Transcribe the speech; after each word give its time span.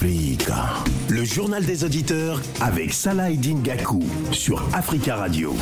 Le 0.00 1.24
journal 1.24 1.66
des 1.66 1.82
auditeurs 1.82 2.40
avec 2.60 2.92
Salah 2.92 3.32
Eddin 3.32 3.58
Gakou 3.64 4.04
sur 4.30 4.62
Africa 4.72 5.16
Radio. 5.16 5.56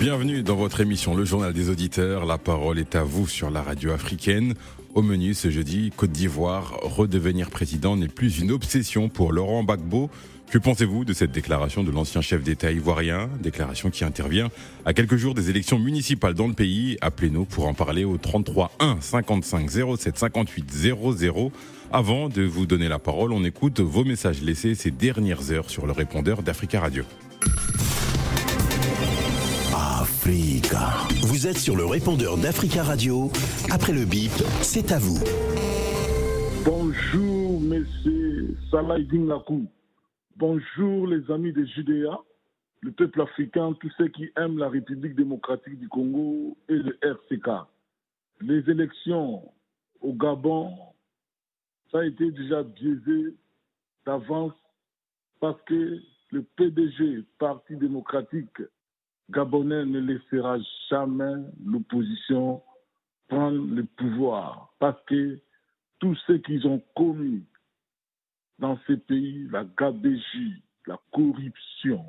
Bienvenue 0.00 0.42
dans 0.42 0.56
votre 0.56 0.80
émission 0.80 1.14
Le 1.14 1.26
Journal 1.26 1.52
des 1.52 1.68
auditeurs. 1.68 2.24
La 2.24 2.38
parole 2.38 2.78
est 2.78 2.94
à 2.96 3.02
vous 3.02 3.26
sur 3.26 3.50
la 3.50 3.62
radio 3.62 3.92
africaine. 3.92 4.54
Au 4.94 5.02
menu 5.02 5.34
ce 5.34 5.50
jeudi, 5.50 5.92
Côte 5.94 6.10
d'Ivoire, 6.10 6.78
redevenir 6.80 7.50
président 7.50 7.98
n'est 7.98 8.08
plus 8.08 8.38
une 8.38 8.50
obsession 8.50 9.10
pour 9.10 9.30
Laurent 9.32 9.62
Gbagbo. 9.62 10.08
Que 10.50 10.56
pensez-vous 10.56 11.04
de 11.04 11.12
cette 11.12 11.30
déclaration 11.30 11.84
de 11.84 11.90
l'ancien 11.90 12.22
chef 12.22 12.42
d'État 12.42 12.72
ivoirien? 12.72 13.28
Déclaration 13.38 13.90
qui 13.90 14.02
intervient 14.02 14.48
à 14.86 14.94
quelques 14.94 15.16
jours 15.16 15.34
des 15.34 15.50
élections 15.50 15.78
municipales 15.78 16.32
dans 16.32 16.48
le 16.48 16.54
pays. 16.54 16.96
Appelez-nous 17.02 17.44
pour 17.44 17.66
en 17.66 17.74
parler 17.74 18.04
au 18.04 18.16
33 18.16 18.70
1 18.80 18.96
55 18.98 19.70
07 19.98 20.16
58 20.16 20.72
00. 20.72 21.52
Avant 21.92 22.30
de 22.30 22.42
vous 22.42 22.64
donner 22.64 22.88
la 22.88 22.98
parole, 22.98 23.32
on 23.32 23.44
écoute 23.44 23.80
vos 23.80 24.04
messages 24.04 24.40
laissés 24.40 24.74
ces 24.74 24.90
dernières 24.90 25.52
heures 25.52 25.68
sur 25.68 25.86
le 25.86 25.92
répondeur 25.92 26.42
d'Africa 26.42 26.80
Radio. 26.80 27.04
Africa. 29.74 30.94
Vous 31.24 31.46
êtes 31.46 31.58
sur 31.58 31.76
le 31.76 31.84
répondeur 31.84 32.38
d'Africa 32.38 32.82
Radio. 32.82 33.30
Après 33.70 33.92
le 33.92 34.06
bip, 34.06 34.32
c'est 34.62 34.92
à 34.92 34.98
vous. 34.98 35.22
Bonjour, 36.64 37.60
monsieur 37.60 38.56
Salah 38.70 38.96
Lakou. 38.98 39.66
Bonjour 40.38 41.08
les 41.08 41.28
amis 41.32 41.52
de 41.52 41.64
Judéa, 41.64 42.16
le 42.82 42.92
peuple 42.92 43.22
africain, 43.22 43.72
tous 43.80 43.90
ceux 43.98 44.06
qui 44.06 44.30
aiment 44.36 44.56
la 44.56 44.68
République 44.68 45.16
démocratique 45.16 45.80
du 45.80 45.88
Congo 45.88 46.56
et 46.68 46.76
le 46.76 46.96
RCK. 47.02 47.66
Les 48.42 48.58
élections 48.70 49.50
au 50.00 50.12
Gabon, 50.12 50.78
ça 51.90 51.98
a 51.98 52.04
été 52.04 52.30
déjà 52.30 52.62
biaisé 52.62 53.34
d'avance 54.06 54.54
parce 55.40 55.60
que 55.62 56.00
le 56.30 56.42
PDG, 56.54 57.24
Parti 57.40 57.74
démocratique 57.74 58.62
gabonais, 59.30 59.86
ne 59.86 59.98
laissera 59.98 60.58
jamais 60.88 61.34
l'opposition 61.66 62.62
prendre 63.26 63.74
le 63.74 63.82
pouvoir 63.82 64.72
parce 64.78 65.02
que 65.06 65.40
tout 65.98 66.14
ce 66.28 66.34
qu'ils 66.34 66.64
ont 66.68 66.80
commis 66.94 67.42
dans 68.58 68.78
ces 68.86 68.96
pays, 68.96 69.48
la 69.50 69.64
gabégie, 69.64 70.62
la 70.86 70.98
corruption, 71.12 72.04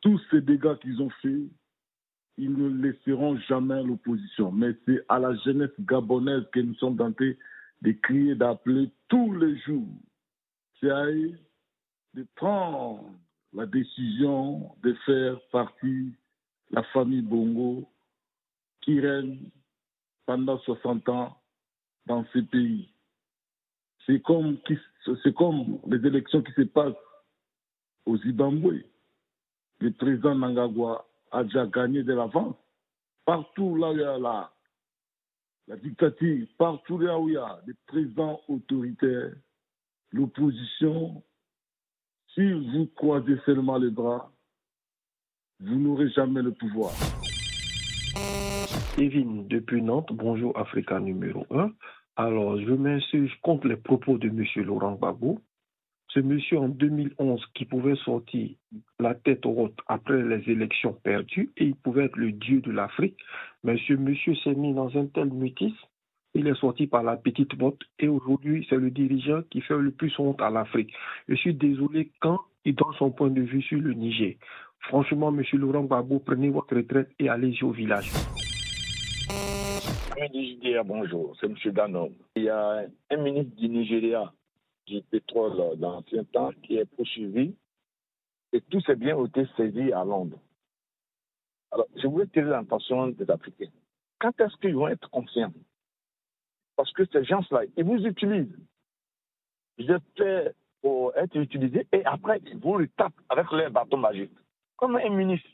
tous 0.00 0.20
ces 0.30 0.40
dégâts 0.40 0.76
qu'ils 0.80 1.00
ont 1.02 1.10
faits, 1.22 1.48
ils 2.36 2.52
ne 2.52 2.68
laisseront 2.82 3.38
jamais 3.48 3.82
l'opposition. 3.82 4.52
Mais 4.52 4.72
c'est 4.84 5.04
à 5.08 5.18
la 5.18 5.34
jeunesse 5.36 5.70
gabonaise 5.80 6.44
que 6.52 6.60
nous 6.60 6.74
sommes 6.74 6.96
tentés 6.96 7.38
de 7.82 7.92
crier, 7.92 8.34
d'appeler 8.34 8.90
tous 9.08 9.34
les 9.34 9.56
jours. 9.60 9.88
De 10.82 12.26
prendre 12.34 13.10
la 13.54 13.64
décision 13.64 14.70
de 14.82 14.92
faire 15.06 15.40
partie 15.50 16.12
la 16.70 16.82
famille 16.84 17.22
Bongo 17.22 17.88
qui 18.82 19.00
règne 19.00 19.38
pendant 20.26 20.58
60 20.58 21.08
ans 21.08 21.40
dans 22.06 22.26
ces 22.32 22.42
pays. 22.42 22.93
C'est 24.06 24.20
comme, 24.22 24.58
les 25.86 26.06
élections 26.06 26.42
qui 26.42 26.52
se 26.52 26.62
passent 26.62 26.92
au 28.06 28.16
Zimbabwe. 28.18 28.82
Le 29.80 29.90
président 29.92 30.34
Nangagwa 30.34 31.06
a 31.30 31.44
déjà 31.44 31.66
gagné 31.66 32.02
de 32.02 32.12
l'avance. 32.12 32.56
Partout 33.24 33.76
là 33.76 33.90
où 33.90 33.94
il 33.94 34.00
y 34.00 34.04
a 34.04 34.18
la, 34.18 34.52
la 35.68 35.76
dictature, 35.76 36.46
partout 36.58 36.98
là 36.98 37.18
où 37.18 37.28
il 37.28 37.34
y 37.34 37.38
a 37.38 37.60
des 37.66 37.74
présidents 37.86 38.40
autoritaires, 38.48 39.32
l'opposition, 40.12 41.22
si 42.34 42.52
vous 42.52 42.86
croisez 42.94 43.38
seulement 43.46 43.78
les 43.78 43.90
bras, 43.90 44.30
vous 45.60 45.76
n'aurez 45.76 46.10
jamais 46.10 46.42
le 46.42 46.52
pouvoir. 46.52 46.92
Evin, 48.98 49.44
depuis 49.48 49.82
Nantes, 49.82 50.12
bonjour 50.12 50.56
Africa 50.58 51.00
numéro 51.00 51.46
1. 51.50 51.70
Alors, 52.16 52.60
je 52.60 52.72
m'insurge 52.72 53.36
contre 53.42 53.66
les 53.66 53.76
propos 53.76 54.18
de 54.18 54.28
M. 54.28 54.44
Laurent 54.64 54.94
Gbagbo. 54.94 55.40
Ce 56.08 56.20
monsieur 56.20 56.58
en 56.58 56.68
2011 56.68 57.44
qui 57.54 57.64
pouvait 57.64 57.96
sortir 57.96 58.50
la 59.00 59.16
tête 59.16 59.44
haute 59.44 59.76
après 59.88 60.22
les 60.22 60.48
élections 60.48 60.92
perdues 60.92 61.50
et 61.56 61.64
il 61.64 61.74
pouvait 61.74 62.04
être 62.04 62.16
le 62.16 62.30
dieu 62.30 62.60
de 62.60 62.70
l'Afrique. 62.70 63.18
Mais 63.64 63.76
ce 63.88 63.94
monsieur 63.94 64.36
s'est 64.36 64.54
mis 64.54 64.72
dans 64.72 64.96
un 64.96 65.06
tel 65.06 65.30
mutisme, 65.32 65.74
il 66.34 66.46
est 66.46 66.54
sorti 66.54 66.86
par 66.86 67.02
la 67.02 67.16
petite 67.16 67.56
botte 67.56 67.82
et 67.98 68.06
aujourd'hui 68.06 68.64
c'est 68.70 68.76
le 68.76 68.92
dirigeant 68.92 69.42
qui 69.50 69.60
fait 69.60 69.76
le 69.76 69.90
plus 69.90 70.16
honte 70.20 70.40
à 70.40 70.50
l'Afrique. 70.50 70.94
Je 71.28 71.34
suis 71.34 71.54
désolé 71.54 72.12
quand 72.20 72.38
il 72.64 72.76
donne 72.76 72.94
son 72.96 73.10
point 73.10 73.30
de 73.30 73.42
vue 73.42 73.62
sur 73.62 73.80
le 73.80 73.92
Niger. 73.92 74.36
Franchement, 74.78 75.32
monsieur 75.32 75.58
Laurent 75.58 75.82
Gbagbo, 75.82 76.20
prenez 76.20 76.50
votre 76.50 76.76
retraite 76.76 77.10
et 77.18 77.28
allez-y 77.28 77.64
au 77.64 77.72
village 77.72 78.12
bonjour, 80.84 81.36
c'est 81.40 81.46
M. 81.46 81.56
Danom. 81.72 82.12
Il 82.36 82.44
y 82.44 82.48
a 82.48 82.86
un 83.10 83.16
ministre 83.16 83.56
du 83.56 83.68
Nigeria 83.68 84.32
du 84.86 85.02
pétrole 85.02 85.78
d'ancien 85.78 86.24
temps 86.24 86.50
qui 86.62 86.76
est 86.76 86.84
poursuivi 86.84 87.54
et 88.52 88.60
tous 88.60 88.80
ces 88.82 88.96
biens 88.96 89.16
ont 89.16 89.26
été 89.26 89.46
saisis 89.56 89.92
à 89.92 90.04
Londres. 90.04 90.38
Alors, 91.72 91.86
je 91.96 92.06
voulais 92.06 92.26
tirer 92.28 92.50
l'attention 92.50 93.08
des 93.08 93.28
Africains. 93.28 93.70
Quand 94.20 94.38
est-ce 94.40 94.56
qu'ils 94.58 94.76
vont 94.76 94.88
être 94.88 95.10
confiants 95.10 95.52
Parce 96.76 96.92
que 96.92 97.04
ces 97.06 97.24
gens-là, 97.24 97.62
ils 97.76 97.84
vous 97.84 98.04
utilisent. 98.06 98.56
Vous 99.78 99.90
êtes 99.90 100.54
pour 100.80 101.16
être 101.16 101.34
utilisés 101.36 101.86
et 101.92 102.04
après, 102.04 102.40
ils 102.46 102.58
vous 102.58 102.78
le 102.78 102.88
tapent 102.88 103.20
avec 103.28 103.50
leur 103.50 103.70
bâton 103.70 103.96
magique. 103.96 104.30
Comme 104.76 104.96
un 104.96 105.08
ministre 105.08 105.48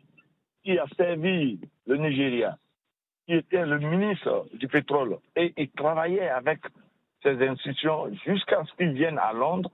qui 0.62 0.78
a 0.78 0.87
servi 0.97 1.60
le 1.87 1.97
Nigeria, 1.97 2.59
qui 3.26 3.34
était 3.34 3.64
le 3.64 3.78
ministre 3.78 4.47
du 4.54 4.69
pétrole 4.69 5.19
et 5.36 5.53
il 5.56 5.70
travaillait 5.70 6.28
avec 6.28 6.60
ces 7.22 7.47
institutions 7.47 8.12
jusqu'à 8.25 8.64
ce 8.64 8.75
qu'il 8.75 8.92
vienne 8.92 9.19
à 9.19 9.32
Londres. 9.32 9.70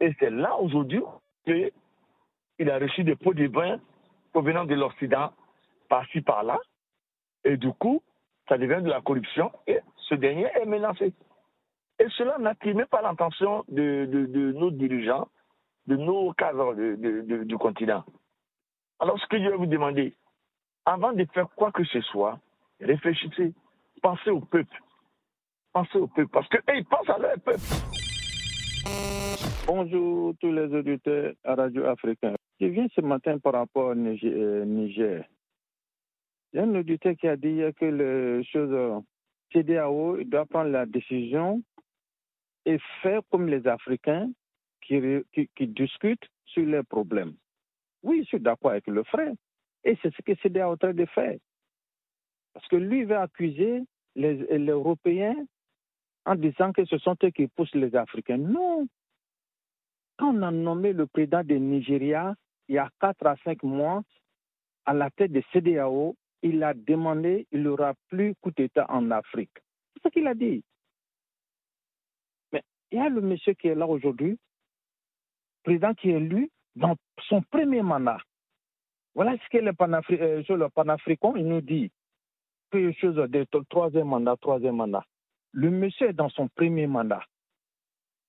Et 0.00 0.12
c'est 0.18 0.30
là 0.30 0.56
aujourd'hui 0.56 1.02
qu'il 1.44 2.70
a 2.70 2.78
reçu 2.78 3.04
des 3.04 3.16
pots 3.16 3.34
de 3.34 3.46
vin 3.46 3.78
provenant 4.32 4.64
de 4.64 4.74
l'Occident, 4.74 5.32
par-ci, 5.88 6.20
par-là. 6.22 6.58
Et 7.44 7.56
du 7.56 7.72
coup, 7.72 8.02
ça 8.48 8.58
devient 8.58 8.82
de 8.82 8.90
la 8.90 9.00
corruption 9.00 9.52
et 9.66 9.80
ce 10.08 10.14
dernier 10.14 10.48
est 10.60 10.66
menacé. 10.66 11.12
Et 11.98 12.06
cela 12.16 12.38
n'attire 12.38 12.86
pas 12.88 13.02
l'intention 13.02 13.64
de, 13.68 14.52
nos 14.52 14.70
dirigeants, 14.70 15.28
de 15.86 15.96
nos 15.96 16.32
cadres 16.32 16.74
du 16.74 17.56
continent. 17.58 18.04
Alors, 18.98 19.18
ce 19.18 19.26
que 19.26 19.38
je 19.38 19.48
vais 19.48 19.56
vous 19.56 19.66
demander, 19.66 20.14
avant 20.84 21.12
de 21.12 21.24
faire 21.32 21.48
quoi 21.54 21.70
que 21.70 21.84
ce 21.84 22.00
soit, 22.00 22.38
réfléchissez, 22.82 23.52
pensez 24.02 24.30
au 24.30 24.40
peuple. 24.40 24.76
Pensez 25.72 25.98
au 25.98 26.06
peuple, 26.06 26.30
parce 26.32 26.48
qu'ils 26.48 26.84
pensent 26.84 27.08
à 27.08 27.18
leur 27.18 27.38
peuple. 27.40 27.60
Bonjour 29.66 30.34
tous 30.40 30.52
les 30.52 30.74
auditeurs 30.74 31.32
à 31.44 31.54
Radio 31.54 31.84
Africaine. 31.86 32.36
Je 32.60 32.66
viens 32.66 32.86
ce 32.94 33.00
matin 33.00 33.38
par 33.38 33.54
rapport 33.54 33.90
au 33.90 33.94
Niger. 33.94 34.32
Euh, 34.34 35.22
Il 36.52 36.56
y 36.56 36.58
a 36.58 36.64
un 36.64 36.74
auditeur 36.74 37.14
qui 37.16 37.28
a 37.28 37.36
dit 37.36 37.60
que 37.78 37.84
le 37.86 38.42
chose 38.42 39.02
CDAO 39.52 40.22
doit 40.24 40.46
prendre 40.46 40.70
la 40.70 40.84
décision 40.86 41.62
et 42.66 42.78
faire 43.02 43.20
comme 43.30 43.48
les 43.48 43.66
Africains 43.66 44.30
qui, 44.82 45.00
qui, 45.56 45.66
discutent 45.68 46.28
sur 46.44 46.64
leurs 46.66 46.84
problèmes. 46.86 47.34
Oui, 48.02 48.20
je 48.22 48.28
suis 48.28 48.40
d'accord 48.40 48.72
avec 48.72 48.86
le 48.88 49.02
frère. 49.04 49.32
Et 49.84 49.96
c'est 50.02 50.14
ce 50.14 50.22
que 50.22 50.34
CDAO 50.42 50.70
est 50.70 50.72
en 50.72 50.76
train 50.76 50.92
de 50.92 51.06
faire. 51.06 51.36
Parce 52.52 52.66
que 52.68 52.76
lui 52.76 53.04
va 53.04 53.22
accuser 53.22 53.82
les, 54.14 54.36
Européens 54.68 55.36
en 56.24 56.34
disant 56.34 56.72
que 56.72 56.84
ce 56.84 56.98
sont 56.98 57.16
eux 57.24 57.30
qui 57.30 57.46
poussent 57.48 57.74
les 57.74 57.94
Africains. 57.96 58.36
Non. 58.38 58.86
Quand 60.18 60.34
on 60.34 60.42
a 60.42 60.50
nommé 60.50 60.92
le 60.92 61.06
président 61.06 61.42
de 61.42 61.54
Nigeria 61.54 62.34
il 62.68 62.76
y 62.76 62.78
a 62.78 62.88
4 63.00 63.26
à 63.26 63.36
5 63.44 63.62
mois 63.64 64.02
à 64.84 64.94
la 64.94 65.10
tête 65.10 65.32
de 65.32 65.42
CDAO, 65.52 66.16
il 66.42 66.62
a 66.62 66.74
demandé 66.74 67.46
il 67.52 67.62
n'y 67.62 67.68
aura 67.68 67.94
plus 68.08 68.34
coup 68.40 68.50
d'État 68.50 68.86
en 68.88 69.10
Afrique. 69.10 69.52
C'est 69.94 70.02
ce 70.04 70.08
qu'il 70.12 70.26
a 70.26 70.34
dit. 70.34 70.62
Mais 72.52 72.62
il 72.90 72.98
y 72.98 73.00
a 73.00 73.08
le 73.08 73.20
monsieur 73.20 73.54
qui 73.54 73.68
est 73.68 73.74
là 73.74 73.86
aujourd'hui, 73.86 74.38
président 75.64 75.94
qui 75.94 76.10
est 76.10 76.14
élu 76.14 76.50
dans 76.76 76.96
son 77.28 77.42
premier 77.42 77.82
mandat. 77.82 78.18
Voilà 79.14 79.36
ce 79.36 79.48
que 79.50 79.58
le, 79.58 79.72
Panafri 79.72 80.18
euh, 80.20 81.42
nous 81.42 81.60
dit 81.60 81.90
quelque 82.72 82.98
chose 82.98 83.14
de 83.14 83.46
troisième 83.68 84.08
mandat, 84.08 84.36
troisième 84.40 84.76
mandat. 84.76 85.04
Le 85.52 85.70
monsieur 85.70 86.08
est 86.08 86.14
dans 86.14 86.30
son 86.30 86.48
premier 86.48 86.86
mandat. 86.86 87.22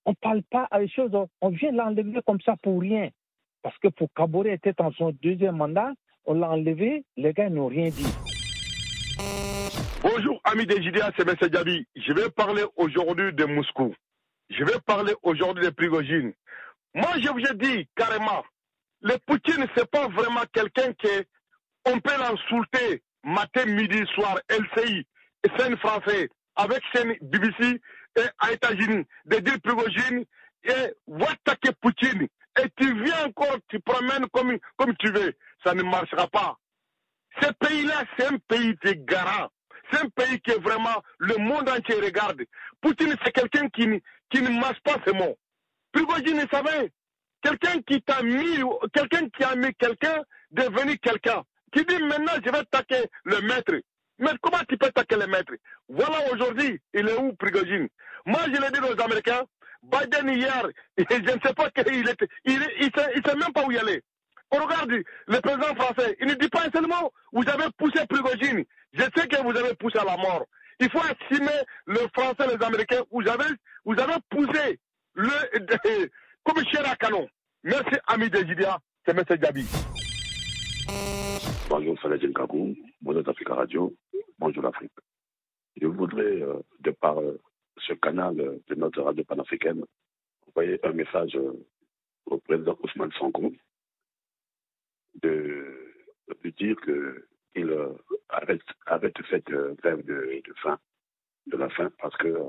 On 0.04 0.10
ne 0.10 0.16
parle 0.16 0.42
pas 0.42 0.68
à 0.70 0.80
des 0.80 0.88
choses, 0.88 1.10
on 1.40 1.48
vient 1.48 1.72
l'enlever 1.72 2.20
comme 2.26 2.40
ça 2.42 2.54
pour 2.62 2.80
rien. 2.80 3.08
Parce 3.62 3.76
que 3.78 3.88
pour 3.88 4.08
Kabore 4.14 4.46
était 4.46 4.74
dans 4.74 4.92
son 4.92 5.12
deuxième 5.22 5.56
mandat, 5.56 5.92
on 6.26 6.34
l'a 6.34 6.50
enlevé, 6.50 7.04
les 7.16 7.32
gars 7.32 7.48
n'ont 7.48 7.68
rien 7.68 7.88
dit. 7.88 8.06
Bonjour, 10.02 10.38
amis 10.44 10.66
des 10.66 10.82
JDA, 10.82 11.10
c'est 11.16 11.26
M. 11.26 11.34
Djabi. 11.50 11.86
Je 11.96 12.12
vais 12.12 12.28
parler 12.28 12.62
aujourd'hui 12.76 13.32
de 13.32 13.44
Moscou. 13.46 13.94
je 14.50 14.62
vais 14.62 14.78
parler 14.84 15.14
aujourd'hui 15.22 15.64
de 15.64 15.70
Prigogine. 15.70 16.34
Moi, 16.94 17.08
je 17.22 17.30
vous 17.30 17.40
ai 17.40 17.54
dit 17.56 17.88
carrément, 17.96 18.44
le 19.00 19.16
Poutine, 19.26 19.66
c'est 19.74 19.90
pas 19.90 20.06
vraiment 20.08 20.42
quelqu'un 20.52 20.92
qui 20.92 21.08
on 21.86 21.98
peut 22.00 22.18
l'insulter 22.18 23.02
matin, 23.24 23.66
midi, 23.66 24.04
soir, 24.14 24.38
LCI, 24.48 25.06
scène 25.58 25.76
français, 25.78 26.28
avec 26.56 26.80
scène 26.94 27.14
BBC 27.22 27.80
et 28.16 28.22
à 28.38 28.52
États-Unis, 28.52 29.04
de 29.26 29.36
dire 29.38 29.60
Prigogine 29.62 30.24
et 30.64 31.22
attaquer 31.22 31.70
Poutine. 31.80 32.28
Et 32.62 32.68
tu 32.76 33.02
viens 33.02 33.26
encore, 33.26 33.56
tu 33.68 33.80
promènes 33.80 34.26
comme, 34.32 34.56
comme 34.76 34.96
tu 34.98 35.10
veux. 35.10 35.34
Ça 35.64 35.74
ne 35.74 35.82
marchera 35.82 36.28
pas. 36.28 36.56
Ce 37.40 37.50
pays-là, 37.52 38.04
c'est 38.16 38.26
un 38.26 38.38
pays 38.48 38.76
de 38.84 38.92
garant. 38.92 39.50
C'est 39.90 40.00
un 40.00 40.08
pays 40.08 40.40
que 40.40 40.52
vraiment 40.60 41.02
le 41.18 41.36
monde 41.36 41.68
entier 41.68 41.96
regarde. 41.96 42.42
Poutine, 42.80 43.14
c'est 43.24 43.32
quelqu'un 43.32 43.68
qui, 43.68 43.86
qui 44.30 44.42
ne 44.42 44.60
masse 44.60 44.78
pas 44.84 44.96
ses 45.06 45.12
mots. 45.12 45.36
Prigogine, 45.92 46.46
savait. 46.50 46.92
Quelqu'un 47.42 47.80
qui 47.82 48.00
t'a 48.02 48.22
mis, 48.22 48.60
quelqu'un 48.92 49.28
qui 49.28 49.44
a 49.44 49.54
mis 49.56 49.74
quelqu'un 49.74 50.22
devenir 50.50 50.96
quelqu'un. 51.02 51.42
Qui 51.74 51.84
dit 51.84 52.02
maintenant 52.04 52.32
je 52.44 52.50
vais 52.50 52.58
attaquer 52.58 53.04
le 53.24 53.40
maître. 53.40 53.74
Mais 54.20 54.30
comment 54.40 54.62
tu 54.68 54.76
peux 54.76 54.86
attaquer 54.86 55.16
le 55.16 55.26
maître? 55.26 55.52
Voilà 55.88 56.32
aujourd'hui, 56.32 56.80
il 56.94 57.08
est 57.08 57.18
où 57.18 57.32
Prigogine? 57.34 57.88
Moi 58.26 58.42
je 58.46 58.60
l'ai 58.60 58.70
dit 58.70 58.78
aux 58.78 59.02
Américains, 59.02 59.42
Biden 59.82 60.28
hier, 60.28 60.68
je 60.98 61.16
ne 61.16 61.40
sais 61.44 61.52
pas 61.52 61.68
qu'il 61.70 62.08
était, 62.08 62.28
il 62.44 62.60
ne 62.60 62.64
sait, 62.64 63.36
même 63.36 63.52
pas 63.52 63.64
où 63.64 63.72
il 63.72 63.78
allait. 63.78 64.02
On 64.52 64.58
regarde 64.58 64.92
le 64.92 65.40
président 65.40 65.74
français, 65.74 66.16
il 66.20 66.28
ne 66.28 66.34
dit 66.34 66.48
pas 66.48 66.60
un 66.64 66.70
seul 66.70 66.86
mot, 66.86 67.12
vous 67.32 67.42
avez 67.48 67.66
poussé 67.76 68.06
Prigogine. 68.08 68.64
Je 68.92 69.02
sais 69.02 69.26
que 69.26 69.42
vous 69.42 69.56
avez 69.56 69.74
poussé 69.74 69.98
à 69.98 70.04
la 70.04 70.16
mort. 70.16 70.46
Il 70.78 70.88
faut 70.90 71.02
estimer 71.02 71.58
le 71.86 72.06
français, 72.14 72.56
les 72.56 72.64
Américains, 72.64 73.02
vous 73.10 73.26
avez, 73.26 73.50
vous 73.84 73.98
avez 73.98 74.14
poussé 74.30 74.78
le, 75.14 75.28
comme 76.44 76.64
cher 76.72 76.88
à 76.88 76.94
canon. 76.94 77.26
Merci, 77.64 77.96
ami 78.06 78.30
de 78.30 78.38
Jidia, 78.46 78.78
c'est 79.04 79.18
M. 79.18 79.24
Gabi. 79.40 79.66
Bonjour, 81.68 81.98
Salah 82.00 82.18
Kakou, 82.18 82.76
bonjour 83.00 83.28
Africa 83.28 83.54
Radio, 83.54 83.94
bonjour 84.38 84.62
l'Afrique. 84.62 84.92
Je 85.80 85.86
voudrais, 85.86 86.42
euh, 86.42 86.60
de 86.80 86.90
par 86.90 87.18
euh, 87.18 87.40
ce 87.78 87.94
canal 87.94 88.36
de 88.36 88.74
notre 88.74 89.02
radio 89.02 89.24
panafricaine, 89.24 89.84
envoyer 90.48 90.78
un 90.84 90.92
message 90.92 91.34
euh, 91.36 91.52
au 92.26 92.38
président 92.38 92.76
Ousmane 92.82 93.12
Sanko 93.18 93.52
de, 95.22 95.94
de 96.42 96.50
dire 96.50 96.76
qu'il 96.82 97.70
euh, 97.70 97.92
arrête, 98.28 98.62
arrête 98.86 99.16
cette 99.30 99.50
euh, 99.50 99.74
grève 99.74 100.04
de, 100.04 100.42
de, 100.46 100.54
faim, 100.62 100.78
de 101.46 101.56
la 101.56 101.68
faim, 101.70 101.90
parce 101.98 102.16
que 102.16 102.28
euh, 102.28 102.48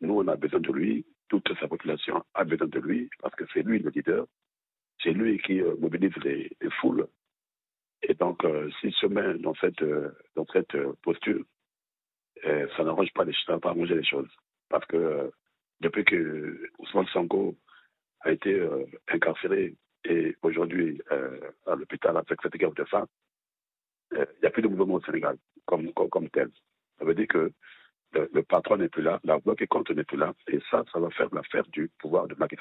nous, 0.00 0.14
on 0.14 0.28
a 0.28 0.36
besoin 0.36 0.60
de 0.60 0.72
lui, 0.72 1.06
toute 1.28 1.48
sa 1.58 1.68
population 1.68 2.24
a 2.34 2.44
besoin 2.44 2.68
de 2.68 2.78
lui, 2.78 3.08
parce 3.20 3.34
que 3.34 3.44
c'est 3.52 3.62
lui 3.62 3.78
le 3.78 3.90
leader, 3.90 4.26
c'est 5.02 5.12
lui 5.12 5.38
qui 5.38 5.60
mobilise 5.78 6.16
les, 6.22 6.50
foules. 6.80 7.06
Et 8.06 8.14
donc, 8.14 8.42
s'il 8.80 8.92
se 8.94 9.06
met 9.06 9.34
dans 9.38 9.54
cette, 9.54 9.82
dans 10.36 10.46
cette 10.52 10.76
posture, 11.02 11.44
ça 12.42 12.84
n'arrange 12.84 13.12
pas, 13.14 13.24
les, 13.24 13.34
ça 13.46 13.58
pas 13.58 13.74
les 13.74 14.04
choses. 14.04 14.28
Parce 14.68 14.84
que 14.86 15.32
depuis 15.80 16.04
que 16.04 16.70
Ousmane 16.78 17.06
Sanko 17.08 17.56
a 18.20 18.30
été 18.32 18.68
incarcéré 19.08 19.74
et 20.04 20.36
aujourd'hui 20.42 21.00
euh, 21.12 21.40
à 21.66 21.74
l'hôpital 21.74 22.16
avec 22.16 22.40
cette 22.42 22.56
guerre 22.56 22.72
de 22.72 22.84
faim, 22.84 23.06
il 24.12 24.18
euh, 24.18 24.24
n'y 24.42 24.48
a 24.48 24.50
plus 24.50 24.62
de 24.62 24.68
mouvement 24.68 24.94
au 24.94 25.02
Sénégal 25.02 25.36
comme, 25.66 25.92
comme, 25.94 26.10
comme, 26.10 26.28
tel. 26.30 26.50
Ça 26.98 27.04
veut 27.04 27.14
dire 27.14 27.26
que 27.28 27.50
le, 28.12 28.30
le 28.32 28.42
patron 28.42 28.76
n'est 28.76 28.88
plus 28.88 29.02
là, 29.02 29.18
la 29.24 29.38
voix 29.38 29.56
qui 29.56 29.66
compte 29.66 29.90
n'est 29.90 30.04
plus 30.04 30.18
là, 30.18 30.34
et 30.48 30.60
ça, 30.70 30.84
ça 30.92 30.98
va 31.00 31.10
faire 31.10 31.34
l'affaire 31.34 31.66
du 31.68 31.90
pouvoir 31.98 32.28
de 32.28 32.34
Macky. 32.34 32.56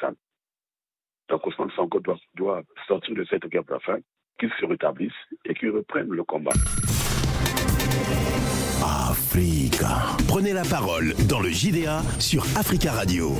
Donc 1.29 1.45
Ousmane 1.45 1.71
Sanko 1.71 1.99
doit, 1.99 2.17
doit 2.33 2.63
sortir 2.87 3.15
de 3.15 3.23
cette 3.25 3.45
guerre 3.47 3.63
de 3.65 3.71
la 3.73 3.79
faim, 3.79 3.99
qu'il 4.39 4.49
se 4.59 4.65
rétablisse 4.65 5.11
et 5.45 5.53
qu'il 5.53 5.69
reprenne 5.69 6.09
le 6.09 6.23
combat. 6.23 6.53
Africa. 8.83 10.17
Prenez 10.27 10.53
la 10.53 10.63
parole 10.63 11.13
dans 11.29 11.39
le 11.39 11.49
JDA 11.49 12.01
sur 12.19 12.43
Africa 12.57 12.91
Radio. 12.91 13.31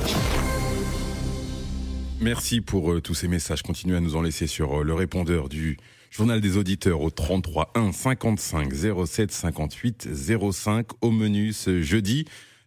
Merci 2.20 2.60
pour 2.60 2.92
euh, 2.92 3.00
tous 3.00 3.14
ces 3.14 3.28
messages. 3.28 3.62
Continuez 3.62 3.96
à 3.96 4.00
nous 4.00 4.16
en 4.16 4.22
laisser 4.22 4.46
sur 4.46 4.80
euh, 4.80 4.84
le 4.84 4.94
répondeur 4.94 5.48
du 5.48 5.76
journal 6.10 6.40
des 6.40 6.56
auditeurs 6.56 7.02
au 7.02 7.10
33 7.10 7.72
1 7.74 7.92
55 7.92 8.72
07 9.06 9.30
58 9.30 10.08
05 10.52 10.86
au 11.02 11.10
menu 11.10 11.52
ce 11.52 11.82
jeudi. 11.82 12.24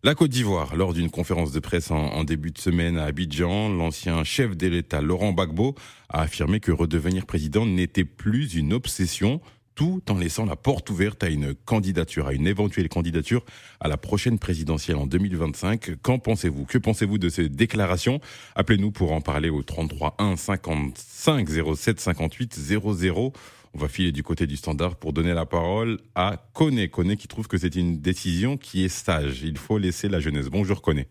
La 0.08 0.16
Côte 0.16 0.32
d'Ivoire, 0.32 0.78
lors 0.78 0.94
d'une 0.94 1.10
conférence 1.10 1.52
de 1.52 1.60
presse 1.60 1.92
en, 1.92 2.24
début 2.24 2.52
de 2.52 2.58
semaine 2.58 2.98
à 2.98 3.04
Abidjan, 3.04 3.68
l'ancien 3.68 4.24
chef 4.24 4.56
de 4.56 4.68
l'État 4.68 5.02
Laurent 5.02 5.34
Gbagbo 5.34 5.76
a 6.08 6.22
affirmé 6.22 6.62
que 6.62 6.72
redevenir 6.72 7.26
président 7.26 7.66
n'était 7.66 8.06
plus 8.06 8.56
une 8.56 8.72
obsession 8.72 9.42
tout 9.76 10.02
en 10.10 10.18
laissant 10.18 10.46
la 10.46 10.56
porte 10.56 10.90
ouverte 10.90 11.24
à 11.24 11.30
une 11.30 11.54
candidature, 11.54 12.28
à 12.28 12.34
une 12.34 12.48
éventuelle 12.48 12.88
candidature 12.88 13.44
à 13.82 13.90
la 13.90 13.98
prochaine 13.98 14.40
présidentielle 14.40 14.96
en 14.96 15.08
2025. 15.08 16.02
Qu'en 16.02 16.20
pensez-vous? 16.20 16.64
Que 16.64 16.78
pensez-vous 16.78 17.18
de 17.18 17.28
ces 17.28 17.50
déclarations? 17.50 18.22
Appelez-nous 18.56 18.92
pour 18.92 19.12
en 19.12 19.20
parler 19.20 19.50
au 19.50 19.62
33 19.62 20.16
1 20.20 20.38
55 20.38 21.50
07 21.76 22.00
58 22.00 22.56
00. 22.56 23.34
On 23.76 23.80
va 23.80 23.88
filer 23.88 24.12
du 24.12 24.24
côté 24.24 24.48
du 24.48 24.56
standard 24.56 24.96
pour 24.96 25.14
donner 25.14 25.34
la 25.34 25.46
parole 25.46 25.98
à 26.16 26.38
Kone. 26.54 26.88
Kone 26.88 27.16
qui 27.16 27.28
trouve 27.28 27.48
que 27.48 27.58
c'est 27.58 27.76
une 27.76 28.00
décision 28.00 28.58
qui 28.58 28.86
est 28.86 28.90
sage. 28.90 29.44
Il 29.44 29.58
faut 29.58 29.78
laisser 29.78 30.10
la 30.10 30.20
jeunesse. 30.20 30.50
Bonjour 30.50 30.82
Kone. 30.82 31.04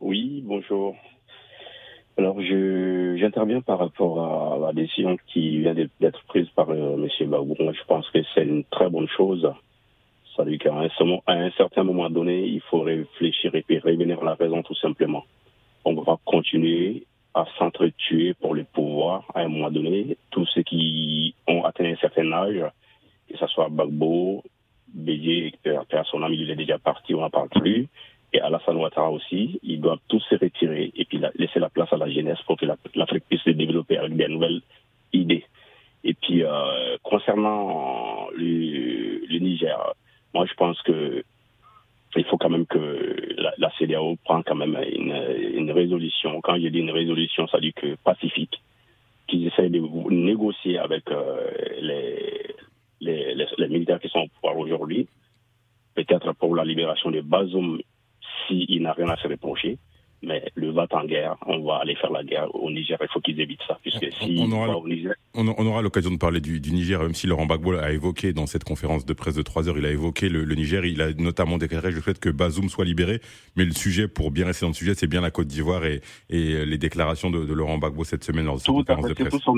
Oui, 0.00 0.42
bonjour. 0.44 0.94
Alors, 2.16 2.40
j'interviens 2.40 3.60
par 3.62 3.78
rapport 3.78 4.20
à 4.20 4.58
la 4.58 4.72
décision 4.72 5.16
qui 5.26 5.60
vient 5.60 5.74
d'être 5.74 6.22
prise 6.26 6.48
par 6.54 6.68
euh, 6.70 6.96
M. 6.96 7.28
Babou. 7.30 7.56
Je 7.58 7.84
pense 7.86 8.08
que 8.10 8.18
c'est 8.34 8.44
une 8.44 8.64
très 8.64 8.90
bonne 8.90 9.08
chose. 9.16 9.50
Ça 10.36 10.44
veut 10.44 10.50
dire 10.50 10.60
qu'à 10.60 10.74
un, 10.74 11.50
certain 11.56 11.82
moment 11.82 12.10
donné, 12.10 12.46
il 12.46 12.60
faut 12.70 12.80
réfléchir 12.80 13.54
et 13.54 13.62
puis 13.62 13.78
revenir 13.78 14.20
à 14.20 14.24
la 14.24 14.34
raison 14.34 14.62
tout 14.62 14.74
simplement. 14.76 15.24
On 15.84 15.94
va 15.94 16.18
continuer 16.24 17.06
à 17.34 17.44
s'entretuer 17.58 18.34
pour 18.34 18.54
le 18.54 18.64
pouvoir 18.64 19.24
à 19.34 19.40
un 19.40 19.48
moment 19.48 19.70
donné. 19.70 20.16
Tous 20.30 20.46
ceux 20.46 20.62
qui 20.62 21.34
ont 21.46 21.64
atteint 21.64 21.84
un 21.84 21.96
certain 21.96 22.30
âge, 22.32 22.64
que 23.28 23.36
ce 23.38 23.46
soit 23.46 23.68
Bagbo, 23.68 24.42
Bédier, 24.92 25.54
personne, 25.88 26.26
il 26.30 26.50
est 26.50 26.56
déjà 26.56 26.78
parti, 26.78 27.14
on 27.14 27.20
n'en 27.20 27.30
parle 27.30 27.48
plus 27.48 27.88
et 28.32 28.40
Alassane 28.40 28.76
Ouattara 28.76 29.10
aussi, 29.10 29.58
ils 29.62 29.80
doivent 29.80 29.98
tous 30.08 30.20
se 30.28 30.36
retirer 30.36 30.92
et 30.94 31.04
puis 31.04 31.20
laisser 31.34 31.58
la 31.58 31.68
place 31.68 31.92
à 31.92 31.96
la 31.96 32.08
jeunesse 32.08 32.40
pour 32.46 32.56
que 32.56 32.66
l'Afrique 32.94 33.24
puisse 33.28 33.42
se 33.42 33.50
développer 33.50 33.98
avec 33.98 34.16
des 34.16 34.28
nouvelles 34.28 34.62
idées. 35.12 35.44
Et 36.04 36.14
puis, 36.14 36.44
euh, 36.44 36.96
concernant 37.02 38.28
le, 38.36 39.38
Niger, 39.38 39.94
moi, 40.32 40.46
je 40.46 40.54
pense 40.54 40.80
que 40.82 41.24
il 42.16 42.24
faut 42.24 42.38
quand 42.38 42.50
même 42.50 42.66
que 42.66 43.34
la, 43.36 43.52
la 43.58 43.70
CDAO 43.78 44.16
prenne 44.24 44.42
quand 44.44 44.56
même 44.56 44.76
une, 44.92 45.14
une, 45.54 45.70
résolution. 45.70 46.40
Quand 46.40 46.56
je 46.56 46.68
dis 46.68 46.80
une 46.80 46.90
résolution, 46.90 47.46
ça 47.46 47.60
dit 47.60 47.72
que 47.72 47.94
pacifique, 48.04 48.60
qu'ils 49.28 49.46
essayent 49.46 49.70
de 49.70 49.80
négocier 50.10 50.78
avec 50.78 51.08
euh, 51.10 51.50
les, 51.80 52.54
les, 53.00 53.34
les, 53.34 53.46
les, 53.56 53.68
militaires 53.68 54.00
qui 54.00 54.08
sont 54.08 54.20
au 54.20 54.28
pouvoir 54.28 54.58
aujourd'hui, 54.58 55.06
peut-être 55.94 56.32
pour 56.34 56.56
la 56.56 56.64
libération 56.64 57.10
de 57.10 57.20
Bazoum 57.20 57.80
s'il 58.46 58.82
n'a 58.82 58.92
rien 58.92 59.08
à 59.08 59.16
se 59.16 59.28
reprocher. 59.28 59.78
Mais 60.22 60.44
le 60.54 60.70
va 60.70 60.86
en 60.90 61.04
guerre, 61.04 61.36
on 61.46 61.60
va 61.60 61.76
aller 61.76 61.94
faire 61.96 62.10
la 62.10 62.22
guerre 62.22 62.54
au 62.54 62.70
Niger. 62.70 62.98
Il 63.00 63.08
faut 63.12 63.20
qu'ils 63.20 63.40
évitent 63.40 63.62
ça. 63.66 63.78
Puisque 63.82 64.12
si 64.20 64.38
on, 64.40 64.52
aura, 64.52 64.76
on, 65.34 65.66
aura 65.66 65.82
l'occasion 65.82 66.10
de 66.10 66.18
parler 66.18 66.40
du, 66.40 66.60
du, 66.60 66.72
Niger, 66.72 67.00
même 67.00 67.14
si 67.14 67.26
Laurent 67.26 67.46
Gbagbo 67.46 67.72
a 67.72 67.90
évoqué 67.92 68.32
dans 68.32 68.46
cette 68.46 68.64
conférence 68.64 69.06
de 69.06 69.12
presse 69.14 69.34
de 69.34 69.42
3 69.42 69.68
heures, 69.68 69.78
il 69.78 69.86
a 69.86 69.90
évoqué 69.90 70.28
le, 70.28 70.44
le, 70.44 70.54
Niger. 70.54 70.84
Il 70.84 71.00
a 71.00 71.12
notamment 71.14 71.56
déclaré 71.56 71.90
le 71.90 72.00
fait 72.00 72.18
que 72.20 72.28
Bazoum 72.28 72.68
soit 72.68 72.84
libéré. 72.84 73.20
Mais 73.56 73.64
le 73.64 73.72
sujet, 73.72 74.08
pour 74.08 74.30
bien 74.30 74.46
rester 74.46 74.64
dans 74.66 74.70
le 74.70 74.74
sujet, 74.74 74.94
c'est 74.94 75.06
bien 75.06 75.22
la 75.22 75.30
Côte 75.30 75.46
d'Ivoire 75.46 75.84
et, 75.86 76.00
et, 76.28 76.66
les 76.66 76.78
déclarations 76.78 77.30
de, 77.30 77.44
de, 77.44 77.52
Laurent 77.54 77.78
Gbagbo 77.78 78.04
cette 78.04 78.24
semaine 78.24 78.44
lors 78.44 78.56
de 78.56 78.60
cette 78.60 78.68
conférence 78.74 79.06
de 79.06 79.14
presse. 79.14 79.30
Son 79.42 79.56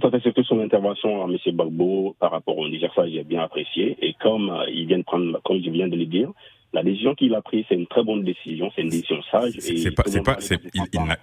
tout 0.00 0.06
à 0.08 0.10
fait, 0.10 0.20
surtout 0.20 0.42
son 0.44 0.58
intervention 0.60 1.24
à 1.24 1.28
M. 1.28 1.36
Gbagbo 1.46 2.16
par 2.18 2.32
rapport 2.32 2.58
au 2.58 2.68
Niger, 2.68 2.92
ça 2.94 3.08
j'ai 3.08 3.22
bien 3.22 3.42
apprécié. 3.42 3.96
Et 4.02 4.14
comme 4.20 4.50
euh, 4.50 4.64
il 4.68 4.86
vient 4.86 4.98
de 4.98 5.04
prendre, 5.04 5.40
comme 5.44 5.62
je 5.62 5.70
viens 5.70 5.88
de 5.88 5.96
le 5.96 6.06
dire, 6.06 6.30
la 6.74 6.82
décision 6.82 7.14
qu'il 7.14 7.34
a 7.34 7.40
prise, 7.40 7.64
c'est 7.68 7.76
une 7.76 7.86
très 7.86 8.02
bonne 8.02 8.24
décision, 8.24 8.70
c'est 8.74 8.82
une 8.82 8.88
décision 8.88 9.22
sage. 9.30 9.54
Pas, 9.94 10.02
pas, 10.02 10.38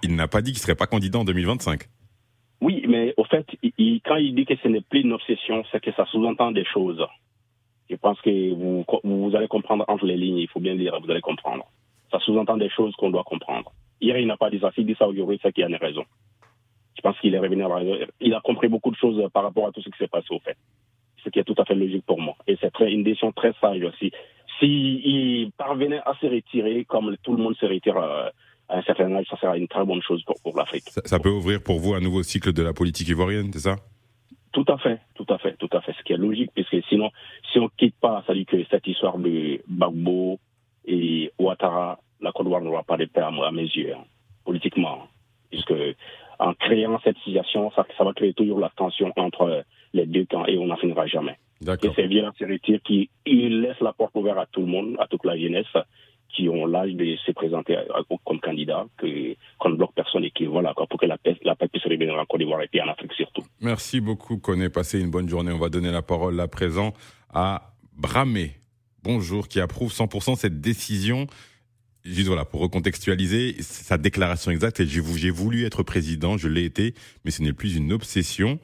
il, 0.02 0.16
n'a 0.16 0.26
pas 0.26 0.40
dit 0.40 0.52
qu'il 0.52 0.60
serait 0.60 0.74
pas 0.74 0.86
candidat 0.86 1.18
en 1.18 1.24
2025. 1.24 1.82
Oui, 2.62 2.84
mais 2.88 3.12
au 3.18 3.24
fait, 3.24 3.46
il, 3.76 4.00
quand 4.02 4.16
il 4.16 4.34
dit 4.34 4.46
que 4.46 4.56
ce 4.56 4.68
n'est 4.68 4.80
plus 4.80 5.02
une 5.02 5.12
obsession, 5.12 5.62
c'est 5.70 5.82
que 5.82 5.92
ça 5.92 6.06
sous-entend 6.06 6.52
des 6.52 6.64
choses. 6.64 7.04
Je 7.90 7.96
pense 7.96 8.18
que 8.22 8.54
vous, 8.54 8.84
vous 9.04 9.36
allez 9.36 9.48
comprendre 9.48 9.84
entre 9.88 10.06
les 10.06 10.16
lignes, 10.16 10.38
il 10.38 10.48
faut 10.48 10.60
bien 10.60 10.74
dire, 10.74 10.98
vous 11.04 11.10
allez 11.10 11.20
comprendre. 11.20 11.66
Ça 12.10 12.18
sous-entend 12.20 12.56
des 12.56 12.70
choses 12.70 12.94
qu'on 12.96 13.10
doit 13.10 13.24
comprendre. 13.24 13.72
Hier, 14.00 14.16
il 14.16 14.26
n'a 14.26 14.38
pas 14.38 14.48
dit 14.48 14.58
ça. 14.58 14.70
S'il 14.74 14.86
dit 14.86 14.96
ça 14.98 15.06
aujourd'hui, 15.06 15.38
c'est 15.42 15.52
qu'il 15.52 15.64
a 15.64 15.68
une 15.68 15.76
raison. 15.76 16.04
Je 16.96 17.02
pense 17.02 17.18
qu'il 17.20 17.34
est 17.34 17.38
revenu 17.38 17.62
à 17.64 17.68
la 17.68 17.74
raison. 17.74 17.96
Il 18.20 18.32
a 18.32 18.40
compris 18.40 18.68
beaucoup 18.68 18.90
de 18.90 18.96
choses 18.96 19.22
par 19.34 19.42
rapport 19.42 19.66
à 19.66 19.72
tout 19.72 19.82
ce 19.82 19.90
qui 19.90 19.98
s'est 19.98 20.08
passé 20.08 20.28
au 20.30 20.38
fait. 20.38 20.56
Ce 21.22 21.28
qui 21.28 21.38
est 21.38 21.44
tout 21.44 21.54
à 21.58 21.64
fait 21.64 21.74
logique 21.74 22.06
pour 22.06 22.20
moi. 22.20 22.36
Et 22.46 22.56
c'est 22.60 22.72
une 22.80 23.04
décision 23.04 23.32
très 23.32 23.52
sage 23.60 23.82
aussi 23.82 24.12
s'il 24.62 25.50
parvenait 25.52 26.00
à 26.06 26.14
se 26.20 26.26
retirer 26.26 26.84
comme 26.84 27.16
tout 27.22 27.34
le 27.36 27.42
monde 27.42 27.56
se 27.56 27.66
retire 27.66 27.96
à, 27.96 28.30
à 28.68 28.78
un 28.78 28.82
certain 28.82 29.12
âge, 29.16 29.26
ça 29.28 29.36
sera 29.36 29.56
une 29.56 29.68
très 29.68 29.84
bonne 29.84 30.02
chose 30.02 30.22
pour, 30.24 30.36
pour 30.42 30.56
l'Afrique. 30.56 30.84
Ça, 30.88 31.02
ça 31.04 31.18
peut 31.18 31.30
ouvrir 31.30 31.62
pour 31.62 31.80
vous 31.80 31.94
un 31.94 32.00
nouveau 32.00 32.22
cycle 32.22 32.52
de 32.52 32.62
la 32.62 32.72
politique 32.72 33.08
ivoirienne, 33.08 33.50
c'est 33.52 33.68
ça? 33.68 33.76
Tout 34.52 34.64
à 34.68 34.76
fait, 34.78 35.00
tout 35.14 35.26
à 35.30 35.38
fait, 35.38 35.56
tout 35.56 35.68
à 35.72 35.80
fait. 35.80 35.94
Ce 35.98 36.02
qui 36.04 36.12
est 36.12 36.18
logique, 36.18 36.50
puisque 36.54 36.76
sinon, 36.88 37.10
si 37.50 37.58
on 37.58 37.68
quitte 37.68 37.96
pas, 38.00 38.22
ça 38.26 38.34
dit 38.34 38.44
que 38.44 38.62
cette 38.70 38.86
histoire 38.86 39.18
de 39.18 39.60
Bagbo 39.66 40.38
et 40.84 41.32
Ouattara, 41.38 41.98
la 42.20 42.32
Côte 42.32 42.46
d'Ivoire 42.46 42.62
n'aura 42.62 42.82
pas 42.82 42.98
de 42.98 43.06
paix 43.06 43.22
à 43.22 43.28
à 43.28 43.50
mes 43.50 43.62
yeux, 43.62 43.94
hein, 43.94 44.04
politiquement. 44.44 45.08
Puisque 45.50 45.74
en 46.38 46.54
créant 46.54 47.00
cette 47.02 47.18
situation, 47.18 47.70
ça, 47.74 47.86
ça 47.96 48.04
va 48.04 48.12
créer 48.12 48.34
toujours 48.34 48.60
la 48.60 48.70
tension 48.76 49.12
entre 49.16 49.64
les 49.94 50.06
deux 50.06 50.26
camps 50.26 50.46
et 50.46 50.58
on 50.58 50.66
n'en 50.66 50.76
finira 50.76 51.06
jamais. 51.06 51.38
Et 51.90 51.92
c'est 51.96 52.08
bien 52.08 52.32
se 52.38 52.44
retire 52.44 52.80
qui 52.82 53.08
il 53.26 53.60
laisse 53.62 53.80
la 53.80 53.92
porte 53.92 54.14
ouverte 54.16 54.38
à 54.38 54.46
tout 54.50 54.60
le 54.60 54.66
monde, 54.66 54.96
à 54.98 55.06
toute 55.06 55.24
la 55.24 55.38
jeunesse 55.38 55.66
qui 56.34 56.48
ont 56.48 56.64
l'âge 56.66 56.92
de 56.94 57.14
se 57.26 57.30
présenter 57.32 57.76
à- 57.76 57.80
à- 57.80 58.02
comme 58.24 58.40
candidat, 58.40 58.86
qu'on 58.98 59.68
ne 59.68 59.76
bloque 59.76 59.92
personne 59.94 60.24
et 60.24 60.30
qui 60.30 60.46
voilà 60.46 60.72
pour 60.74 60.98
que 60.98 61.04
la 61.06 61.18
paix, 61.18 61.36
la 61.42 61.54
paix 61.54 61.68
puisse 61.68 61.84
revenir 61.84 62.14
en 62.14 62.24
Côte 62.24 62.40
d'Ivoire 62.40 62.62
et 62.62 62.68
puis 62.68 62.80
en 62.80 62.88
Afrique 62.88 63.12
surtout. 63.12 63.42
Merci 63.60 64.00
beaucoup, 64.00 64.38
Koné. 64.38 64.70
Passez 64.70 64.98
une 65.00 65.10
bonne 65.10 65.28
journée. 65.28 65.52
On 65.52 65.58
va 65.58 65.68
donner 65.68 65.90
la 65.92 66.00
parole 66.02 66.40
à 66.40 66.48
présent 66.48 66.94
à 67.34 67.74
Bramé. 67.96 68.52
Bonjour, 69.02 69.46
qui 69.48 69.60
approuve 69.60 69.92
100% 69.92 70.34
cette 70.36 70.60
décision. 70.60 71.26
Juste 72.04 72.26
voilà, 72.28 72.44
pour 72.44 72.60
recontextualiser, 72.62 73.60
sa 73.60 73.96
déclaration 73.98 74.50
exacte, 74.50 74.82
j'ai 74.84 75.30
voulu 75.30 75.64
être 75.66 75.82
président, 75.84 76.36
je 76.36 76.48
l'ai 76.48 76.64
été, 76.64 76.94
mais 77.24 77.30
ce 77.30 77.42
n'est 77.42 77.52
plus 77.52 77.76
une 77.76 77.92
obsession. 77.92 78.58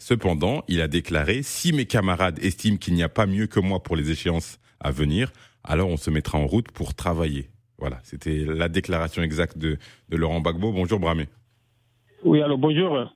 Cependant, 0.00 0.62
il 0.66 0.80
a 0.80 0.88
déclaré, 0.88 1.42
si 1.42 1.74
mes 1.74 1.84
camarades 1.84 2.38
estiment 2.42 2.78
qu'il 2.78 2.94
n'y 2.94 3.02
a 3.02 3.10
pas 3.10 3.26
mieux 3.26 3.46
que 3.46 3.60
moi 3.60 3.82
pour 3.82 3.96
les 3.96 4.10
échéances 4.10 4.58
à 4.80 4.90
venir, 4.90 5.30
alors 5.62 5.88
on 5.90 5.98
se 5.98 6.08
mettra 6.10 6.38
en 6.38 6.46
route 6.46 6.70
pour 6.72 6.94
travailler. 6.94 7.50
Voilà, 7.78 7.98
c'était 8.02 8.44
la 8.46 8.68
déclaration 8.70 9.22
exacte 9.22 9.58
de, 9.58 9.76
de 10.08 10.16
Laurent 10.16 10.40
Gbagbo. 10.40 10.72
Bonjour 10.72 10.98
Bramé, 10.98 11.26
Oui, 12.24 12.40
alors 12.40 12.56
bonjour. 12.56 13.12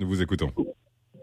nous 0.00 0.06
vous 0.06 0.20
écoutons. 0.22 0.50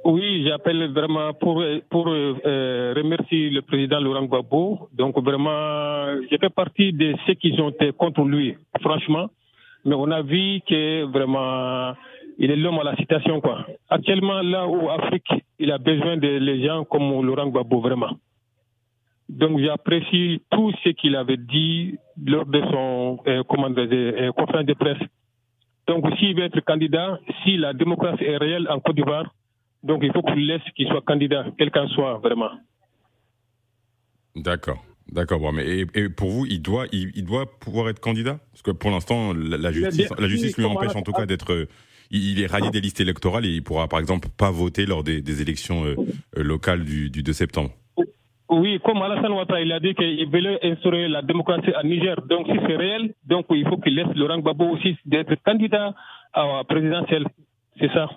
Oui, 0.05 0.43
j'appelle 0.43 0.91
vraiment 0.91 1.33
pour, 1.35 1.63
pour 1.91 2.07
euh, 2.07 2.93
remercier 2.95 3.51
le 3.51 3.61
président 3.61 3.99
Laurent 3.99 4.25
Gbagbo. 4.25 4.89
Donc 4.93 5.15
vraiment, 5.23 6.15
j'ai 6.31 6.39
fait 6.39 6.49
partie 6.49 6.93
de 6.93 7.13
ceux 7.27 7.35
qui 7.35 7.53
ont 7.61 7.69
été 7.69 7.91
contre 7.91 8.23
lui, 8.23 8.55
franchement. 8.81 9.29
Mais 9.85 9.93
on 9.95 10.09
a 10.09 10.23
vu 10.23 10.61
que 10.67 11.03
vraiment, 11.05 11.93
il 12.39 12.49
est 12.51 12.55
l'homme 12.55 12.79
à 12.79 12.83
la 12.83 12.95
citation. 12.95 13.41
Quoi. 13.41 13.67
Actuellement, 13.89 14.41
là 14.41 14.65
où 14.65 14.89
Afrique, 14.89 15.29
il 15.59 15.71
a 15.71 15.77
besoin 15.77 16.17
de 16.17 16.27
les 16.27 16.65
gens 16.65 16.85
comme 16.85 17.21
Laurent 17.25 17.47
Gbagbo, 17.47 17.81
vraiment. 17.81 18.17
Donc 19.27 19.59
j'apprécie 19.59 20.41
tout 20.49 20.71
ce 20.83 20.89
qu'il 20.89 21.15
avait 21.15 21.37
dit 21.37 21.99
lors 22.25 22.47
de 22.47 22.61
son 22.61 23.19
euh, 23.27 23.43
euh, 23.43 24.31
conférence 24.31 24.65
de 24.65 24.73
presse. 24.73 25.03
Donc 25.87 26.05
s'il 26.17 26.35
veut 26.35 26.45
être 26.45 26.61
candidat, 26.61 27.19
si 27.43 27.57
la 27.57 27.73
démocratie 27.73 28.23
est 28.23 28.37
réelle 28.37 28.67
en 28.69 28.79
Côte 28.79 28.95
d'Ivoire, 28.95 29.31
donc 29.83 30.01
il 30.03 30.11
faut 30.13 30.21
qu'on 30.21 30.33
laisse 30.33 30.61
qu'il 30.75 30.87
soit 30.87 31.01
candidat, 31.01 31.45
quel 31.57 31.71
qu'en 31.71 31.87
soit 31.89 32.17
vraiment. 32.17 32.51
D'accord, 34.35 34.83
d'accord. 35.11 35.39
Bon, 35.39 35.51
mais 35.51 35.65
et, 35.67 35.85
et 35.93 36.09
pour 36.09 36.29
vous, 36.29 36.45
il 36.45 36.61
doit, 36.61 36.85
il, 36.91 37.11
il 37.15 37.25
doit 37.25 37.45
pouvoir 37.59 37.89
être 37.89 37.99
candidat? 37.99 38.39
Parce 38.51 38.61
que 38.61 38.71
pour 38.71 38.91
l'instant, 38.91 39.33
la, 39.33 39.57
la 39.57 39.71
justice, 39.71 40.09
la 40.17 40.27
justice 40.27 40.57
lui 40.57 40.65
empêche 40.65 40.95
en 40.95 41.01
tout 41.01 41.11
cas 41.11 41.25
d'être. 41.25 41.67
Il, 42.11 42.41
est 42.41 42.47
radié 42.47 42.71
des 42.71 42.81
listes 42.81 42.99
électorales 42.99 43.45
et 43.45 43.49
il 43.49 43.63
pourra, 43.63 43.87
par 43.87 43.99
exemple, 43.99 44.29
pas 44.35 44.49
voter 44.49 44.85
lors 44.85 45.03
des, 45.03 45.21
des 45.21 45.41
élections 45.41 45.85
euh, 45.85 45.95
euh, 46.37 46.43
locales 46.43 46.83
du, 46.83 47.09
du 47.09 47.21
2 47.21 47.33
septembre. 47.33 47.71
Oui, 48.49 48.79
comme 48.83 48.99
Alassane 49.03 49.31
Ouattara, 49.31 49.61
il 49.61 49.71
a 49.71 49.79
dit 49.79 49.93
qu'il 49.93 50.25
voulait 50.25 50.57
instaurer 50.63 51.07
la 51.07 51.21
démocratie 51.21 51.71
à 51.71 51.83
Niger. 51.83 52.19
Donc 52.27 52.47
si 52.47 52.57
c'est 52.67 52.75
réel, 52.75 53.13
donc 53.25 53.45
il 53.51 53.67
faut 53.67 53.77
qu'il 53.77 53.95
laisse 53.95 54.07
Laurent 54.15 54.39
Gbagbo 54.39 54.69
aussi 54.69 54.97
d'être 55.05 55.35
candidat 55.45 55.93
à 56.33 56.45
la 56.45 56.63
présidentielle. 56.63 57.25
C'est 57.79 57.91
ça. 57.93 58.09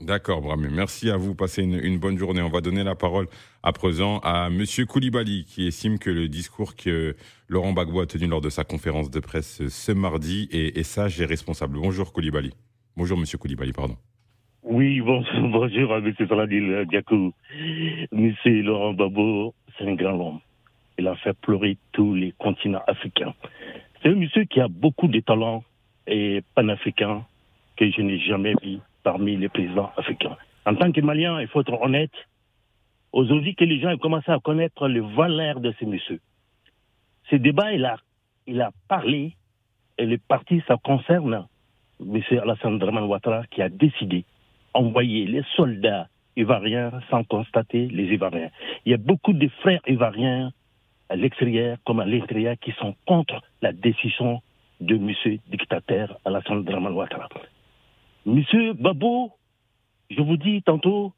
D'accord, 0.00 0.40
Bramé. 0.40 0.68
Merci 0.70 1.10
à 1.10 1.18
vous. 1.18 1.34
Passez 1.34 1.62
une, 1.62 1.74
une 1.74 1.98
bonne 1.98 2.16
journée. 2.16 2.40
On 2.40 2.48
va 2.48 2.62
donner 2.62 2.84
la 2.84 2.94
parole 2.94 3.26
à 3.62 3.72
présent 3.72 4.18
à 4.20 4.48
Monsieur 4.48 4.86
Koulibaly, 4.86 5.44
qui 5.44 5.66
estime 5.66 5.98
que 5.98 6.08
le 6.08 6.26
discours 6.28 6.74
que 6.74 7.14
Laurent 7.48 7.72
Gbagbo 7.72 8.00
a 8.00 8.06
tenu 8.06 8.28
lors 8.28 8.40
de 8.40 8.48
sa 8.48 8.64
conférence 8.64 9.10
de 9.10 9.20
presse 9.20 9.68
ce 9.68 9.92
mardi 9.92 10.48
est, 10.52 10.78
est 10.78 10.84
sage 10.84 11.20
et 11.20 11.26
responsable. 11.26 11.76
Bonjour 11.78 12.14
Koulibaly. 12.14 12.54
Bonjour 13.00 13.16
Monsieur 13.16 13.38
Koulibaly, 13.38 13.72
pardon. 13.72 13.96
Oui, 14.62 15.00
bon, 15.00 15.24
bonjour 15.40 15.94
à 15.94 16.00
M. 16.00 16.14
Saladin 16.18 16.84
Diakou. 16.84 17.32
Monsieur 18.12 18.60
Laurent 18.60 18.92
Gbagbo, 18.92 19.54
c'est 19.78 19.88
un 19.88 19.94
grand 19.94 20.20
homme. 20.20 20.40
Il 20.98 21.08
a 21.08 21.16
fait 21.16 21.32
pleurer 21.32 21.78
tous 21.92 22.14
les 22.14 22.32
continents 22.32 22.82
africains. 22.86 23.32
C'est 24.02 24.10
un 24.10 24.16
monsieur 24.16 24.44
qui 24.44 24.60
a 24.60 24.68
beaucoup 24.68 25.08
de 25.08 25.18
talents 25.20 25.64
et 26.06 26.42
panafricains 26.54 27.24
que 27.78 27.90
je 27.90 28.02
n'ai 28.02 28.18
jamais 28.18 28.52
vu 28.62 28.80
parmi 29.02 29.34
les 29.38 29.48
présidents 29.48 29.90
africains. 29.96 30.36
En 30.66 30.74
tant 30.74 30.92
que 30.92 31.00
Malien, 31.00 31.40
il 31.40 31.48
faut 31.48 31.62
être 31.62 31.80
honnête. 31.80 32.12
Aujourd'hui, 33.12 33.54
que 33.54 33.64
les 33.64 33.80
gens 33.80 33.88
aient 33.88 33.96
commencé 33.96 34.30
à 34.30 34.40
connaître 34.40 34.88
les 34.88 35.00
valeurs 35.00 35.60
de 35.60 35.72
ce 35.80 35.86
monsieur. 35.86 36.20
Ce 37.30 37.36
débat, 37.36 37.72
il 37.72 37.86
a, 37.86 37.96
il 38.46 38.60
a 38.60 38.72
parlé, 38.88 39.36
et 39.96 40.04
les 40.04 40.18
partis, 40.18 40.62
ça 40.68 40.76
concerne 40.84 41.46
M. 42.00 42.20
Alassane 42.42 42.78
Draman 42.78 43.04
Ouattara 43.04 43.44
qui 43.50 43.62
a 43.62 43.68
décidé 43.68 44.24
d'envoyer 44.74 45.26
les 45.26 45.42
soldats 45.56 46.08
ivoiriens 46.36 46.92
sans 47.10 47.24
constater 47.24 47.86
les 47.88 48.04
Ivoiriens. 48.14 48.50
Il 48.86 48.92
y 48.92 48.94
a 48.94 48.98
beaucoup 48.98 49.32
de 49.32 49.48
frères 49.60 49.80
ivoiriens 49.86 50.52
à 51.08 51.16
l'extérieur 51.16 51.76
comme 51.84 52.00
à 52.00 52.06
l'intérieur 52.06 52.54
qui 52.60 52.72
sont 52.72 52.94
contre 53.06 53.42
la 53.62 53.72
décision 53.72 54.40
de 54.80 54.94
M. 54.96 55.38
dictateur 55.48 56.18
Alassane 56.24 56.64
Draman 56.64 56.92
Ouattara. 56.94 57.28
Monsieur 58.24 58.72
Babo, 58.74 59.32
je 60.10 60.20
vous 60.22 60.36
dis 60.36 60.62
tantôt, 60.62 61.12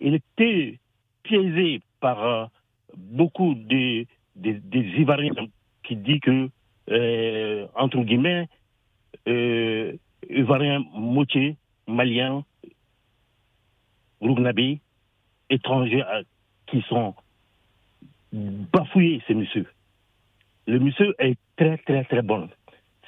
il 0.00 0.14
était 0.14 0.78
piégé 1.22 1.80
par 2.00 2.24
euh, 2.24 2.46
beaucoup 2.96 3.54
de- 3.54 4.06
des 4.36 4.60
Ivoiriens 4.98 5.32
qui 5.84 5.94
disent 5.96 6.20
que, 6.20 6.48
euh, 6.90 7.66
entre 7.76 7.98
guillemets, 8.02 8.48
euh, 9.28 9.92
Ivoiriens 10.28 10.84
moitié, 10.94 11.56
Maliens, 11.86 12.44
Rougnabi, 14.20 14.80
étrangers 15.50 16.02
euh, 16.02 16.22
qui 16.66 16.80
sont 16.82 17.14
bafouillés, 18.32 19.22
ces 19.26 19.34
monsieur. 19.34 19.66
Le 20.66 20.78
monsieur 20.78 21.14
est 21.18 21.38
très, 21.56 21.78
très, 21.78 22.04
très 22.04 22.22
bon. 22.22 22.48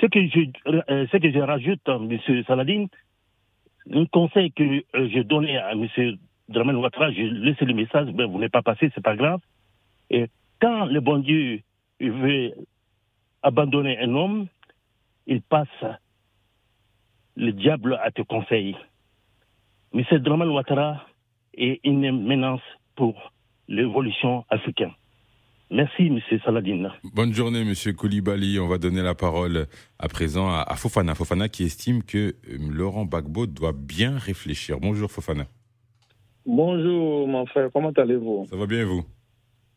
Ce 0.00 0.06
que 0.06 0.26
je, 0.26 0.40
euh, 0.66 1.06
ce 1.10 1.16
que 1.16 1.30
je 1.30 1.38
rajoute, 1.38 1.88
euh, 1.88 1.98
monsieur 1.98 2.42
Saladin, 2.44 2.86
un 3.92 4.06
conseil 4.06 4.50
que 4.52 4.62
euh, 4.62 5.08
je 5.08 5.20
donnais 5.20 5.56
à 5.56 5.74
monsieur 5.74 6.16
Draman 6.48 6.76
Ouattara, 6.76 7.12
je 7.12 7.22
laissé 7.22 7.64
le 7.64 7.74
message, 7.74 8.08
ben, 8.08 8.26
vous 8.26 8.38
n'êtes 8.38 8.52
pas 8.52 8.62
passé, 8.62 8.90
c'est 8.94 9.04
pas 9.04 9.16
grave. 9.16 9.40
Et 10.10 10.26
quand 10.60 10.86
le 10.86 11.00
bon 11.00 11.18
Dieu 11.18 11.60
veut 12.00 12.52
abandonner 13.42 13.98
un 13.98 14.14
homme, 14.14 14.46
il 15.26 15.40
passe 15.42 15.68
le 17.36 17.52
diable 17.52 17.98
à 18.02 18.10
te 18.10 18.22
conseiller. 18.22 18.76
Monsieur 19.92 20.18
Draman 20.18 20.48
Ouattara 20.48 21.06
est 21.54 21.80
une 21.84 22.26
menace 22.26 22.60
pour 22.96 23.32
l'évolution 23.68 24.44
africaine. 24.50 24.92
Merci, 25.70 26.10
Monsieur 26.10 26.38
Saladin. 26.44 26.92
Bonne 27.14 27.32
journée, 27.32 27.64
Monsieur 27.64 27.92
Koulibaly. 27.92 28.58
On 28.60 28.68
va 28.68 28.78
donner 28.78 29.02
la 29.02 29.14
parole 29.14 29.66
à 29.98 30.08
présent 30.08 30.48
à, 30.48 30.74
Fofana. 30.76 31.14
Fofana 31.14 31.48
qui 31.48 31.64
estime 31.64 32.02
que 32.02 32.18
euh, 32.48 32.58
Laurent 32.70 33.06
Gbagbo 33.06 33.46
doit 33.46 33.72
bien 33.72 34.18
réfléchir. 34.18 34.78
Bonjour 34.78 35.10
Fofana. 35.10 35.46
Bonjour 36.46 37.26
mon 37.26 37.46
frère, 37.46 37.70
comment 37.72 37.90
allez-vous? 37.90 38.46
Ça 38.50 38.56
va 38.56 38.66
bien 38.66 38.80
et 38.80 38.84
vous? 38.84 39.04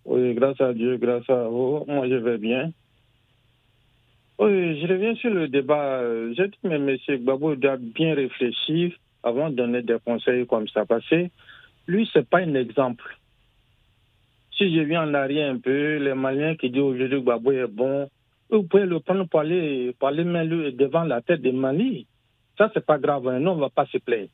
Oui, 0.05 0.33
grâce 0.35 0.59
à 0.59 0.73
Dieu, 0.73 0.97
grâce 0.97 1.29
à 1.29 1.47
vous, 1.47 1.85
moi 1.87 2.07
je 2.09 2.15
vais 2.15 2.37
bien. 2.37 2.71
Oui, 4.39 4.79
je 4.79 4.87
reviens 4.87 5.15
sur 5.15 5.31
le 5.31 5.47
débat. 5.47 6.01
J'ai 6.33 6.47
dit, 6.47 6.57
mais 6.63 6.75
M. 6.75 6.95
Gbagbo 7.09 7.55
doit 7.55 7.77
bien 7.77 8.13
réfléchir 8.13 8.93
avant 9.23 9.49
de 9.49 9.55
donner 9.55 9.81
des 9.81 9.97
conseils 10.05 10.45
comme 10.45 10.67
ça. 10.67 10.85
Parce 10.85 11.07
que 11.09 11.27
lui, 11.87 12.05
ce 12.13 12.19
n'est 12.19 12.25
pas 12.25 12.39
un 12.39 12.53
exemple. 12.53 13.17
Si 14.55 14.73
je 14.75 14.81
viens 14.81 15.03
en 15.07 15.13
arrière 15.13 15.51
un 15.51 15.57
peu, 15.59 15.97
les 15.97 16.13
Maliens 16.13 16.55
qui 16.55 16.69
disent 16.69 16.81
aujourd'hui 16.81 17.21
Gbagbo 17.21 17.51
est 17.51 17.67
bon, 17.67 18.09
vous 18.49 18.63
pouvez 18.63 18.85
le 18.85 18.99
prendre 18.99 19.25
pour 19.25 19.39
aller, 19.39 19.93
pour 19.99 20.07
aller 20.07 20.23
lui 20.23 20.73
devant 20.73 21.03
la 21.03 21.21
tête 21.21 21.41
de 21.41 21.51
Mali. 21.51 22.07
Ça, 22.57 22.69
c'est 22.73 22.85
pas 22.85 22.97
grave. 22.97 23.27
hein. 23.27 23.39
Non, 23.39 23.51
on 23.53 23.55
ne 23.55 23.61
va 23.61 23.69
pas 23.69 23.85
se 23.87 23.97
plaindre. 23.97 24.29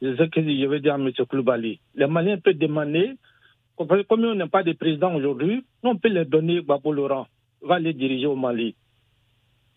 C'est 0.00 0.16
ce 0.16 0.22
que 0.24 0.42
je 0.42 0.66
veux 0.66 0.80
dire 0.80 0.94
à 0.94 0.98
M. 0.98 1.10
Koulibaly. 1.12 1.78
Les 1.94 2.06
Maliens 2.06 2.38
peuvent 2.38 2.54
demander, 2.58 3.12
comme 3.76 4.24
on 4.24 4.34
n'a 4.34 4.46
pas 4.46 4.62
de 4.62 4.72
président 4.72 5.14
aujourd'hui, 5.14 5.64
on 5.82 5.96
peut 5.96 6.08
les 6.08 6.24
donner 6.24 6.60
Gbagbo 6.60 6.92
Laurent, 6.92 7.26
va 7.62 7.78
les 7.78 7.92
diriger 7.92 8.26
au 8.26 8.36
Mali. 8.36 8.74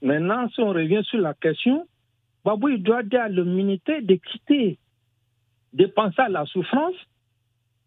Maintenant, 0.02 0.50
si 0.50 0.62
on 0.62 0.70
revient 0.70 1.02
sur 1.04 1.20
la 1.20 1.34
question, 1.34 1.88
Gbagbo, 2.44 2.70
il 2.70 2.82
doit 2.82 3.04
dire 3.04 3.22
à 3.22 3.30
l'humanité 3.30 4.02
de 4.02 4.16
quitter, 4.16 4.80
de 5.74 5.86
penser 5.88 6.22
à 6.22 6.30
la 6.30 6.46
souffrance 6.46 6.96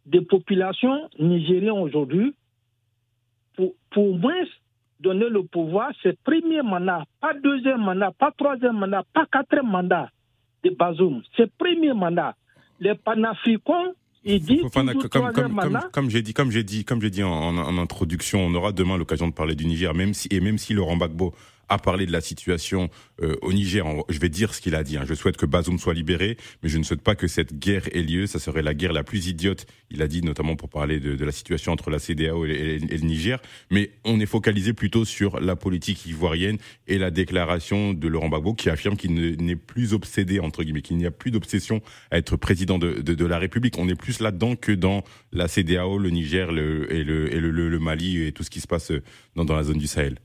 des 0.05 0.21
populations 0.21 1.09
nigériennes 1.19 1.71
aujourd'hui, 1.71 2.35
pour, 3.57 3.73
pour 3.91 4.19
moins 4.19 4.45
donner 5.01 5.29
le 5.29 5.43
pouvoir, 5.43 5.91
c'est 6.03 6.19
premier 6.23 6.63
mandat, 6.63 7.05
pas 7.21 7.35
deuxième 7.35 7.81
mandat, 7.81 8.13
pas 8.13 8.31
troisième 8.33 8.79
mandat, 8.79 9.05
pas 9.13 9.27
quatrième 9.27 9.71
mandat 9.71 10.09
de 10.65 10.71
Bazoum. 10.71 11.23
C'est 11.37 11.53
premier 11.57 11.93
mandat. 11.93 12.35
Les 12.79 12.95
panafricains, 12.95 13.93
Fofana, 14.61 14.93
comme, 14.95 15.09
troisième 15.11 15.33
comme, 15.35 15.43
comme, 15.57 15.73
mandat. 15.73 15.89
comme 15.93 16.11
j'ai 16.11 16.23
dit, 16.23 16.33
comme 16.35 16.51
j'ai 16.51 16.63
dit, 16.63 16.85
comme 16.85 17.01
j'ai 17.03 17.11
dit 17.11 17.23
en, 17.23 17.31
en- 17.33 17.57
en 17.59 17.79
introduction, 17.79 18.41
on 18.47 18.55
aura 18.55 18.73
demain 18.73 18.97
l'occasion 18.97 19.27
de 19.29 19.33
parler 19.33 19.55
du 19.55 19.67
Niger, 19.67 19.95
même 19.95 20.15
si 20.15 20.29
et 20.31 20.41
même 20.41 20.59
si 20.59 20.75
Laurent 20.75 20.97
Gbagbo 20.97 21.35
a 21.73 21.79
parlé 21.79 22.07
de 22.07 22.13
la 22.13 22.21
situation 22.21 22.89
euh, 23.23 23.37
au 23.43 23.53
Niger, 23.53 23.87
je 24.09 24.19
vais 24.19 24.29
dire 24.29 24.55
ce 24.55 24.61
qu'il 24.61 24.75
a 24.75 24.83
dit. 24.85 24.97
hein. 24.97 25.05
Je 25.09 25.15
souhaite 25.15 25.37
que 25.37 25.47
Bazoum 25.47 25.79
soit 25.79 25.95
libéré, 25.95 26.37
mais 26.63 26.69
je 26.69 26.79
ne 26.79 26.83
souhaite 26.83 27.03
pas 27.03 27.15
que 27.15 27.27
cette 27.27 27.59
guerre 27.59 27.85
ait 27.97 28.03
lieu. 28.03 28.27
Ça 28.27 28.39
serait 28.39 28.63
la 28.63 28.75
guerre 28.75 28.93
la 28.93 29.05
plus 29.05 29.27
idiote. 29.27 29.67
Il 29.91 30.03
a 30.03 30.07
dit 30.09 30.23
notamment 30.23 30.57
pour 30.57 30.69
parler 30.69 31.01
de, 31.01 31.15
de 31.17 31.25
la 31.25 31.33
situation 31.33 31.73
entre 31.73 31.91
la 31.91 31.99
CDAO 31.99 32.45
et, 32.47 32.79
le 32.79 32.97
Niger. 32.99 33.41
Mais 33.71 33.91
on 34.05 34.21
est 34.21 34.27
focalisé 34.27 34.73
plutôt 34.73 35.05
sur 35.05 35.41
la 35.41 35.57
politique 35.57 36.07
ivoirienne 36.07 36.59
et 36.89 36.99
la 36.99 37.11
déclaration 37.11 37.95
de 37.95 38.09
Laurent 38.09 38.29
Gbagbo 38.29 38.55
qui 38.55 38.71
affirme 38.71 38.97
qu'il 38.97 39.15
ne- 39.15 39.35
n'est 39.37 39.57
plus 39.57 39.93
obsédé 39.95 40.41
entre 40.41 40.63
guillemets, 40.65 40.83
qu'il 40.83 40.97
n'y 40.97 41.07
a 41.07 41.11
plus 41.11 41.31
d'obsession 41.31 41.81
à 42.11 42.19
être 42.19 42.37
président 42.37 42.79
de, 42.79 43.01
de, 43.01 43.15
de 43.15 43.27
la 43.27 43.39
République. 43.39 43.79
On 43.79 43.89
est 43.89 43.95
plus 43.95 44.21
là-dedans 44.21 44.57
que 44.57 44.73
dans 44.73 45.05
la 45.33 45.49
CDAO, 45.49 45.99
le 45.99 46.11
Niger 46.11 46.53
le, 46.53 46.93
et, 46.93 47.05
le, 47.05 47.27
le, 47.29 47.51
le- 47.51 47.79
Mali 47.79 48.23
et 48.27 48.33
tout 48.33 48.43
ce 48.43 48.51
qui 48.51 48.61
se 48.61 48.67
passe 48.67 48.93
dans, 49.37 49.45
dans 49.45 49.57
la 49.57 49.65
zone 49.65 49.79
du 49.79 49.87
Sahel. 49.87 50.19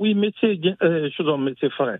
Oui, 0.00 0.14
monsieur, 0.14 0.58
euh, 0.82 1.10
Frère. 1.76 1.98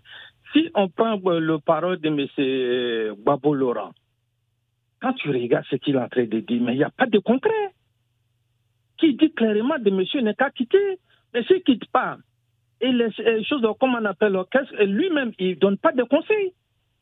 Si 0.51 0.71
on 0.73 0.89
prend 0.89 1.21
euh, 1.23 1.39
le 1.39 1.59
parole 1.59 1.99
de 1.99 2.09
monsieur 2.09 3.13
Babo 3.13 3.53
Laurent, 3.53 3.91
quand 4.99 5.13
tu 5.13 5.29
regardes 5.29 5.65
ce 5.69 5.75
qu'il 5.75 5.95
est 5.95 5.99
en 5.99 6.09
train 6.09 6.25
de 6.25 6.39
dire, 6.39 6.61
mais 6.63 6.73
il 6.73 6.77
n'y 6.77 6.83
a 6.83 6.89
pas 6.89 7.05
de 7.05 7.19
contraire. 7.19 7.69
Qui 8.97 9.13
dit 9.13 9.31
clairement 9.31 9.77
de 9.77 9.91
monsieur 9.91 10.21
n'est 10.21 10.33
qu'à 10.33 10.49
quitter, 10.49 10.97
mais 11.31 11.43
s'il 11.43 11.57
ne 11.57 11.61
quitte 11.61 11.85
pas, 11.91 12.17
et 12.81 12.91
les, 12.91 13.09
les 13.19 13.43
choses, 13.43 13.61
comme 13.79 13.93
on 13.93 14.05
appelle, 14.05 14.35
et 14.79 14.85
lui-même, 14.87 15.31
il 15.37 15.49
ne 15.49 15.55
donne 15.55 15.77
pas 15.77 15.91
de 15.91 16.01
conseils. 16.01 16.53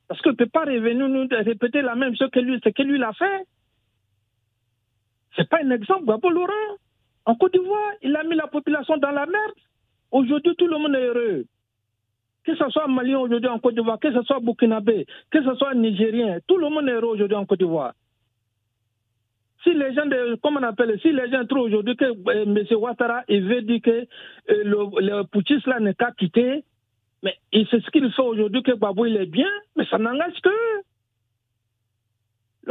Parce 0.09 0.21
qu'il 0.21 0.31
ne 0.31 0.35
peut 0.35 0.47
pas 0.47 0.65
revenir 0.65 1.07
nous 1.07 1.27
répéter 1.31 1.81
la 1.81 1.95
même 1.95 2.17
chose 2.17 2.29
que 2.29 2.41
lui, 2.41 2.59
ce 2.61 2.69
que 2.69 2.83
lui 2.83 2.97
l'a 2.97 3.13
fait. 3.13 3.45
Ce 5.37 5.41
n'est 5.41 5.47
pas 5.47 5.63
un 5.63 5.71
exemple, 5.71 6.03
Babo 6.03 6.29
Laurent. 6.29 6.75
En 7.23 7.35
Côte 7.35 7.53
d'Ivoire, 7.53 7.93
il 8.01 8.13
a 8.17 8.23
mis 8.25 8.35
la 8.35 8.47
population 8.47 8.97
dans 8.97 9.11
la 9.11 9.25
merde. 9.25 9.53
Aujourd'hui, 10.11 10.55
tout 10.55 10.67
le 10.67 10.77
monde 10.77 10.95
est 10.95 11.05
heureux. 11.05 11.45
Que 12.43 12.55
ce 12.55 12.69
soit 12.69 12.87
Malien 12.87 13.19
aujourd'hui 13.19 13.49
en 13.49 13.59
Côte 13.59 13.75
d'Ivoire, 13.75 13.99
que 13.99 14.11
ce 14.11 14.21
soit 14.23 14.39
Burkinabé, 14.39 15.05
que 15.29 15.43
ce 15.43 15.55
soit 15.55 15.75
Nigérien, 15.75 16.39
tout 16.47 16.57
le 16.57 16.69
monde 16.69 16.87
est 16.87 16.93
heureux 16.93 17.09
aujourd'hui 17.09 17.35
en 17.35 17.45
Côte 17.45 17.59
d'Ivoire. 17.59 17.93
Si 19.63 19.73
les 19.73 19.93
gens, 19.93 20.05
de, 20.05 20.35
comment 20.41 20.61
on 20.61 20.63
appelle, 20.63 20.97
si 21.01 21.11
les 21.11 21.29
gens 21.29 21.45
trouvent 21.45 21.63
aujourd'hui 21.63 21.95
que 21.97 22.05
euh, 22.05 22.43
M. 22.43 22.77
Ouattara, 22.77 23.23
veut 23.27 23.61
dire 23.61 23.81
que 23.81 23.89
euh, 23.91 24.05
le, 24.47 25.01
le 25.01 25.69
là 25.69 25.79
n'est 25.81 25.93
qu'à 25.93 26.11
quitter, 26.11 26.63
mais 27.21 27.37
c'est 27.51 27.83
ce 27.83 27.89
qu'il 27.91 28.09
fait 28.11 28.21
aujourd'hui 28.21 28.63
que 28.63 28.71
Babou 28.71 29.05
il 29.05 29.17
est 29.17 29.25
bien, 29.25 29.49
mais 29.75 29.85
ça 29.85 29.97
n'engage 29.97 30.39
que 30.41 30.49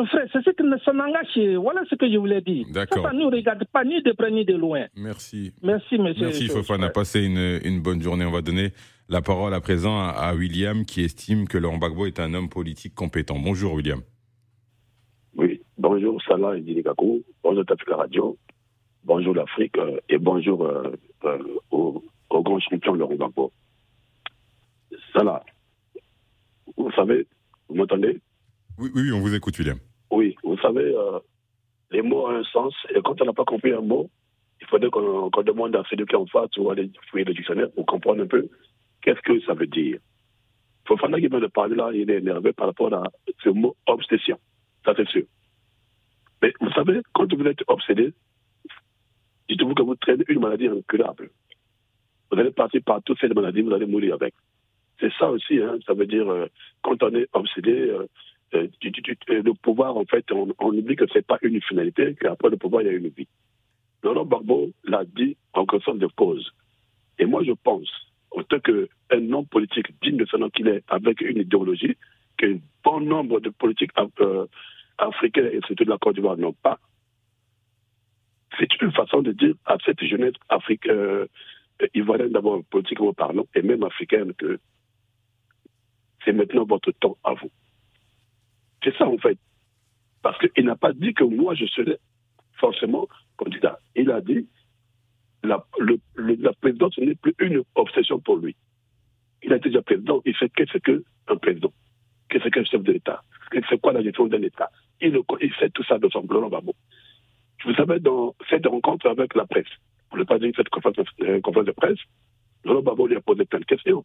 frère, 0.06 0.26
c'est 0.32 0.42
ce 0.44 0.50
que 0.50 0.62
ça 0.84 0.92
n'engage 0.92 1.38
Voilà 1.60 1.82
ce 1.88 1.94
que 1.94 2.10
je 2.10 2.16
voulais 2.16 2.40
dire. 2.40 2.66
D'accord. 2.70 3.04
Ça, 3.04 3.12
ne 3.12 3.20
nous 3.20 3.30
regarde 3.30 3.64
pas 3.72 3.84
ni 3.84 4.02
de 4.02 4.12
près 4.12 4.30
ni 4.30 4.44
de 4.44 4.54
loin. 4.54 4.86
Merci. 4.96 5.52
Merci, 5.62 5.98
monsieur. 5.98 6.26
Merci 6.26 6.48
Fofana, 6.48 6.90
passez 6.90 7.24
une, 7.24 7.60
une 7.64 7.80
bonne 7.80 8.00
journée. 8.02 8.24
On 8.24 8.30
va 8.30 8.42
donner 8.42 8.72
la 9.08 9.22
parole 9.22 9.54
à 9.54 9.60
présent 9.60 9.98
à, 9.98 10.10
à 10.10 10.34
William 10.34 10.84
qui 10.84 11.02
estime 11.02 11.48
que 11.48 11.58
Laurent 11.58 11.78
Gbagbo 11.78 12.06
est 12.06 12.20
un 12.20 12.34
homme 12.34 12.48
politique 12.48 12.94
compétent. 12.94 13.38
Bonjour 13.38 13.72
William. 13.74 14.00
Oui, 15.36 15.60
bonjour 15.76 16.20
Salah 16.22 16.56
et 16.56 16.60
Dini 16.60 16.82
Gakou, 16.82 17.22
bonjour 17.42 17.64
Tafika 17.64 17.96
Radio, 17.96 18.36
bonjour 19.04 19.34
l'Afrique 19.34 19.78
euh, 19.78 19.98
et 20.08 20.18
bonjour 20.18 20.64
euh, 20.64 20.92
euh, 21.24 21.38
au, 21.70 22.02
au 22.30 22.42
grand 22.42 22.58
champion 22.60 22.94
Laurent 22.94 23.14
Gbagbo. 23.14 23.52
Salah, 25.12 25.44
vous 26.76 26.90
savez, 26.92 27.26
vous 27.68 27.76
m'entendez? 27.76 28.20
Oui, 28.78 28.90
oui, 28.94 29.12
on 29.12 29.20
vous 29.20 29.34
écoute 29.34 29.58
William. 29.58 29.78
Oui, 30.10 30.36
vous 30.42 30.58
savez, 30.58 30.94
euh, 30.94 31.18
les 31.90 32.02
mots 32.02 32.26
ont 32.26 32.30
un 32.30 32.44
sens 32.44 32.74
et 32.94 33.00
quand 33.02 33.20
on 33.20 33.24
n'a 33.24 33.32
pas 33.32 33.44
compris 33.44 33.72
un 33.72 33.80
mot, 33.80 34.10
il 34.60 34.66
faudrait 34.66 34.90
qu'on 34.90 35.30
demande 35.42 35.76
à 35.76 35.84
celui 35.88 36.06
qui 36.06 36.16
en 36.16 36.26
face 36.26 36.56
ou 36.56 36.70
aller 36.70 36.90
fouiller 37.10 37.24
le 37.24 37.34
dictionnaire 37.34 37.70
pour 37.72 37.86
comprendre 37.86 38.22
un 38.22 38.26
peu 38.26 38.48
qu'est-ce 39.02 39.20
que 39.20 39.40
ça 39.42 39.54
veut 39.54 39.66
dire. 39.66 39.98
Fofana 40.86 41.20
qui 41.20 41.28
vient 41.28 41.40
de 41.40 41.46
parler 41.46 41.76
là, 41.76 41.90
il 41.92 42.10
est 42.10 42.18
énervé 42.18 42.52
par 42.52 42.66
rapport 42.66 42.92
à 42.92 43.04
ce 43.44 43.50
mot 43.50 43.76
obsession. 43.86 44.38
Ça, 44.84 44.94
c'est 44.96 45.08
sûr. 45.08 45.24
Mais 46.42 46.52
vous 46.60 46.70
savez, 46.72 47.00
quand 47.12 47.32
vous 47.32 47.44
êtes 47.46 47.62
obsédé, 47.66 48.12
dites-vous 49.48 49.74
que 49.74 49.82
vous 49.82 49.96
traînez 49.96 50.24
une 50.28 50.40
maladie 50.40 50.68
incurable. 50.68 51.30
Vous 52.30 52.38
allez 52.38 52.50
passer 52.50 52.80
par 52.80 53.02
toutes 53.02 53.20
ces 53.20 53.28
maladies, 53.28 53.62
vous 53.62 53.72
allez 53.72 53.86
mourir 53.86 54.14
avec. 54.14 54.34
C'est 55.00 55.12
ça 55.18 55.30
aussi, 55.30 55.58
hein, 55.58 55.78
ça 55.86 55.94
veut 55.94 56.06
dire, 56.06 56.28
euh, 56.28 56.46
quand 56.82 57.02
on 57.02 57.14
est 57.14 57.28
obsédé, 57.32 57.72
euh, 57.72 58.06
euh, 58.54 58.66
euh, 58.84 59.42
le 59.42 59.54
pouvoir, 59.54 59.96
en 59.96 60.04
fait, 60.04 60.30
on, 60.32 60.54
oublie 60.60 60.96
que 60.96 61.04
c'est 61.12 61.26
pas 61.26 61.38
une 61.42 61.60
finalité, 61.62 62.16
qu'après 62.20 62.50
le 62.50 62.56
pouvoir, 62.56 62.82
il 62.82 62.86
y 62.86 62.90
a 62.90 62.94
une 62.94 63.08
vie. 63.08 63.28
Laurent 64.02 64.24
Gbagbo 64.24 64.70
l'a 64.84 65.04
dit 65.04 65.36
en 65.52 65.66
connaissance 65.66 65.98
de 65.98 66.06
cause. 66.06 66.52
Et 67.18 67.26
moi, 67.26 67.42
je 67.44 67.52
pense, 67.52 67.90
en 68.30 68.42
tant 68.42 68.60
qu'un 68.60 69.32
homme 69.32 69.46
politique 69.46 69.88
digne 70.02 70.18
de 70.18 70.26
son 70.26 70.38
nom 70.38 70.50
qu'il 70.50 70.68
est, 70.68 70.84
avec 70.88 71.20
une 71.20 71.38
idéologie 71.38 71.96
qu'un 72.36 72.58
bon 72.84 73.00
nombre 73.00 73.40
de 73.40 73.50
politiques 73.50 73.90
euh, 74.20 74.46
africains 74.98 75.46
et 75.46 75.60
surtout 75.66 75.84
de 75.84 75.90
la 75.90 75.98
Côte 75.98 76.14
d'Ivoire 76.14 76.36
n'ont 76.36 76.52
pas, 76.52 76.78
c'est 78.58 78.80
une 78.80 78.92
façon 78.92 79.22
de 79.22 79.32
dire 79.32 79.54
à 79.66 79.76
cette 79.84 80.02
jeunesse 80.04 80.34
africaine, 80.48 80.92
euh, 80.92 81.26
ivoirienne 81.94 82.32
d'abord, 82.32 82.62
politiquement 82.70 83.12
parlant, 83.12 83.46
et 83.54 83.62
même 83.62 83.82
africaine, 83.84 84.32
que 84.34 84.58
c'est 86.24 86.32
maintenant 86.32 86.64
votre 86.64 86.90
temps 86.92 87.16
à 87.24 87.34
vous. 87.34 87.50
C'est 88.82 88.96
ça, 88.96 89.06
en 89.06 89.18
fait. 89.18 89.38
Parce 90.22 90.38
qu'il 90.38 90.64
n'a 90.64 90.76
pas 90.76 90.92
dit 90.92 91.14
que 91.14 91.24
moi, 91.24 91.54
je 91.54 91.66
serais 91.66 91.98
forcément 92.54 93.06
candidat. 93.36 93.78
Il 93.94 94.10
a 94.10 94.20
dit 94.20 94.48
la, 95.42 95.64
la 96.16 96.52
présidence 96.54 96.98
n'est 96.98 97.14
plus 97.14 97.34
une 97.40 97.62
obsession 97.74 98.18
pour 98.20 98.36
lui. 98.36 98.56
Il 99.42 99.52
a 99.52 99.58
déjà 99.58 99.80
président. 99.82 100.20
Il 100.24 100.34
sait 100.36 100.48
qu'est-ce 100.48 100.78
qu'un 100.78 101.36
président, 101.36 101.72
qu'est-ce 102.28 102.48
qu'un 102.48 102.64
chef 102.64 102.82
de 102.82 102.92
l'État, 102.92 103.22
c'est 103.68 103.80
quoi 103.80 103.92
la 103.92 104.02
gestion 104.02 104.26
d'un 104.26 104.42
État? 104.42 104.70
Il, 105.00 105.12
le- 105.12 105.22
sait 105.60 105.70
tout 105.70 105.84
ça 105.84 105.98
de 105.98 106.08
son 106.08 106.22
Gbagbo. 106.22 106.74
Vous 107.64 107.74
savez, 107.74 108.00
dans 108.00 108.34
cette 108.50 108.66
rencontre 108.66 109.06
avec 109.08 109.34
la 109.34 109.46
presse, 109.46 109.66
pour 110.08 110.18
ne 110.18 110.24
pas 110.24 110.38
dire 110.38 110.52
cette 110.56 110.68
conférence, 110.68 111.06
euh, 111.22 111.40
de 111.40 111.72
presse, 111.72 111.98
Laurent 112.64 112.82
Gbagbo 112.82 113.06
lui 113.06 113.16
a 113.16 113.20
posé 113.20 113.44
plein 113.44 113.60
de 113.60 113.64
questions. 113.64 114.04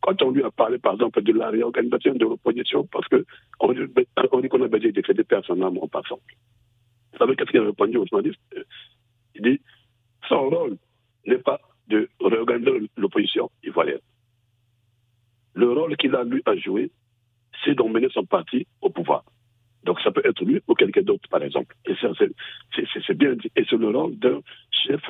Quand 0.00 0.22
on 0.22 0.30
lui 0.30 0.42
a 0.42 0.50
parlé, 0.50 0.78
par 0.78 0.94
exemple, 0.94 1.22
de 1.22 1.32
la 1.32 1.50
réorganisation 1.50 2.14
de 2.14 2.24
l'opposition, 2.24 2.86
parce 2.86 3.06
qu'on 3.08 3.24
on 3.60 3.72
dit 4.40 4.48
qu'on 4.48 4.62
a 4.62 4.68
besoin 4.68 4.90
de 4.90 5.12
des 5.12 5.24
personnes 5.24 5.62
en 5.62 5.88
passant. 5.88 6.20
Vous 7.12 7.18
savez 7.18 7.36
qu'est-ce 7.36 7.50
qu'il 7.50 7.60
a 7.60 7.64
répondu 7.64 7.96
aux 7.96 8.06
journalistes? 8.06 8.40
Il 9.34 9.42
dit 9.42 9.60
son 10.28 10.48
rôle 10.48 10.76
n'est 11.26 11.38
pas 11.38 11.60
de 11.88 12.08
réorganiser 12.20 12.88
l'opposition 12.96 13.50
ivoirienne. 13.64 14.00
Le 15.54 15.72
rôle 15.72 15.96
qu'il 15.96 16.14
a, 16.14 16.22
lui, 16.22 16.42
à 16.46 16.54
jouer, 16.56 16.90
c'est 17.64 17.74
d'emmener 17.74 18.08
son 18.12 18.24
parti 18.24 18.66
au 18.80 18.90
pouvoir. 18.90 19.24
Donc 19.84 20.00
ça 20.00 20.10
peut 20.10 20.22
être 20.24 20.44
lui 20.44 20.60
ou 20.68 20.74
quelqu'un 20.74 21.02
d'autre, 21.02 21.28
par 21.28 21.42
exemple. 21.42 21.74
Et 21.86 21.94
c'est 22.00 23.14
bien 23.18 23.34
dit. 23.34 23.50
Et 23.56 23.64
c'est 23.68 23.76
le 23.76 23.88
rôle 23.88 24.16
d'un 24.18 24.40
chef 24.70 25.02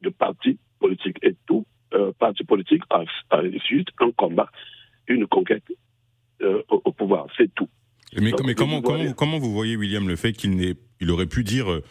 de 0.00 0.08
parti 0.08 0.58
politique. 0.80 1.18
Et 1.22 1.36
tout 1.46 1.64
euh, 1.94 2.12
parti 2.18 2.44
politique 2.44 2.82
a, 2.90 3.02
a 3.30 3.42
juste 3.68 3.88
un 4.00 4.10
combat, 4.12 4.50
une 5.08 5.26
conquête 5.26 5.64
euh, 6.42 6.62
au, 6.68 6.80
au 6.84 6.92
pouvoir. 6.92 7.26
C'est 7.36 7.52
tout. 7.54 7.68
Mais, 8.20 8.30
Donc, 8.30 8.42
mais 8.42 8.48
le 8.48 8.54
comment, 8.54 8.82
comment, 9.16 9.38
vous 9.38 9.52
voyez, 9.52 9.76
William, 9.76 10.06
le 10.06 10.16
fait 10.16 10.32
qu'il 10.32 10.74
il 11.00 11.10
aurait 11.10 11.26
pu 11.26 11.44
dire 11.44 11.70
euh, 11.70 11.82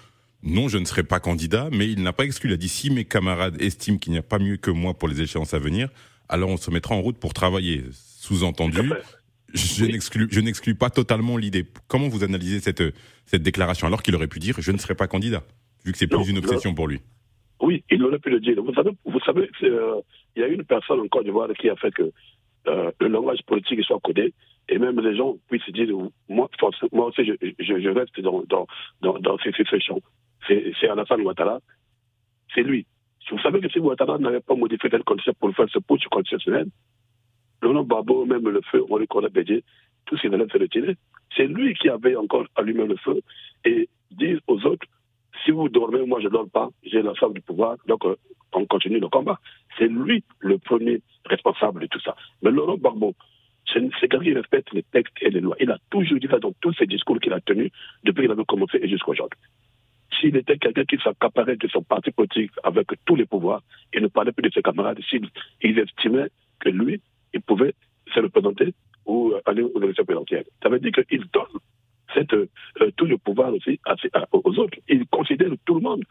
non, 0.44 0.68
je 0.68 0.78
ne 0.78 0.86
serai 0.86 1.04
pas 1.04 1.20
candidat, 1.20 1.70
mais 1.72 1.90
il 1.90 2.02
n'a 2.04 2.14
pas 2.14 2.26
exclu. 2.26 2.50
Il 2.50 2.54
a 2.54 2.58
dit 2.58 2.70
si 2.70 2.90
mes 2.90 3.06
camarades 3.06 3.62
estiment 3.62 3.98
qu'il 3.98 4.12
n'y 4.12 4.20
a 4.20 4.24
pas 4.24 4.40
mieux 4.40 4.58
que 4.58 4.72
moi 4.72 4.94
pour 4.94 5.08
les 5.08 5.22
échéances 5.22 5.54
à 5.54 5.60
venir, 5.60 5.90
alors 6.30 6.50
on 6.50 6.58
se 6.58 6.72
mettra 6.72 6.96
en 6.96 7.02
route 7.02 7.18
pour 7.18 7.34
travailler. 7.34 7.84
Sous-entendu, 7.92 8.92
je 9.54 9.86
n'exclus, 9.86 10.28
je 10.32 10.40
n'exclus 10.40 10.76
pas 10.76 10.90
totalement 10.90 11.38
l'idée. 11.38 11.66
Comment 11.88 12.08
vous 12.08 12.24
analysez 12.24 12.60
cette, 12.60 12.84
cette 13.26 13.44
déclaration 13.44 13.88
alors 13.88 14.04
qu'il 14.04 14.16
aurait 14.16 14.28
pu 14.28 14.40
dire 14.40 14.56
je 14.60 14.72
ne 14.72 14.78
serai 14.78 14.96
pas 14.96 15.08
candidat, 15.08 15.44
vu 15.86 15.92
que 15.92 15.98
c'est 15.98 16.08
plus 16.08 16.30
une 16.30 16.38
obsession 16.38 16.74
pour 16.74 16.88
lui? 16.88 17.02
Oui, 17.62 17.84
il 17.91 18.04
aurait 18.04 18.19
pu 18.19 18.30
le 18.32 18.39
dire. 18.39 18.62
Vous 18.62 18.74
savez, 18.74 18.91
vous 19.06 19.19
savez 19.19 19.50
euh, 19.63 20.02
il 20.36 20.41
y 20.41 20.45
a 20.45 20.47
une 20.47 20.63
personne 20.63 21.00
en 21.00 21.08
Côte 21.08 21.26
d'Ivoire 21.26 21.50
qui 21.54 21.69
a 21.69 21.76
fait 21.76 21.91
que 21.91 22.12
euh, 22.67 22.91
le 23.00 23.08
langage 23.08 23.41
politique 23.43 23.84
soit 23.84 24.00
codé 24.00 24.34
et 24.67 24.78
même 24.80 25.00
les 25.00 25.15
gens 25.15 25.36
puissent 25.47 25.63
se 25.63 25.71
dire 25.71 25.88
moi, 26.28 26.50
moi 26.91 27.06
aussi, 27.08 27.24
je, 27.26 27.89
reste 27.89 28.19
dans, 28.21 28.43
dans, 28.47 28.67
dans, 29.19 29.38
ces 29.39 29.52
situations. 29.52 30.02
C'est, 30.47 30.74
Alassane 30.89 31.21
Ouattara, 31.21 31.60
c'est 32.54 32.63
lui. 32.63 32.86
Vous 33.30 33.39
savez 33.39 33.62
que 33.62 33.69
si 33.69 33.80
Ouattara 33.80 34.17
n'avait 34.17 34.41
pas 34.41 34.56
modifié 34.56 34.89
tel 34.89 35.04
concept 35.04 35.39
pour 35.39 35.56
faire 35.56 35.69
ce 35.69 35.80
putsch 35.80 36.08
constitutionnel, 36.08 36.67
Laurent 37.62 37.84
Gbagbo, 37.84 38.26
même 38.26 38.50
le 38.50 38.62
feu, 38.71 38.84
on 38.89 38.97
le 38.97 39.06
connaît 39.06 39.30
Bédier, 39.30 39.63
tout 40.06 40.17
ce 40.17 40.21
qu'il 40.21 40.34
allait 40.34 40.47
se 40.52 40.58
retirer. 40.58 40.95
C'est 41.36 41.45
lui 41.47 41.76
qui 41.76 41.89
avait 41.89 42.15
encore 42.15 42.45
allumé 42.56 42.88
le 42.88 42.97
feu 42.97 43.21
et 43.65 43.88
dire 44.10 44.39
aux 44.47 44.65
autres 44.65 44.88
si 45.43 45.51
vous 45.51 45.69
dormez, 45.69 46.06
moi 46.06 46.19
je 46.19 46.27
ne 46.27 46.32
dors 46.32 46.49
pas, 46.49 46.69
j'ai 46.84 47.01
la 47.01 47.13
du 47.34 47.41
pouvoir, 47.41 47.77
donc 47.88 48.06
euh, 48.06 48.15
on 48.54 48.65
continue 48.65 48.99
le 48.99 49.10
combat. 49.10 49.39
C'est 49.77 49.88
lui 49.88 50.23
le 50.39 50.58
premier 50.58 51.01
responsable 51.25 51.82
de 51.82 51.88
tout 51.88 51.99
ça. 52.01 52.15
Mais 52.41 52.51
Laurent 52.51 52.77
Gbagbo, 52.77 53.15
c'est 53.73 53.89
quelqu'un 53.99 54.19
qui 54.19 54.34
respecte 54.34 54.73
les 54.73 54.84
textes 54.84 55.15
et 55.21 55.30
les 55.30 55.39
lois. 55.39 55.56
Il 55.60 55.71
a 55.71 55.77
toujours 55.89 56.19
dit 56.19 56.27
ça 56.30 56.39
dans 56.39 56.51
tous 56.60 56.73
ses 56.73 56.86
discours 56.86 57.19
qu'il 57.19 57.34
a 57.34 57.39
tenus 57.39 57.71
depuis 58.04 58.23
qu'il 58.23 58.32
avait 58.32 58.45
commencé 58.45 58.80
et 58.82 58.88
jusqu'à 58.88 59.12
aujourd'hui. 59.12 59.39
S'il 60.19 60.36
était 60.36 60.58
quelqu'un 60.58 60.84
qui 60.84 60.97
s'accaparait 60.97 61.56
de 61.56 61.67
son 61.69 61.82
parti 61.82 62.12
politique 62.12 62.51
avec 62.63 62.88
tous 63.06 63.15
les 63.15 63.25
pouvoirs 63.25 63.62
et 63.93 64.01
ne 64.01 64.08
parlait 64.08 64.34
plus 64.34 64.47
de 64.47 64.54
ses 64.54 64.62
camarades, 64.62 64.99
s'il 65.10 65.30
estimait 65.80 66.27
que 66.60 66.69
lui, 66.69 67.01
il 67.34 67.41
pouvait 67.41 67.73
se 68.13 68.19
représenter 68.19 68.73
ou 69.06 69.34
aller 69.45 69.63
aux 69.63 69.82
élections 69.82 70.04
présidentielles. 70.04 70.45
Ça 70.62 70.69
veut 70.69 70.80
dire 70.80 70.91
qu'il 70.91 71.25
donne 71.32 71.61
cette, 72.21 72.34
euh, 72.34 72.91
tout 72.95 73.05
le 73.05 73.17
pouvoir 73.17 73.53
aussi 73.53 73.79
aux 74.31 74.60
autres. 74.60 74.77
Il 74.88 75.05
considère 75.07 75.49
tout 75.65 75.75
le 75.75 75.81
monde 75.81 76.03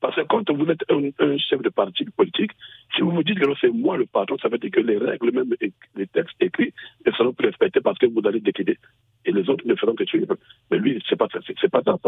parce 0.00 0.14
que 0.14 0.20
quand 0.22 0.48
vous 0.50 0.70
êtes 0.70 0.84
un, 0.90 1.38
chef 1.38 1.60
de 1.60 1.70
parti 1.70 2.04
politique, 2.04 2.52
si 2.94 3.02
vous 3.02 3.10
vous 3.10 3.22
dites 3.22 3.38
que 3.38 3.46
c'est 3.60 3.70
moi 3.70 3.96
le 3.96 4.06
patron, 4.06 4.36
ça 4.38 4.48
veut 4.48 4.58
dire 4.58 4.70
que 4.70 4.80
les 4.80 4.96
règles, 4.96 5.32
même 5.32 5.52
les 5.96 6.06
textes 6.06 6.36
écrits, 6.40 6.72
ne 7.04 7.10
seront 7.12 7.32
plus 7.32 7.48
respectés 7.48 7.80
parce 7.80 7.98
que 7.98 8.06
vous 8.06 8.20
allez 8.24 8.40
décider. 8.40 8.78
Et 9.24 9.32
les 9.32 9.48
autres 9.50 9.66
ne 9.66 9.74
feront 9.74 9.94
que 9.94 10.04
tuer. 10.04 10.24
Mais 10.70 10.78
lui, 10.78 11.02
c'est 11.08 11.16
pas 11.16 11.26
c'est 11.32 11.70
pas 11.70 11.82
ça, 11.82 11.98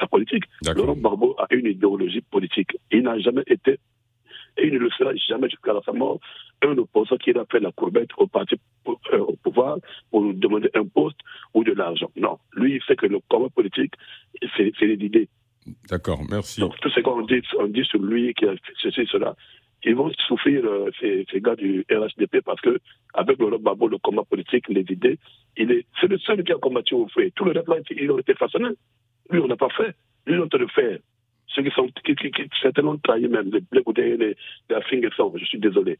sa 0.00 0.06
politique. 0.06 0.44
Laurent 0.74 0.96
Barbeau 0.96 1.36
a 1.38 1.46
une 1.50 1.66
idéologie 1.66 2.22
politique. 2.22 2.76
Il 2.90 3.02
n'a 3.02 3.18
jamais 3.18 3.44
été, 3.46 3.78
et 4.56 4.66
il 4.66 4.72
ne 4.72 4.78
le 4.78 4.90
sera 4.90 5.14
jamais 5.14 5.50
jusqu'à 5.50 5.72
sa 5.84 5.92
mort, 5.92 6.18
un 6.62 6.78
opposant 6.78 7.16
qui 7.16 7.30
a 7.32 7.44
fait 7.50 7.60
la 7.60 7.72
courbette 7.72 8.10
au 8.16 8.26
parti 8.26 8.56
euh, 9.12 9.18
au 9.18 9.36
pouvoir 9.36 9.78
pour 10.10 10.32
demander 10.34 10.70
un 10.74 10.86
poste 10.86 11.18
ou 11.54 11.64
de 11.64 11.72
l'argent. 11.72 12.10
Non. 12.16 12.38
Lui, 12.54 12.76
il 12.76 12.82
sait 12.82 12.96
que 12.96 13.06
le 13.06 13.18
combat 13.28 13.48
politique, 13.48 13.94
c'est 14.56 14.72
l'idée. 14.80 15.28
D'accord, 15.90 16.20
merci. 16.30 16.60
Donc, 16.60 16.78
tout 16.80 16.90
ce 16.90 17.00
qu'on 17.00 17.22
dit, 17.22 17.42
on 17.58 17.66
dit 17.66 17.84
sur 17.84 18.00
lui, 18.00 18.34
qui 18.34 18.46
a 18.46 18.54
ceci, 18.80 19.06
cela, 19.10 19.34
ils 19.84 19.94
vont 19.94 20.10
souffrir, 20.26 20.64
euh, 20.64 20.90
ces, 21.00 21.40
gars 21.40 21.56
du 21.56 21.84
RHDP, 21.90 22.40
parce 22.44 22.60
que 22.60 22.78
avec 23.14 23.38
le 23.38 23.58
Babo, 23.58 23.88
le 23.88 23.98
combat 23.98 24.24
politique, 24.24 24.68
les 24.68 24.84
idées, 24.90 25.18
il 25.56 25.70
est, 25.70 25.86
c'est 26.00 26.08
le 26.08 26.18
seul 26.18 26.42
qui 26.44 26.52
a 26.52 26.56
combattu 26.56 26.94
au 26.94 27.08
fait. 27.08 27.30
Tout 27.34 27.44
le 27.44 27.52
reste, 27.52 27.90
ils 27.90 28.10
ont 28.10 28.18
été 28.18 28.34
façonnés. 28.34 28.74
Lui, 29.30 29.40
on 29.40 29.48
n'a 29.48 29.56
pas 29.56 29.68
fait. 29.70 29.94
Lui, 30.26 30.38
on 30.38 30.46
a 30.46 30.58
le 30.58 30.68
faire. 30.68 30.98
Ceux 31.48 31.62
qui 31.62 31.70
sont, 31.70 31.88
qui, 32.04 32.14
qui, 32.14 32.30
qui 32.30 32.42
certainement 32.60 32.96
trahis 32.98 33.28
même, 33.28 33.50
les 33.52 33.60
Blé 33.60 33.82
les, 33.96 34.16
les, 34.16 34.36
les 34.68 35.10
je 35.36 35.44
suis 35.44 35.58
désolé. 35.58 35.98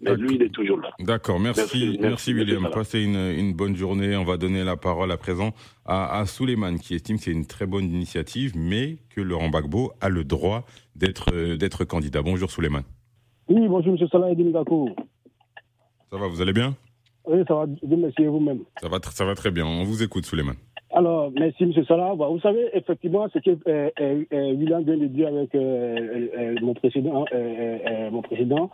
Mais 0.00 0.14
lui, 0.14 0.36
il 0.36 0.42
est 0.42 0.50
toujours 0.50 0.78
là. 0.80 0.90
D'accord, 1.00 1.40
merci, 1.40 1.98
merci, 2.00 2.32
William. 2.32 2.68
Passez 2.72 3.02
une, 3.02 3.16
une, 3.16 3.52
bonne 3.52 3.74
journée. 3.74 4.16
On 4.16 4.24
va 4.24 4.36
donner 4.36 4.62
la 4.62 4.76
parole 4.76 5.10
à 5.10 5.16
présent 5.16 5.52
à, 5.84 6.18
à 6.18 6.26
Souleymane, 6.26 6.78
qui 6.78 6.94
estime 6.94 7.16
que 7.16 7.24
c'est 7.24 7.32
une 7.32 7.46
très 7.46 7.66
bonne 7.66 7.84
initiative, 7.84 8.52
mais 8.56 8.98
que 9.10 9.20
Laurent 9.20 9.48
Gbagbo 9.48 9.92
a 10.00 10.08
le 10.08 10.22
droit 10.24 10.64
d'être 10.94 11.32
euh, 11.32 11.56
d'être 11.56 11.84
candidat. 11.84 12.22
Bonjour 12.22 12.50
Souleymane. 12.50 12.84
Oui, 13.48 13.66
bonjour 13.66 13.96
M. 14.00 14.08
Salah 14.08 14.30
et 14.30 14.36
Ça 16.10 16.16
va, 16.16 16.28
vous 16.28 16.40
allez 16.40 16.52
bien? 16.52 16.76
Oui, 17.26 17.42
ça 17.48 17.54
va, 17.54 17.66
merci 17.82 18.24
vous-même? 18.24 18.60
Ça 18.80 18.88
va, 18.88 18.98
ça 19.02 19.24
va 19.24 19.34
très 19.34 19.50
bien, 19.50 19.66
on 19.66 19.84
vous 19.84 20.02
écoute 20.02 20.26
Souleymane. 20.26 20.56
Alors, 20.90 21.30
merci 21.32 21.64
M. 21.64 21.72
Salah. 21.86 22.14
Bah, 22.14 22.28
vous 22.30 22.40
savez, 22.40 22.68
effectivement, 22.72 23.28
ce 23.32 23.38
que 23.38 23.50
euh, 23.68 23.90
euh, 24.00 24.52
William 24.54 24.82
vient 24.84 24.96
de 24.96 25.06
dire 25.06 25.28
avec 25.28 25.54
mon 26.62 26.74
précédent, 26.74 27.24
mon 28.12 28.22
président 28.22 28.70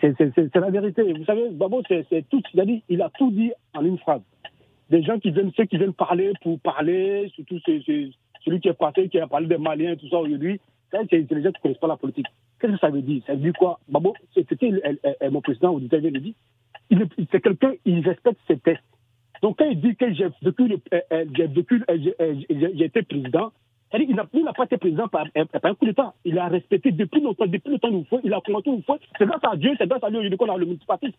c'est 0.00 0.54
la 0.54 0.70
vérité. 0.70 1.12
Vous 1.12 1.24
savez, 1.24 1.50
Babo, 1.50 1.82
c'est 1.88 2.28
tout. 2.28 2.42
Il 2.88 3.02
a 3.02 3.10
tout 3.10 3.30
dit 3.30 3.52
en 3.74 3.84
une 3.84 3.98
phrase. 3.98 4.22
Des 4.90 5.02
gens 5.02 5.18
qui 5.18 5.30
viennent, 5.30 5.50
ceux 5.56 5.64
qui 5.64 5.78
viennent 5.78 5.92
parler 5.92 6.32
pour 6.42 6.60
parler, 6.60 7.28
surtout 7.34 7.58
celui 7.60 8.60
qui 8.60 8.68
est 8.68 8.72
passé, 8.72 9.08
qui 9.08 9.18
a 9.18 9.26
parlé 9.26 9.46
des 9.46 9.58
Maliens, 9.58 9.96
tout 9.96 10.08
ça 10.08 10.18
aujourd'hui, 10.18 10.60
c'est 10.92 11.10
des 11.10 11.42
gens 11.42 11.50
qui 11.50 11.58
ne 11.58 11.60
connaissent 11.62 11.78
pas 11.78 11.88
la 11.88 11.96
politique. 11.96 12.26
Qu'est-ce 12.60 12.72
que 12.72 12.78
ça 12.78 12.90
veut 12.90 13.02
dire? 13.02 13.22
Ça 13.26 13.34
veut 13.34 13.40
dire 13.40 13.52
quoi? 13.54 13.80
Babo, 13.88 14.14
c'était 14.34 14.70
mon 15.30 15.40
président 15.40 15.74
auditeur 15.74 16.00
vient 16.00 16.12
de 16.12 16.18
dire. 16.18 16.34
C'est 17.32 17.40
quelqu'un, 17.40 17.72
il 17.84 18.00
respecte 18.06 18.38
ses 18.46 18.58
tests. 18.58 18.80
Donc 19.42 19.58
quand 19.58 19.68
il 19.68 19.80
dit 19.80 19.96
que 19.96 20.12
j'ai 20.14 20.28
vécu, 20.40 20.78
j'ai 22.48 22.84
été 22.84 23.02
président, 23.02 23.52
il 24.04 24.44
n'a 24.44 24.52
pas 24.52 24.64
été 24.64 24.76
président 24.76 25.08
par, 25.08 25.26
un 25.34 25.74
coup 25.74 25.86
d'État. 25.86 26.12
Il 26.24 26.38
a 26.38 26.48
respecté 26.48 26.92
depuis 26.92 27.20
longtemps, 27.20 27.46
depuis 27.46 27.70
le 27.70 27.78
temps 27.78 27.90
il 28.24 28.34
a 28.34 28.40
commencé 28.40 28.70
au 28.70 28.80
feu. 28.82 28.98
C'est 29.18 29.26
grâce 29.26 29.44
à 29.44 29.56
Dieu, 29.56 29.74
c'est 29.78 29.86
grâce 29.86 30.02
à 30.02 30.10
lui 30.10 30.18
aujourd'hui 30.18 30.38
qu'on 30.38 30.52
a 30.52 30.56
le 30.56 30.66
multipartisme. 30.66 31.14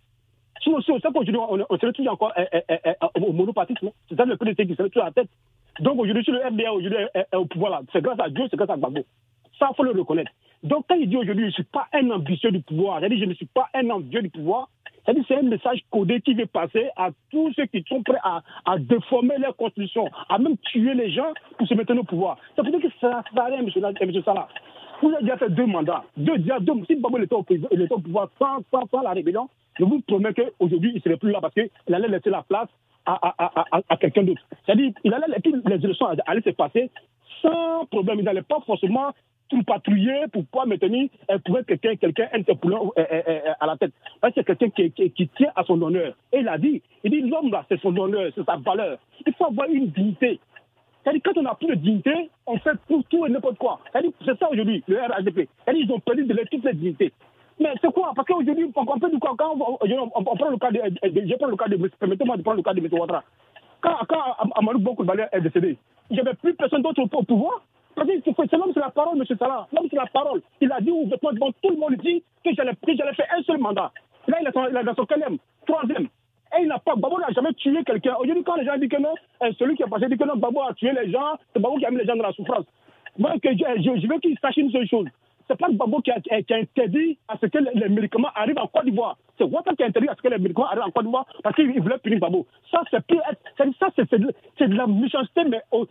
Sinon, 0.62 0.82
si 0.82 0.92
on 0.92 1.00
sait 1.00 1.08
qu'aujourd'hui, 1.14 1.38
on, 1.38 1.66
on 1.70 1.78
serait 1.78 1.94
toujours 1.94 2.14
encore 2.14 2.34
eh, 2.38 2.60
eh, 2.70 3.22
au 3.22 3.32
monopartisme, 3.32 3.92
c'est 4.10 4.16
ça 4.16 4.26
le 4.26 4.36
PDC 4.38 4.68
qui 4.68 4.76
serait 4.76 4.90
toujours 4.90 5.04
à 5.04 5.08
la 5.08 5.12
tête. 5.12 5.30
Donc 5.80 6.00
aujourd'hui, 6.00 6.24
si 6.24 6.32
le 6.32 6.40
RDA 6.40 6.74
aujourd'hui 6.74 6.98
est, 7.14 7.36
au 7.36 7.46
pouvoir 7.46 7.82
c'est 7.94 8.02
grâce 8.02 8.20
à 8.20 8.30
Dieu, 8.30 8.46
c'est 8.50 8.58
grâce 8.58 8.70
à 8.70 8.78
Gbagbo. 8.78 9.06
Ça, 9.60 9.70
il 9.72 9.76
faut 9.76 9.84
le 9.84 9.92
reconnaître. 9.92 10.32
Donc 10.64 10.86
quand 10.90 10.96
il 10.96 11.10
dit 11.10 11.18
aujourd'hui, 11.18 11.46
je 11.46 11.48
ne 11.48 11.54
suis 11.54 11.64
pas 11.64 11.88
un 11.94 12.10
ambitieux 12.10 12.52
du 12.52 12.62
pouvoir, 12.62 13.00
c'est-à-dire 13.00 13.20
je 13.20 13.26
ne 13.26 13.34
suis 13.34 13.46
pas 13.46 13.68
un 13.74 13.90
ambitieux 13.90 14.22
du 14.22 14.30
pouvoir, 14.30 14.70
c'est-à-dire 15.06 15.24
c'est 15.28 15.38
un 15.38 15.44
message 15.44 15.80
codé 15.90 16.20
qui 16.22 16.34
veut 16.34 16.48
passer 16.48 16.90
à 16.98 17.10
tous 17.32 17.54
ceux 17.54 17.66
qui 17.68 17.84
sont 17.88 18.04
prêts 18.04 18.20
à, 18.24 18.78
déformer 18.78 19.38
leur 19.38 19.56
constitution, 19.56 20.10
à 20.30 20.38
même 20.38 20.58
tuer 20.58 20.94
les 20.96 21.12
gens 21.12 21.32
pour 21.58 21.68
se 21.68 21.74
mettre 21.76 21.96
au 21.96 22.04
pouvoir. 22.04 22.38
Ça 22.56 22.64
veut 22.64 22.72
dire 22.72 22.82
que 22.82 22.90
ça 23.00 23.08
ne 23.08 23.36
sert 23.36 23.44
à 23.44 23.46
rien, 23.46 23.60
M. 23.60 24.24
Salah. 24.26 24.48
Vous 25.02 25.10
avez 25.10 25.22
déjà 25.24 25.38
fait 25.38 25.50
deux 25.50 25.66
mandats. 25.66 26.04
Deux, 26.18 26.38
déjà 26.40 26.60
deux. 26.60 26.74
Si 26.88 26.96
Babo 26.96 27.20
était 27.20 27.36
au, 27.36 27.40
au 27.40 28.00
pouvoir 28.00 28.30
sans, 28.40 28.58
sans, 28.72 28.88
sans, 28.90 29.02
la 29.02 29.12
rébellion, 29.12 29.48
je 29.80 29.86
vous 29.86 30.02
promets 30.02 30.34
qu'aujourd'hui, 30.34 30.92
il 30.92 30.96
ne 30.96 31.02
serait 31.02 31.18
plus 31.18 31.32
là 31.32 31.40
parce 31.40 31.54
qu'il 31.54 31.70
allait 31.94 32.08
laisser 32.08 32.32
la 32.32 32.42
place 32.42 32.68
à, 33.06 33.14
à, 33.14 33.66
à, 33.72 33.82
à 33.88 33.98
quelqu'un 33.98 34.24
d'autre. 34.24 34.42
C'est-à-dire, 34.66 34.92
il 35.04 35.14
allait, 35.14 35.28
les 35.44 35.86
élections 35.86 36.08
allaient 36.26 36.42
se 36.42 36.50
passer 36.50 36.90
sans 37.42 37.86
problème. 37.86 38.20
Il 38.20 38.26
n'allait 38.26 38.42
pas 38.42 38.60
forcément 38.66 39.14
tout 39.50 39.64
patrouiller 39.64 40.28
pour 40.32 40.46
pouvoir 40.46 40.68
maintenir, 40.68 41.10
pour 41.46 41.60
être 41.60 41.68
quelqu'un, 41.68 41.96
quelqu'un 41.96 42.28
à 43.60 43.66
la 43.66 43.78
tête. 43.78 43.94
C'est 44.36 44.46
quelqu'un 44.46 44.70
qui, 44.70 44.92
qui, 44.92 45.28
tient 45.30 45.52
à 45.56 45.64
son 45.64 45.82
honneur. 45.82 46.14
Et 46.32 46.40
il 46.40 46.48
a 46.48 46.58
dit, 46.58 46.82
il 47.04 47.12
dit, 47.12 47.22
l'homme 47.22 47.52
là, 47.52 47.66
c'est 47.70 47.80
son 47.82 47.96
honneur, 47.98 48.32
c'est 48.36 48.46
sa 48.46 48.58
valeur. 48.58 48.98
Il 49.26 49.34
faut 49.34 49.46
avoir 49.46 49.68
une 49.70 49.88
dignité. 49.88 50.40
C'est-à-dire, 51.04 51.22
quand 51.24 51.38
on 51.38 51.44
n'a 51.44 51.56
plus 51.56 51.68
de 51.68 51.76
dignité, 51.76 52.30
on 52.46 52.58
fait 52.60 52.78
pour 52.88 53.04
tout 53.06 53.26
et 53.26 53.30
n'importe 53.30 53.58
quoi. 53.58 53.80
C'est 53.94 54.38
ça 54.38 54.50
aujourd'hui, 54.52 54.84
le 54.88 54.98
RADP. 55.00 55.48
Ils 55.74 55.92
ont 55.92 56.00
perdu 56.00 56.26
de 56.26 56.34
toutes 56.52 56.66
les 56.66 56.74
dignités. 56.74 57.14
Mais 57.60 57.74
c'est 57.82 57.92
quoi? 57.92 58.12
Parce 58.16 58.28
qu'aujourd'hui, 58.28 58.72
on, 58.76 58.82
on, 58.82 59.08
du 59.08 59.20
quoi? 59.20 59.34
Quand 59.38 59.56
on, 59.58 59.78
on, 59.82 60.24
prend 60.24 60.50
le 60.50 60.58
cas 60.58 60.70
de, 60.70 60.80
je 61.04 61.36
prends 61.36 61.48
le 61.48 61.56
cas 61.56 61.68
de, 61.68 61.78
permettez-moi 62.00 62.38
de 62.38 62.42
prendre 62.44 62.58
le 62.58 62.64
cas 62.64 62.74
de 62.74 62.80
M. 62.80 62.88
Ouattara. 62.92 63.24
Quand, 63.82 63.96
quand 64.08 64.52
Amadou 64.56 64.80
Bokou 64.80 65.06
est 65.32 65.42
décédé, 65.42 65.78
il 66.10 66.14
n'y 66.16 66.20
avait 66.20 66.34
plus 66.36 66.54
personne 66.54 66.82
d'autre 66.82 67.02
au 67.02 67.24
pouvoir. 67.24 67.62
C'est 67.98 68.58
l'homme, 68.58 68.72
c'est 68.74 68.80
la 68.80 68.90
parole, 68.90 69.18
M. 69.18 69.38
Salah. 69.38 69.68
L'homme, 69.74 69.88
c'est 69.90 69.96
la 69.96 70.06
parole. 70.06 70.42
Il 70.62 70.72
a 70.72 70.80
dit 70.80 70.92
ouvertement 70.92 71.34
devant 71.34 71.52
tout 71.52 71.70
le 71.70 71.78
monde, 71.78 71.96
dit 71.96 72.24
que 72.44 72.52
j'allais 72.56 72.76
faire 72.84 73.28
un 73.38 73.42
seul 73.44 73.58
mandat. 73.58 73.92
Là, 74.28 74.38
il 74.42 74.52
il 74.72 74.78
a 74.78 74.96
son 74.96 75.06
quatrième, 75.06 75.38
troisième. 75.66 76.08
Et 76.58 76.62
il 76.62 76.68
n'a 76.68 76.80
pas, 76.80 76.96
Babo 76.96 77.20
n'a 77.20 77.30
jamais 77.32 77.54
tué 77.54 77.84
quelqu'un. 77.84 78.16
Aujourd'hui, 78.20 78.44
quand 78.44 78.56
les 78.56 78.66
gens 78.66 78.78
disent 78.78 78.90
que 78.90 79.02
non, 79.02 79.16
euh, 79.44 79.52
celui 79.58 79.76
qui 79.76 79.84
a 79.84 79.88
passé 79.88 80.08
dit 80.08 80.18
que 80.18 80.24
non, 80.24 80.38
Babo 80.38 80.62
a 80.62 80.74
tué 80.74 80.92
les 80.94 81.12
gens, 81.12 81.38
c'est 81.54 81.62
Babo 81.62 81.78
qui 81.78 81.86
a 81.86 81.92
mis 81.92 81.98
les 81.98 82.06
gens 82.06 82.16
dans 82.16 82.24
la 82.24 82.32
souffrance. 82.34 82.66
Moi, 83.18 83.34
que 83.42 83.50
je, 83.52 83.58
je, 83.58 84.02
je 84.02 84.08
veux 84.08 84.20
qu'il 84.20 84.38
sache 84.40 84.58
une 84.58 84.72
seule 84.72 84.88
chose 84.88 85.08
c'est 85.48 85.58
pas 85.58 85.70
Gbagbo 85.70 86.02
qui 86.02 86.12
qui 86.24 86.54
a, 86.54 86.58
interdit 86.58 87.18
à 87.28 87.38
ce 87.42 87.46
que 87.48 87.58
les, 87.58 87.90
médicaments 87.90 88.30
arrivent 88.36 88.60
en 88.60 88.68
Côte 88.68 88.86
d'Ivoire. 88.86 89.18
C'est 89.38 89.44
Ouattara 89.44 89.76
qui 89.76 89.84
a 89.84 89.88
interdit 89.88 90.10
à 90.10 90.16
ce 90.16 90.22
que 90.22 90.28
les 90.28 90.38
médicaments 90.38 90.68
arrivent 90.68 90.84
en 90.84 90.92
Côte 90.92 91.06
d'Ivoire 91.06 91.26
parce 91.44 91.56
qu'il 91.56 91.82
voulait 91.82 91.98
punir 92.00 92.20
Gbagbo. 92.20 92.48
Ça, 92.72 92.82
c'est 92.92 93.00
ça, 93.80 93.88
c'est 93.96 94.20
de, 94.20 94.76
la 94.76 94.88
méchanceté, 94.88 95.44
mais 95.46 95.62
au, 95.72 95.86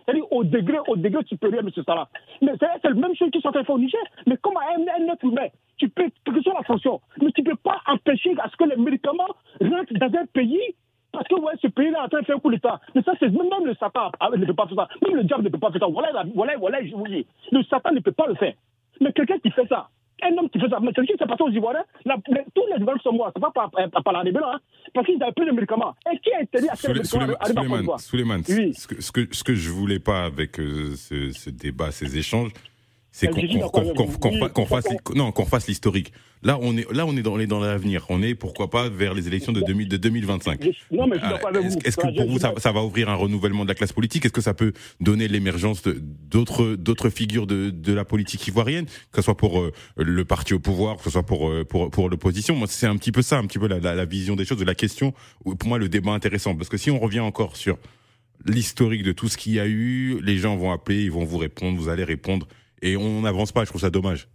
degré, 0.44 0.78
au 0.88 0.96
degré 0.96 1.22
supérieur, 1.24 1.62
M. 1.62 1.70
Salah. 1.84 2.08
Mais 2.42 2.52
c'est 2.60 2.88
la 2.88 2.94
même 2.94 3.14
chose 3.14 3.30
qui 3.30 3.40
sont 3.40 3.48
en 3.48 3.52
fait 3.52 3.70
au 3.70 3.78
Niger. 3.78 4.00
Mais 4.26 4.36
comment 4.42 4.60
un, 4.60 5.12
être 5.12 5.24
humain, 5.24 5.48
tu 5.78 5.88
peux, 5.88 6.08
quelle 6.24 6.34
que 6.34 6.42
soit 6.42 6.54
la 6.54 6.62
fonction, 6.62 7.00
mais 7.20 7.32
tu 7.32 7.42
ne 7.42 7.50
peux 7.50 7.56
pas 7.56 7.80
empêcher 7.86 8.34
à 8.38 8.48
ce 8.48 8.56
que 8.56 8.64
les 8.64 8.76
médicaments 8.76 9.28
rentrent 9.60 9.94
dans 9.94 10.18
un 10.18 10.26
pays 10.26 10.74
parce 11.16 11.28
que 11.28 11.34
ouais, 11.36 11.52
ce 11.62 11.68
pays-là 11.68 12.00
est 12.00 12.02
en 12.04 12.08
train 12.08 12.20
de 12.20 12.26
faire 12.26 12.36
un 12.36 12.40
coup 12.40 12.50
d'État. 12.50 12.78
Mais 12.94 13.00
ça, 13.02 13.12
c'est 13.18 13.30
même 13.30 13.64
le 13.64 13.74
Satan 13.76 14.10
ne 14.36 14.44
peut 14.44 14.52
pas 14.52 14.66
faire 14.66 14.76
ça. 14.76 14.88
Même 15.02 15.16
le 15.16 15.24
diable 15.24 15.44
ne 15.44 15.48
peut 15.48 15.58
pas 15.58 15.70
faire 15.70 15.80
ça. 15.80 15.86
Voilà, 15.86 16.24
voilà, 16.34 16.58
voilà, 16.58 16.84
je 16.84 16.94
vous 16.94 17.08
dis. 17.08 17.26
Le 17.52 17.62
Satan 17.62 17.92
ne 17.92 18.00
peut 18.00 18.12
pas 18.12 18.26
le 18.26 18.34
faire. 18.34 18.52
Mais 19.00 19.12
quelqu'un 19.12 19.38
qui 19.38 19.50
fait 19.50 19.66
ça, 19.68 19.88
un 20.22 20.36
homme 20.38 20.48
qui 20.48 20.58
fait 20.58 20.68
ça, 20.68 20.78
mais 20.80 20.92
quelqu'un 20.92 21.12
qui 21.14 21.18
s'est 21.18 21.26
passé 21.26 21.42
aux 21.42 21.50
Ivoiriens, 21.50 21.84
tous 22.54 22.66
les 22.74 22.80
Ivoiriens 22.80 23.02
sont 23.02 23.12
morts, 23.12 23.30
c'est 23.34 23.40
pas 23.40 23.50
par, 23.50 23.70
par, 23.70 24.02
par 24.02 24.12
la 24.12 24.20
rébellion, 24.20 24.46
hein, 24.46 24.60
parce 24.94 25.06
qu'ils 25.06 25.18
n'avaient 25.18 25.32
plus 25.32 25.46
de 25.46 25.52
médicaments. 25.52 25.94
Et 26.12 26.18
qui 26.18 26.32
a 26.32 26.40
interdit 26.40 26.68
à 26.68 26.76
ce 26.76 26.86
que 26.86 26.92
les 26.92 26.98
médicaments 27.00 27.36
arrivent 27.40 27.90
à 27.90 27.98
Souleymane, 27.98 28.42
oui. 28.48 28.74
ce, 28.74 28.86
que, 28.86 29.02
ce, 29.02 29.12
que, 29.12 29.28
ce 29.30 29.44
que 29.44 29.54
je 29.54 29.70
voulais 29.70 29.98
pas 29.98 30.24
avec 30.24 30.58
euh, 30.58 30.94
ce, 30.96 31.32
ce 31.32 31.50
débat, 31.50 31.90
ces 31.90 32.16
échanges, 32.16 32.52
c'est 33.16 33.28
qu'on 33.28 34.66
fasse, 34.66 34.84
non, 35.14 35.32
qu'on 35.32 35.46
fasse 35.46 35.68
l'historique. 35.68 36.12
Là, 36.42 36.58
on 36.60 36.76
est, 36.76 36.86
là, 36.92 37.06
on 37.06 37.16
est 37.16 37.22
dans, 37.22 37.38
dans 37.38 37.60
l'avenir. 37.60 38.04
On 38.10 38.22
est, 38.22 38.34
pourquoi 38.34 38.68
pas, 38.68 38.90
vers 38.90 39.14
les 39.14 39.26
élections 39.26 39.52
de, 39.52 39.62
2000, 39.62 39.88
de 39.88 39.96
2025. 39.96 40.60
Non, 40.90 41.06
mais 41.06 41.16
euh, 41.16 41.70
Est-ce 41.82 41.96
que 41.96 42.14
pour 42.14 42.30
vous, 42.30 42.38
ça, 42.38 42.52
ça, 42.58 42.72
va 42.72 42.82
ouvrir 42.82 43.08
un 43.08 43.14
renouvellement 43.14 43.64
de 43.64 43.68
la 43.68 43.74
classe 43.74 43.94
politique? 43.94 44.26
Est-ce 44.26 44.34
que 44.34 44.42
ça 44.42 44.52
peut 44.52 44.74
donner 45.00 45.28
l'émergence 45.28 45.82
d'autres, 45.82 46.74
d'autres 46.74 47.08
figures 47.08 47.46
de, 47.46 47.70
de 47.70 47.92
la 47.94 48.04
politique 48.04 48.46
ivoirienne, 48.48 48.84
que 48.84 49.16
ce 49.16 49.22
soit 49.22 49.36
pour 49.38 49.60
euh, 49.60 49.72
le 49.96 50.24
parti 50.26 50.52
au 50.52 50.58
pouvoir, 50.58 50.98
que 50.98 51.04
ce 51.04 51.10
soit 51.10 51.24
pour, 51.24 51.48
euh, 51.48 51.64
pour, 51.64 51.90
pour 51.90 52.10
l'opposition 52.10 52.54
Moi, 52.54 52.66
c'est 52.68 52.86
un 52.86 52.98
petit 52.98 53.12
peu 53.12 53.22
ça, 53.22 53.38
un 53.38 53.46
petit 53.46 53.58
peu 53.58 53.66
la, 53.66 53.78
la, 53.78 53.94
la 53.94 54.04
vision 54.04 54.36
des 54.36 54.44
choses, 54.44 54.58
de 54.58 54.66
la 54.66 54.74
question. 54.74 55.14
Pour 55.42 55.70
moi, 55.70 55.78
le 55.78 55.88
débat 55.88 56.12
intéressant, 56.12 56.54
parce 56.54 56.68
que 56.68 56.76
si 56.76 56.90
on 56.90 56.98
revient 56.98 57.20
encore 57.20 57.56
sur 57.56 57.78
l'historique 58.44 59.04
de 59.04 59.12
tout 59.12 59.28
ce 59.28 59.38
qu'il 59.38 59.54
y 59.54 59.60
a 59.60 59.66
eu, 59.66 60.20
les 60.22 60.36
gens 60.36 60.54
vont 60.56 60.70
appeler, 60.70 61.02
ils 61.04 61.10
vont 61.10 61.24
vous 61.24 61.38
répondre, 61.38 61.78
vous 61.78 61.88
allez 61.88 62.04
répondre 62.04 62.46
et 62.82 62.96
on 62.96 63.20
n'avance 63.22 63.52
pas. 63.52 63.64
Je 63.64 63.70
trouve 63.70 63.80
ça 63.80 63.90
dommage. 63.90 64.28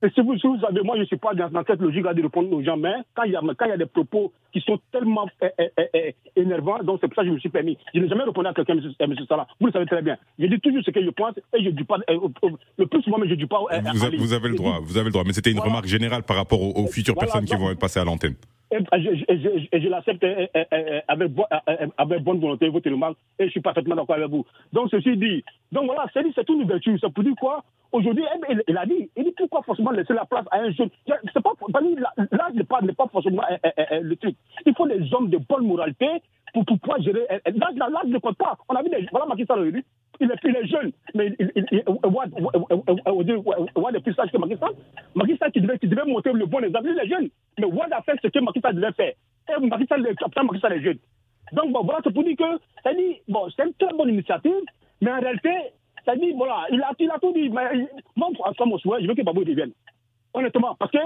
Et 0.00 0.08
si 0.10 0.20
vous, 0.20 0.38
si 0.38 0.46
vous 0.46 0.60
savez, 0.60 0.80
moi, 0.84 0.94
je 0.94 1.00
ne 1.00 1.06
suis 1.06 1.16
pas 1.16 1.34
dans, 1.34 1.48
dans 1.50 1.64
cette 1.66 1.80
logique 1.80 2.04
de 2.06 2.22
répondre 2.22 2.52
aux 2.52 2.62
gens, 2.62 2.76
mais 2.76 2.92
quand 3.16 3.24
il 3.24 3.32
y 3.32 3.36
a, 3.36 3.40
quand 3.40 3.64
il 3.66 3.70
y 3.70 3.72
a 3.72 3.76
des 3.76 3.86
propos 3.86 4.32
qui 4.52 4.60
sont 4.60 4.78
tellement 4.92 5.28
eh, 5.42 5.46
eh, 5.58 5.70
eh, 5.76 5.88
eh, 6.36 6.40
énervants, 6.40 6.78
donc 6.84 6.98
c'est 7.00 7.08
pour 7.08 7.16
ça 7.16 7.22
que 7.22 7.28
je 7.28 7.34
me 7.34 7.38
suis 7.40 7.48
permis. 7.48 7.76
Je 7.92 7.98
n'ai 7.98 8.08
jamais 8.08 8.22
répondu 8.22 8.46
à 8.46 8.54
quelqu'un, 8.54 8.74
M. 9.00 9.14
Salah. 9.28 9.48
Vous 9.60 9.66
le 9.66 9.72
savez 9.72 9.86
très 9.86 10.00
bien. 10.02 10.16
Je 10.38 10.46
dis 10.46 10.60
toujours 10.60 10.82
ce 10.84 10.92
que 10.92 11.04
je 11.04 11.10
pense 11.10 11.34
et 11.38 11.64
je 11.64 11.70
ne 11.70 11.70
dis 11.72 11.82
pas, 11.82 11.96
le 12.06 12.86
plus 12.86 13.02
souvent, 13.02 13.18
mais 13.18 13.26
je 13.26 13.32
ne 13.34 13.38
dis 13.40 13.46
pas. 13.46 13.58
Vous, 13.58 14.04
a- 14.04 14.36
avez 14.36 14.48
le 14.50 14.54
droit, 14.54 14.78
vous 14.84 14.96
avez 14.98 15.06
le 15.06 15.10
droit. 15.12 15.24
Mais 15.26 15.32
c'était 15.32 15.50
une 15.50 15.56
Voilà. 15.56 15.70
remarque 15.72 15.86
générale 15.88 16.22
par 16.22 16.36
rapport 16.36 16.62
aux, 16.62 16.80
aux 16.80 16.86
futures 16.86 17.14
Voilà, 17.14 17.32
personnes 17.32 17.46
qui 17.46 17.56
vont 17.56 17.72
être 17.72 17.80
passées 17.80 17.98
à 17.98 18.04
l'antenne. 18.04 18.36
Et 18.70 18.78
je, 19.00 19.14
je, 19.72 19.78
je, 19.80 19.88
l'accepte 19.88 20.22
eh, 20.24 20.48
eh, 20.54 20.64
eh, 20.72 21.00
avec, 21.08 21.32
bo- 21.32 21.46
eh, 21.50 21.72
eh, 21.80 21.86
avec 21.96 22.22
bonne 22.22 22.38
volonté, 22.40 22.68
votre 22.68 22.90
remarque, 22.90 23.16
et 23.38 23.46
je 23.46 23.50
suis 23.50 23.60
parfaitement 23.60 23.96
d'accord 23.96 24.16
avec 24.16 24.28
vous. 24.28 24.44
Donc, 24.72 24.90
ceci 24.90 25.16
dit, 25.16 25.42
donc 25.72 25.86
voilà, 25.86 26.04
c'est 26.12 26.20
une 26.48 26.62
ouverture. 26.62 26.96
C'est 27.00 27.12
pour 27.12 27.24
dire 27.24 27.34
quoi? 27.40 27.64
Aujourd'hui, 27.92 28.24
eh, 28.50 28.56
il, 28.68 28.76
a 28.76 28.84
dit, 28.84 29.10
il 29.16 29.24
dit 29.24 29.32
pourquoi 29.36 29.62
forcément 29.62 29.90
laisser 29.92 30.12
la 30.12 30.26
place 30.26 30.44
à 30.50 30.58
un 30.60 30.70
jeune? 30.72 30.90
C'est 31.06 31.42
pas, 31.42 31.52
l'âge 32.30 32.54
n'est 32.54 32.64
pas, 32.64 32.80
pas 32.96 33.06
forcément 33.10 33.42
eh, 33.50 33.56
eh, 33.64 33.82
eh, 33.92 34.00
le 34.00 34.16
truc. 34.16 34.36
Il 34.66 34.74
faut 34.74 34.86
des 34.86 35.12
hommes 35.14 35.30
de 35.30 35.38
bonne 35.38 35.66
moralité 35.66 36.08
pour, 36.52 36.64
pouvoir 36.66 37.00
gérer. 37.00 37.26
eh, 37.30 37.38
eh, 37.46 37.52
L'âge, 37.52 37.74
ne 38.06 38.18
compte 38.18 38.36
pas. 38.36 38.56
On 38.68 38.74
a 38.74 38.82
vu 38.82 38.90
des. 38.90 39.06
Voilà 39.10 39.26
Macky 39.26 39.46
Sall. 39.46 39.72
Il 40.20 40.30
est, 40.30 40.34
il 40.44 40.56
est 40.56 40.66
jeune, 40.66 40.92
mais 41.14 41.30
Ouad- 42.04 43.96
est 43.96 44.00
plus 44.00 44.14
sage 44.14 44.30
que 44.32 44.38
Macky 44.38 44.56
Sall. 44.56 45.52
Qui 45.52 45.60
devait, 45.60 46.04
montrer 46.06 46.32
le 46.32 46.46
bon 46.46 46.64
exemple, 46.64 46.88
il 46.90 46.98
est 46.98 47.08
jeune. 47.08 47.28
Mais 47.58 47.66
Ouad 47.66 47.92
a 47.92 48.02
fait 48.02 48.18
ce 48.22 48.28
que 48.28 48.38
Macky 48.40 48.60
devait 48.60 48.92
faire. 48.92 49.12
Et 49.48 49.66
Macky 49.66 49.84
le 49.90 50.14
capitaine 50.14 50.46
Macky 50.46 50.82
jeune. 50.82 50.98
Donc 51.52 51.70
voilà, 51.84 52.00
c'est 52.04 52.12
pour 52.12 52.24
dire 52.24 52.36
que, 52.36 52.58
c'est 52.84 53.64
une 53.64 53.74
très 53.74 53.96
bonne 53.96 54.10
initiative, 54.10 54.52
mais 55.00 55.10
en 55.10 55.20
réalité, 55.20 55.50
ça 56.04 56.16
dit, 56.16 56.32
voilà, 56.32 56.66
il 56.70 56.82
a, 56.82 57.18
tout 57.20 57.32
dit. 57.32 57.48
Mais 57.48 57.86
moi, 58.16 58.28
en 58.40 58.66
mon 58.66 58.78
souhait, 58.78 59.02
je 59.02 59.06
veux 59.06 59.14
que 59.14 59.22
Babou 59.22 59.40
revienne. 59.40 59.72
Honnêtement, 60.34 60.74
parce 60.78 60.90
que 60.90 60.98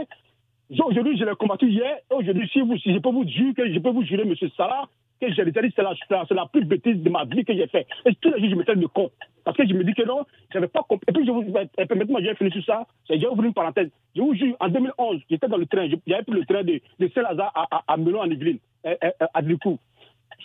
aujourd'hui, 0.71 1.19
je 1.19 1.25
l'ai 1.25 1.35
combattu 1.37 1.69
hier, 1.69 1.99
aujourd'hui, 2.11 2.49
si, 2.53 2.61
je 2.61 2.99
peux 2.99 3.11
vous 3.11 3.27
jurer, 3.29 3.73
je 3.73 3.79
peux 3.79 3.91
vous 3.91 4.05
jurer, 4.05 4.25
monsieur 4.25 4.51
Salah, 4.57 4.89
que 5.27 5.35
j'ai 5.35 5.45
dit, 5.45 5.73
c'est 5.77 6.35
la, 6.35 6.47
plus 6.47 6.65
bêtise 6.65 7.03
de 7.03 7.11
ma 7.11 7.25
vie 7.25 7.45
que 7.45 7.55
j'ai 7.55 7.67
fait. 7.67 7.87
Et 8.07 8.15
tous 8.17 8.33
les 8.33 8.41
jours, 8.41 8.51
je 8.51 8.55
me 8.57 8.65
traite 8.65 8.79
de 8.79 8.87
con. 8.87 9.11
Parce 9.45 9.57
que 9.57 9.67
je 9.67 9.75
me 9.75 9.85
dis 9.85 9.95
que 9.95 10.03
non, 10.03 10.25
je 10.51 10.59
n'avais 10.59 10.69
pas 10.69 10.83
compris. 10.83 11.07
Et 11.09 11.13
puis, 11.13 11.27
je 11.27 11.31
vous, 11.31 11.43
et 11.43 11.87
permettez-moi, 11.87 12.21
j'ai 12.23 12.35
fini 12.35 12.51
sur 12.51 12.65
ça. 12.65 12.87
J'ai 13.09 13.27
ouvert 13.27 13.45
une 13.45 13.55
parenthèse. 13.55 13.91
Je 14.15 14.21
vous 14.21 14.35
jure, 14.35 14.57
en 14.61 14.69
2011, 14.69 15.21
j'étais 15.31 15.49
dans 15.49 15.57
le 15.57 15.67
train, 15.67 15.89
j'avais 16.07 16.23
pris 16.23 16.33
le 16.35 16.45
train 16.45 16.63
de, 16.63 16.81
de 16.99 17.09
Saint-Lazare 17.15 17.53
à, 17.55 17.77
à, 17.77 17.83
à 17.89 17.97
Melon, 17.97 18.21
en 18.21 18.31
Yvelines, 18.31 18.59
euh, 18.87 18.95
euh, 19.05 19.27
à 19.35 19.43
Dricourt. 19.43 19.79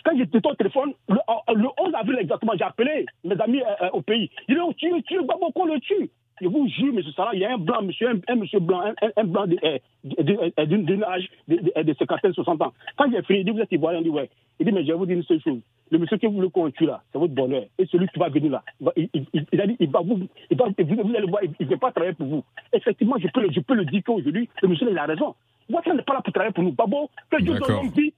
Quand 0.04 0.16
j'étais 0.16 0.46
au 0.46 0.54
téléphone, 0.54 0.92
le, 1.08 1.16
le 1.54 1.68
11 1.78 1.94
avril 1.94 2.18
exactement, 2.20 2.52
j'ai 2.56 2.64
appelé 2.64 3.06
mes 3.24 3.40
amis 3.40 3.62
euh, 3.62 3.90
au 3.92 4.00
pays. 4.00 4.30
Ils 4.48 4.58
ont 4.60 4.72
tué, 4.72 4.90
tué, 5.02 5.18
Baboko 5.18 5.66
le 5.66 5.80
tue. 5.80 6.10
Je 6.40 6.46
vous 6.48 6.68
jure, 6.68 6.92
monsieur 6.92 7.12
Salah, 7.12 7.30
il 7.34 7.40
y 7.40 7.44
a 7.44 7.54
un 7.54 7.58
blanc, 7.58 7.82
monsieur, 7.82 8.08
un, 8.10 8.20
un 8.28 8.36
monsieur 8.36 8.60
blanc, 8.60 8.80
un, 9.16 9.24
blanc 9.24 9.46
de- 9.46 9.56
de- 10.04 10.52
euh, 10.58 10.66
d'une 10.66 11.02
âge 11.04 11.28
de, 11.48 11.56
de, 11.56 11.82
de 11.82 11.94
50, 11.98 12.32
60 12.32 12.62
ans. 12.62 12.72
Quand 12.96 13.10
j'ai 13.10 13.22
fini, 13.22 13.40
il 13.40 13.44
dit, 13.44 13.50
vous 13.50 13.60
êtes 13.60 13.72
ivoirien, 13.72 13.98
il 14.00 14.04
dit, 14.04 14.10
ouais. 14.10 14.28
Il 14.60 14.66
dit, 14.66 14.72
mais 14.72 14.82
je 14.82 14.88
vais 14.88 14.98
vous 14.98 15.06
dire 15.06 15.16
une 15.16 15.22
seule 15.24 15.40
chose. 15.40 15.60
Le 15.90 15.98
monsieur 15.98 16.18
que 16.18 16.26
vous 16.26 16.34
voulez 16.34 16.50
qu'on 16.50 16.70
tue 16.70 16.84
là, 16.86 17.02
c'est 17.12 17.18
votre 17.18 17.32
bonheur. 17.34 17.64
Et 17.78 17.86
celui 17.86 18.06
qui 18.08 18.18
va 18.18 18.28
venir 18.28 18.50
là, 18.52 18.62
il 18.80 18.84
va- 18.86 18.92
il, 18.96 19.08
il- 19.14 19.46
il 19.52 19.60
a 19.60 19.66
dit, 19.66 19.76
il 19.80 19.88
va 19.90 20.00
vous, 20.00 20.20
il 20.50 20.56
va, 20.56 20.66
vous, 20.66 21.14
allez 21.16 21.26
voir, 21.26 21.42
il 21.44 21.66
ne 21.66 21.70
va 21.70 21.76
pas 21.78 21.92
travailler 21.92 22.14
pour 22.14 22.26
vous. 22.26 22.44
Effectivement, 22.72 23.16
je 23.18 23.28
peux 23.28 23.40
le, 23.42 23.50
je 23.52 23.60
peux 23.60 23.74
le 23.74 23.84
dire 23.84 24.02
qu'aujourd'hui, 24.04 24.48
le 24.62 24.68
monsieur, 24.68 24.88
il 24.90 24.98
a 24.98 25.06
raison. 25.06 25.34
Ouattara 25.70 25.94
n'est 25.96 26.02
pas 26.02 26.14
là 26.14 26.20
pour 26.22 26.32
travailler 26.32 26.52
pour 26.54 26.64
nous. 26.64 26.72
Babo, 26.72 27.10
que 27.30 27.42
Dieu 27.42 27.52
donne 27.66 27.90
vie. 27.90 28.12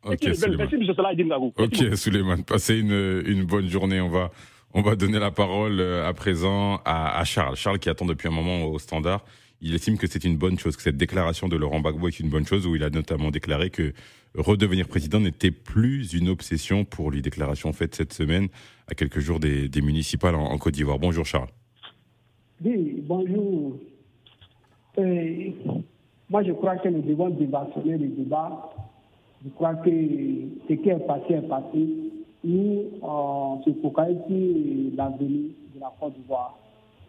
Ok, 1.59 1.79
Suleiman, 1.97 2.43
passez 2.45 2.79
une, 2.79 3.23
une 3.27 3.45
bonne 3.45 3.67
journée. 3.67 4.01
On 4.01 4.09
va, 4.09 4.31
on 4.75 4.83
va 4.83 4.97
donner 4.97 5.19
la 5.19 5.31
parole 5.31 5.81
euh, 5.81 6.09
à 6.09 6.13
présent 6.13 6.81
à, 6.85 7.23
Charles. 7.25 7.57
Charles 7.57 7.79
qui 7.79 7.89
attend 7.89 8.07
depuis 8.07 8.29
un 8.29 8.33
moment 8.33 8.65
au 8.65 8.79
standard. 8.79 9.25
Il 9.61 9.75
estime 9.75 9.99
que 9.99 10.07
c'est 10.07 10.25
une 10.25 10.37
bonne 10.37 10.59
chose, 10.59 10.77
que 10.77 10.83
cette 10.83 10.97
déclaration 10.97 11.49
de 11.49 11.57
Laurent 11.57 11.81
Gbagbo 11.81 12.09
est 12.09 12.21
une 12.21 12.31
bonne 12.31 12.47
chose, 12.47 12.67
où 12.67 12.77
il 12.77 12.83
a 12.83 12.91
notamment 12.91 13.31
déclaré 13.31 13.69
que 13.71 13.93
redevenir 14.35 14.89
président 14.89 15.21
n'était 15.21 15.51
plus 15.51 16.15
une 16.15 16.29
obsession 16.29 16.85
pour 16.85 17.11
lui. 17.11 17.21
Déclaration 17.21 17.73
faite 17.73 17.95
cette 17.95 18.13
semaine 18.13 18.49
à 18.89 18.95
quelques 18.95 19.19
jours 19.19 19.39
des, 19.39 19.69
municipales 19.83 20.35
en, 20.35 20.57
Côte 20.57 20.75
d'Ivoire. 20.75 20.99
Bonjour 20.99 21.27
Charles. 21.27 21.49
Oui, 22.65 23.03
bonjour. 23.07 23.77
Euh, 24.99 25.51
moi, 26.31 26.43
je 26.43 26.53
crois 26.53 26.77
que 26.77 26.89
nous 26.89 27.03
devons 27.03 27.29
dévationner 27.29 27.99
le 27.99 28.09
débat. 28.09 28.71
Je 29.45 29.51
crois 29.51 29.75
que 29.75 29.91
ce 29.91 30.75
qui 30.75 30.89
est 30.89 31.07
passé 31.07 31.35
est 31.35 31.49
passé. 31.49 32.13
Nous, 32.43 32.85
on 33.03 33.61
se 33.65 33.71
focalise 33.83 34.19
sur 34.27 34.97
l'avenir 34.97 35.51
de 35.75 35.81
la 35.81 35.93
Côte 36.01 36.15
d'Ivoire. 36.15 36.59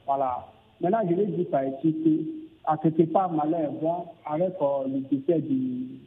Voilà. 0.05 0.47
Maintenant, 0.81 0.99
je 1.09 1.15
vais 1.15 1.25
dire 1.27 1.47
par 1.49 1.63
ici 1.63 1.93
que, 2.03 2.69
à 2.69 2.77
quelque 2.77 3.03
part, 3.11 3.31
malheur 3.31 3.71
bon, 3.81 4.05
avec 4.25 4.53
euh, 4.61 4.87
le 4.87 4.99
décès 5.09 5.39
du, 5.39 5.99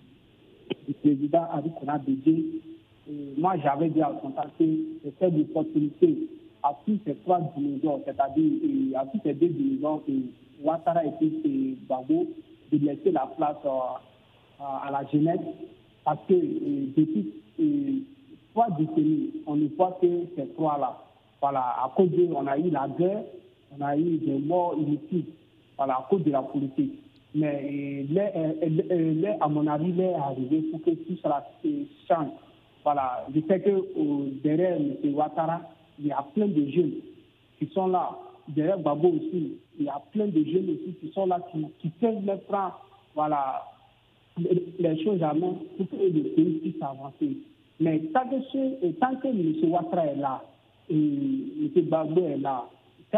du 0.86 0.94
président 1.00 1.46
Henri 1.52 1.70
Bédié, 2.06 2.44
euh, 3.08 3.34
moi, 3.36 3.56
j'avais 3.62 3.90
dit 3.90 4.00
à 4.00 4.12
c'était 4.58 5.28
une 5.28 5.42
opportunité 5.42 6.28
à 6.62 6.74
tous 6.86 6.98
ces 7.04 7.14
trois 7.16 7.40
dirigeants, 7.56 8.00
c'est-à-dire 8.04 8.52
euh, 8.64 8.98
à 8.98 9.06
tous 9.06 9.20
ces 9.22 9.34
deux 9.34 9.52
euh, 9.82 9.98
Ouattara 10.62 11.04
et 11.04 11.10
puis 11.18 11.76
Gbagbo, 11.86 12.26
de 12.72 12.78
laisser 12.78 13.10
la 13.12 13.26
place 13.36 13.56
à, 14.60 14.90
la 14.90 15.04
jeunesse, 15.12 15.40
parce 16.04 16.20
que 16.26 16.34
depuis 16.34 17.32
on 18.54 19.56
ne 19.56 19.68
voit 19.76 19.98
que 20.00 20.06
ces 20.36 20.46
trois-là. 20.54 20.98
Voilà, 21.40 21.60
à 21.60 21.92
cause 21.94 22.10
de, 22.10 22.28
on 22.34 22.46
a 22.46 22.56
eu 22.58 22.70
la 22.70 22.88
guerre, 22.88 23.24
on 23.76 23.84
a 23.84 23.96
eu 23.96 24.16
des 24.18 24.38
morts 24.38 24.76
inutiles, 24.78 25.26
voilà, 25.76 25.94
à 25.94 26.06
cause 26.08 26.22
de 26.24 26.30
la 26.30 26.42
politique. 26.42 27.00
Mais 27.34 28.06
euh, 28.10 28.52
euh, 28.62 28.82
euh, 28.92 29.32
à 29.40 29.48
mon 29.48 29.66
avis, 29.66 29.92
l'air 29.92 30.10
est 30.10 30.20
arrivé 30.20 30.62
pour 30.70 30.82
que 30.82 30.90
tout 30.90 31.16
cela 31.22 31.44
change. 32.08 32.28
Voilà, 32.84 33.26
je 33.34 33.40
sais 33.40 33.60
que 33.60 34.40
derrière 34.42 34.76
M. 34.76 35.14
Ouattara, 35.14 35.62
il 35.98 36.06
y 36.06 36.12
a 36.12 36.24
plein 36.34 36.46
de 36.46 36.70
jeunes 36.70 36.94
qui 37.58 37.66
sont 37.74 37.88
là. 37.88 38.10
Derrière 38.48 38.78
Babo 38.78 39.08
aussi, 39.08 39.58
il 39.78 39.84
y 39.84 39.88
a 39.88 40.00
plein 40.12 40.26
de 40.26 40.44
jeunes 40.44 40.70
aussi 40.70 40.94
qui 41.00 41.10
sont 41.12 41.26
là, 41.26 41.40
qui, 41.50 41.66
qui 41.80 41.88
peuvent 41.88 42.22
les 44.78 45.04
choses 45.04 45.22
à 45.22 45.32
main 45.32 45.54
pour 45.76 45.88
que 45.88 45.96
le 45.96 46.22
pays 46.34 46.58
puisse 46.62 46.82
avancer. 46.82 47.38
Mais 47.80 48.00
tant 48.12 48.28
que, 48.28 49.28
M. 49.28 49.70
Ouattara 49.70 50.06
est 50.06 50.16
là, 50.16 50.42
et 50.88 50.94
M. 50.94 51.84
Babo 51.88 52.26
est 52.26 52.38
là, 52.38 52.68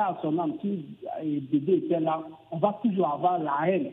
à 0.01 0.19
son 0.23 0.39
âme, 0.39 0.55
si 0.61 0.85
Bébé 1.51 1.79
était 1.79 2.01
là, 2.01 2.23
on 2.51 2.59
va 2.59 2.79
toujours 2.83 3.09
avoir 3.09 3.39
la 3.39 3.69
haine, 3.69 3.93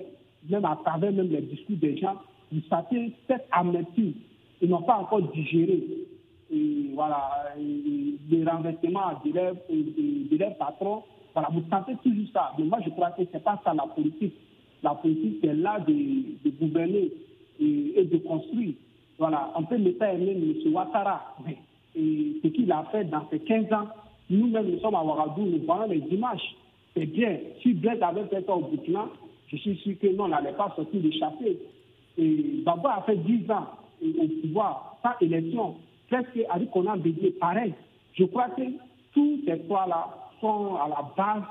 même 0.50 0.66
à 0.66 0.78
travers 0.84 1.12
même 1.12 1.30
les 1.30 1.42
discours 1.42 1.78
des 1.78 1.98
gens, 1.98 2.16
vous 2.52 2.62
savez, 2.70 3.14
cette 3.28 3.48
amertume, 3.52 4.14
ils 4.62 4.70
n'ont 4.70 4.84
pas 4.84 4.98
encore 4.98 5.22
digéré 5.34 5.82
et 6.52 6.92
voilà, 6.94 7.56
les 7.58 8.44
renversements 8.44 9.20
de 9.26 10.38
leurs 10.38 10.58
patrons. 10.58 11.04
Voilà, 11.34 11.50
vous 11.52 11.64
sentez 11.70 11.96
toujours 12.04 12.28
ça. 12.32 12.52
Mais 12.60 12.66
moi, 12.66 12.80
je 12.86 12.92
crois 12.92 13.10
que 13.12 13.26
ce 13.26 13.34
n'est 13.34 13.40
pas 13.40 13.60
ça 13.64 13.74
la 13.74 13.88
politique. 13.88 14.36
La 14.84 14.94
politique, 14.94 15.40
c'est 15.42 15.54
là 15.54 15.80
de, 15.80 16.50
gouverner 16.60 17.12
et 17.60 18.04
de 18.06 18.18
construire. 18.20 18.76
Voilà, 19.18 19.52
on 19.56 19.64
peut 19.64 19.78
pas 19.94 20.14
aimer 20.14 20.32
M. 20.32 20.74
Ouattara, 20.74 21.36
mais 21.46 21.58
ce 21.96 22.48
qu'il 22.48 22.72
a 22.72 22.84
fait 22.92 23.06
dans 23.06 23.28
ces 23.30 23.40
15 23.40 23.72
ans, 23.74 23.88
nous-mêmes, 24.30 24.72
nous 24.72 24.80
sommes 24.80 24.96
à 24.96 25.04
Ouagadougou, 25.04 25.46
nous 25.46 25.66
voyons 25.66 25.88
les 25.88 26.00
images. 26.16 26.56
C'est 26.96 27.06
bien. 27.06 27.38
Si 27.62 27.74
Blaise 27.74 28.02
avait 28.02 28.26
fait 28.26 28.46
ça 28.46 28.56
au 28.56 28.62
Burkina, 28.62 29.08
je 29.48 29.58
suis 29.58 29.76
sûr 29.78 30.00
que 30.00 30.08
non, 30.16 30.26
on 30.26 30.28
n'allait 30.30 30.54
pas 30.54 30.74
sortir 30.76 31.02
de 31.02 31.12
chasser. 31.12 31.60
Et 32.18 32.62
Baba 32.64 32.98
a 32.98 33.02
fait 33.04 33.18
10 33.18 33.52
ans 33.52 33.68
au 34.02 34.28
pouvoir, 34.42 34.98
sans 35.04 35.26
élection, 35.26 35.76
presque 36.10 36.40
avec 36.50 36.70
qu'on 36.72 36.88
a 36.88 36.98
béni 36.98 37.32
pareil. 37.40 37.74
Je 38.14 38.26
crois 38.26 38.50
que 38.50 38.62
tous 39.14 39.40
ces 39.46 39.60
trois-là 39.60 40.08
sont 40.42 40.76
à 40.76 40.88
la 40.88 41.12
base, 41.16 41.44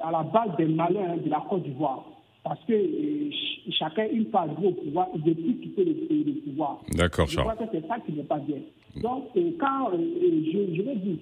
à 0.00 0.10
la 0.10 0.22
base 0.22 0.56
des 0.56 0.66
malheurs 0.66 1.16
de 1.18 1.30
la 1.30 1.44
Côte 1.48 1.62
d'Ivoire. 1.62 2.04
Parce 2.44 2.62
que 2.64 2.72
euh, 2.72 3.30
ch- 3.30 3.76
chacun, 3.78 4.06
une 4.10 4.26
fois 4.30 4.46
au 4.62 4.70
pouvoir, 4.72 5.08
il 5.14 5.34
plus 5.34 5.54
quitter 5.56 5.84
le, 5.84 5.92
le 6.24 6.32
pouvoir. 6.40 6.80
D'accord, 6.94 7.26
Je 7.26 7.36
crois 7.38 7.54
Charles. 7.56 7.68
que 7.70 7.76
c'est 7.80 7.86
ça 7.88 7.98
qui 8.00 8.12
n'est 8.12 8.22
pas 8.22 8.38
bien. 8.38 8.58
Donc, 9.02 9.24
euh, 9.36 9.50
quand 9.58 9.90
euh, 9.92 9.98
je, 9.98 10.74
je 10.74 10.82
vais 10.82 10.96
dire 10.96 11.16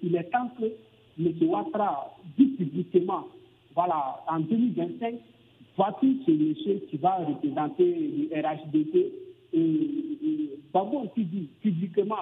qu'il 0.00 0.16
est 0.16 0.24
temps 0.30 0.50
que 0.58 0.64
M. 1.18 1.32
Ouattara 1.48 2.14
dit 2.38 2.46
publiquement, 2.58 3.26
voilà, 3.74 4.16
en 4.28 4.40
2025, 4.40 5.14
voici 5.76 6.18
ce 6.26 6.30
monsieur 6.32 6.80
qui 6.90 6.96
va 6.96 7.16
représenter 7.16 8.28
le 8.32 8.40
RHDP. 8.40 8.96
Et, 9.52 9.58
et 9.60 10.50
Babo 10.72 11.02
aussi 11.04 11.24
dit 11.24 11.48
publiquement, 11.62 12.16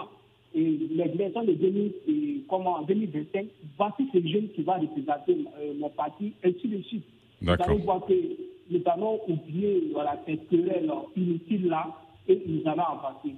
et 0.54 0.60
les 0.62 1.04
élections 1.14 1.42
de 1.44 1.52
2000, 1.52 1.92
et 2.08 2.40
comment, 2.48 2.74
en 2.76 2.82
2025, 2.82 3.46
voici 3.78 4.04
ce 4.12 4.18
jeune 4.28 4.48
qui 4.50 4.62
va 4.62 4.74
représenter 4.78 5.44
euh, 5.60 5.72
mon 5.78 5.88
parti, 5.90 6.32
ainsi 6.44 6.68
de 6.68 6.80
suite. 6.82 7.04
Que 7.44 8.14
nous 8.70 8.82
allons 8.86 9.20
oublier 9.28 9.90
voilà, 9.92 10.18
cette 10.26 10.48
querelle 10.48 10.90
inutile-là 11.16 11.86
et 12.28 12.42
nous 12.46 12.62
allons 12.66 12.82
avancer. 12.82 13.34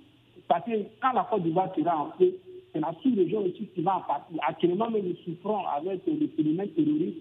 Parce 0.49 0.65
que 0.65 0.73
quand 1.03 1.13
la 1.13 1.27
Côte 1.29 1.43
d'Ivoire 1.43 1.75
sera 1.77 1.97
en 1.99 2.11
paix, 2.19 2.33
c'est 2.73 2.81
la 2.81 2.95
sous-région 3.03 3.41
aussi 3.41 3.67
qui 3.75 3.83
va 3.83 3.97
en 3.97 4.01
partie. 4.01 4.37
Actuellement, 4.47 4.89
nous 4.91 5.17
souffrons 5.25 5.67
avec 5.67 6.01
le 6.07 6.29
phénomène 6.29 6.69
terroriste 6.71 7.19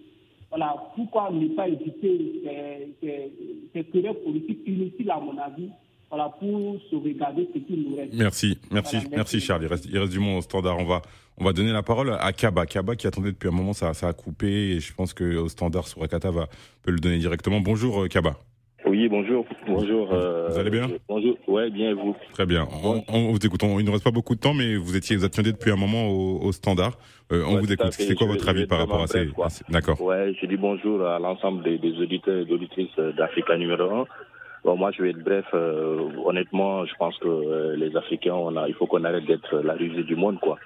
voilà, 0.49 0.75
pourquoi 0.95 1.31
ne 1.31 1.47
pas 1.49 1.67
éviter 1.67 2.93
ces, 3.01 3.31
ces 3.73 3.83
querelles 3.85 4.21
politiques 4.23 4.61
inutiles, 4.65 5.11
à 5.11 5.19
mon 5.19 5.37
avis, 5.37 5.69
voilà, 6.15 6.29
pour 6.39 6.77
sauvegarder 6.89 7.47
ce 7.53 7.59
qui 7.59 7.77
nous 7.77 7.95
reste. 7.97 8.13
Merci, 8.13 8.57
merci, 8.71 8.95
Voilà, 8.97 9.09
merci 9.17 9.39
Charles. 9.41 9.63
Il 9.63 9.67
reste, 9.67 9.85
il 9.91 9.97
reste 9.99 10.11
du 10.11 10.19
monde 10.19 10.37
au 10.37 10.41
standard. 10.41 10.77
On 10.79 10.85
va, 10.85 11.01
on 11.37 11.43
va 11.43 11.51
donner 11.53 11.71
la 11.73 11.83
parole 11.83 12.11
à 12.19 12.31
Kaba. 12.31 12.65
Kaba 12.65 12.95
qui 12.95 13.07
attendait 13.07 13.31
depuis 13.31 13.49
un 13.49 13.51
moment, 13.51 13.73
ça, 13.73 13.93
ça 13.93 14.07
a 14.07 14.13
coupé 14.13 14.47
et 14.75 14.79
je 14.79 14.93
pense 14.93 15.13
que 15.13 15.35
au 15.37 15.49
standard 15.49 15.87
Surakata 15.87 16.31
va 16.31 16.47
peut 16.83 16.91
le 16.91 16.99
donner 16.99 17.17
directement. 17.17 17.59
Bonjour 17.59 18.03
euh, 18.03 18.07
Kaba. 18.07 18.35
Oui, 18.87 19.09
bonjour. 19.09 19.45
Bonjour. 19.67 20.13
euh, 20.13 20.47
Vous 20.49 20.59
allez 20.59 20.69
bien? 20.69 20.87
Bonjour. 21.09 21.35
Ouais, 21.47 21.71
bien 21.71 21.89
et 21.89 21.93
vous? 21.93 22.15
Très 22.33 22.45
bien. 22.45 22.67
On, 22.83 23.03
on 23.09 23.31
vous 23.31 23.43
écoute. 23.43 23.63
On- 23.63 23.79
il 23.79 23.85
ne 23.85 23.89
reste 23.89 24.03
pas 24.03 24.11
beaucoup 24.11 24.35
de 24.35 24.39
temps, 24.39 24.53
mais 24.53 24.75
vous 24.75 24.95
étiez, 24.95 25.15
vous 25.15 25.25
attendiez 25.25 25.51
depuis 25.51 25.71
un 25.71 25.75
moment 25.75 26.07
au, 26.07 26.39
au 26.39 26.51
standard. 26.51 26.97
Euh, 27.31 27.43
on 27.47 27.55
Ouais, 27.55 27.61
vous 27.61 27.73
écoute. 27.73 27.91
C'est 27.93 28.13
quoi 28.13 28.27
Je 28.27 28.33
votre 28.33 28.47
avis 28.47 28.67
par 28.67 28.77
rapport 28.77 29.01
à 29.01 29.07
ces, 29.07 29.27
D'accord. 29.69 29.99
Ouais, 30.01 30.33
je 30.39 30.45
dis 30.45 30.55
bonjour 30.55 31.01
à 31.05 31.17
l'ensemble 31.17 31.63
des, 31.63 31.79
des 31.79 31.97
auditeurs 31.99 32.47
et 32.47 32.51
auditrices 32.53 32.87
euh, 32.99 33.11
d'Africa 33.13 33.57
numéro 33.57 33.81
1. 33.91 34.05
Bon, 34.65 34.75
moi, 34.75 34.89
je 34.89 35.03
vais 35.03 35.11
être 35.11 35.23
bref. 35.23 35.45
euh, 35.53 36.09
honnêtement, 36.25 36.87
je 36.87 36.95
pense 36.95 37.15
que 37.19 37.27
euh, 37.27 37.75
les 37.75 37.95
Africains, 37.95 38.35
il 38.67 38.73
faut 38.73 38.87
qu'on 38.87 39.03
arrête 39.03 39.25
d'être 39.25 39.59
la 39.59 39.73
risée 39.73 40.01
du 40.01 40.15
monde, 40.15 40.39
quoi. 40.39 40.57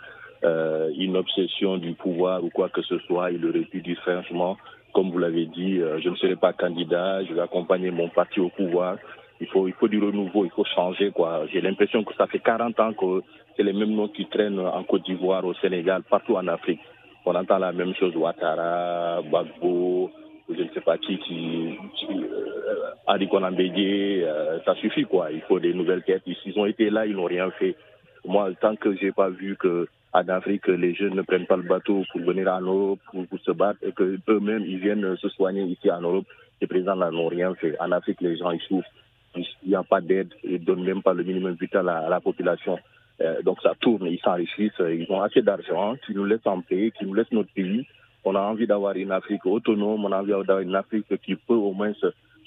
Euh, 0.45 0.89
une 0.97 1.17
obsession 1.17 1.75
du 1.77 1.91
pouvoir 1.95 2.41
ou 2.41 2.49
quoi 2.49 2.69
que 2.69 2.81
ce 2.81 2.97
soit, 2.99 3.29
il 3.31 3.45
aurait 3.45 3.67
pu 3.71 3.81
dire 3.81 3.99
franchement, 4.01 4.55
comme 4.93 5.12
vous 5.12 5.17
l'avez 5.17 5.47
dit, 5.47 5.79
je 6.01 6.07
ne 6.09 6.15
serai 6.15 6.38
pas 6.38 6.53
candidat, 6.53 7.25
je 7.25 7.33
vais 7.33 7.41
accompagner 7.41 7.91
mon 7.91 8.07
parti 8.07 8.39
au 8.39 8.47
pouvoir. 8.47 8.95
Il 9.41 9.47
faut, 9.47 9.67
il 9.67 9.73
faut 9.73 9.89
du 9.89 9.99
renouveau, 9.99 10.45
il 10.45 10.51
faut 10.51 10.63
changer, 10.63 11.12
quoi. 11.12 11.45
J'ai 11.51 11.59
l'impression 11.59 12.05
que 12.05 12.15
ça 12.15 12.25
fait 12.27 12.39
40 12.39 12.79
ans 12.79 12.93
que 12.93 13.21
c'est 13.57 13.63
les 13.63 13.73
mêmes 13.73 13.93
noms 13.93 14.07
qui 14.07 14.25
traînent 14.27 14.59
en 14.62 14.83
Côte 14.85 15.03
d'Ivoire, 15.03 15.43
au 15.43 15.53
Sénégal, 15.55 16.03
partout 16.09 16.38
en 16.38 16.47
Afrique. 16.47 16.79
On 17.25 17.35
entend 17.35 17.57
la 17.57 17.73
même 17.73 17.93
chose, 17.95 18.15
Ouattara, 18.15 19.21
Gbagbo, 19.23 19.62
ou 19.62 20.09
je 20.49 20.63
ne 20.63 20.69
sais 20.69 20.81
pas 20.81 20.97
qui, 20.97 21.17
qui, 21.19 21.77
qui 21.95 22.07
euh, 22.07 22.95
euh, 23.07 24.59
ça 24.65 24.75
suffit 24.75 25.05
quoi. 25.05 25.31
Il 25.31 25.41
faut 25.41 25.59
des 25.59 25.73
nouvelles 25.73 26.03
têtes. 26.03 26.23
Ils, 26.25 26.59
ont 26.59 26.65
été 26.65 26.89
là, 26.89 27.05
ils 27.05 27.15
n'ont 27.15 27.25
rien 27.25 27.49
fait. 27.51 27.75
Moi, 28.25 28.51
tant 28.59 28.75
que 28.75 28.95
j'ai 28.95 29.12
pas 29.12 29.29
vu 29.29 29.55
que 29.55 29.88
en 30.12 30.27
Afrique, 30.27 30.67
les 30.67 30.95
jeunes 30.95 31.15
ne 31.15 31.21
prennent 31.21 31.45
pas 31.45 31.57
le 31.57 31.63
bateau 31.63 32.03
pour 32.12 32.21
venir 32.21 32.47
en 32.47 32.62
Europe, 32.62 32.99
pour, 33.12 33.39
se 33.39 33.51
battre, 33.51 33.79
et 33.83 33.91
que 33.91 34.17
eux-mêmes, 34.27 34.65
ils 34.65 34.79
viennent 34.79 35.15
se 35.17 35.29
soigner 35.29 35.63
ici 35.63 35.91
en 35.91 36.01
Europe, 36.01 36.25
les 36.59 36.67
présidents 36.67 36.95
n'en 36.95 37.13
ont 37.13 37.27
rien 37.27 37.53
fait. 37.53 37.79
En 37.79 37.91
Afrique, 37.91 38.19
les 38.21 38.35
gens, 38.35 38.49
ils 38.49 38.62
souffrent. 38.62 38.89
Il 39.35 39.45
n'y 39.67 39.75
a 39.75 39.83
pas 39.83 40.01
d'aide, 40.01 40.33
ils 40.43 40.53
ne 40.53 40.57
donnent 40.57 40.83
même 40.83 41.03
pas 41.03 41.13
le 41.13 41.23
minimum 41.23 41.55
vital 41.62 41.88
à, 41.89 41.99
à 41.99 42.09
la 42.09 42.19
population. 42.19 42.79
Euh, 43.21 43.41
donc 43.43 43.62
ça 43.62 43.73
tourne, 43.79 44.07
ils 44.07 44.19
s'enrichissent, 44.19 44.79
ils 44.79 45.05
ont 45.09 45.21
assez 45.21 45.41
d'argent, 45.41 45.95
qui 46.05 46.13
nous 46.13 46.25
laissent 46.25 46.45
en 46.45 46.62
paix, 46.62 46.91
qui 46.97 47.05
nous 47.05 47.13
laissent 47.13 47.31
notre 47.31 47.51
pays. 47.53 47.85
On 48.25 48.36
a 48.36 48.41
envie 48.41 48.67
d'avoir 48.67 48.95
une 48.95 49.12
Afrique 49.12 49.45
autonome, 49.45 50.05
on 50.05 50.12
a 50.12 50.19
envie 50.19 50.32
d'avoir 50.32 50.60
une 50.60 50.75
Afrique 50.75 51.05
qui 51.23 51.36
peut 51.36 51.53
au 51.53 51.73
moins 51.73 51.93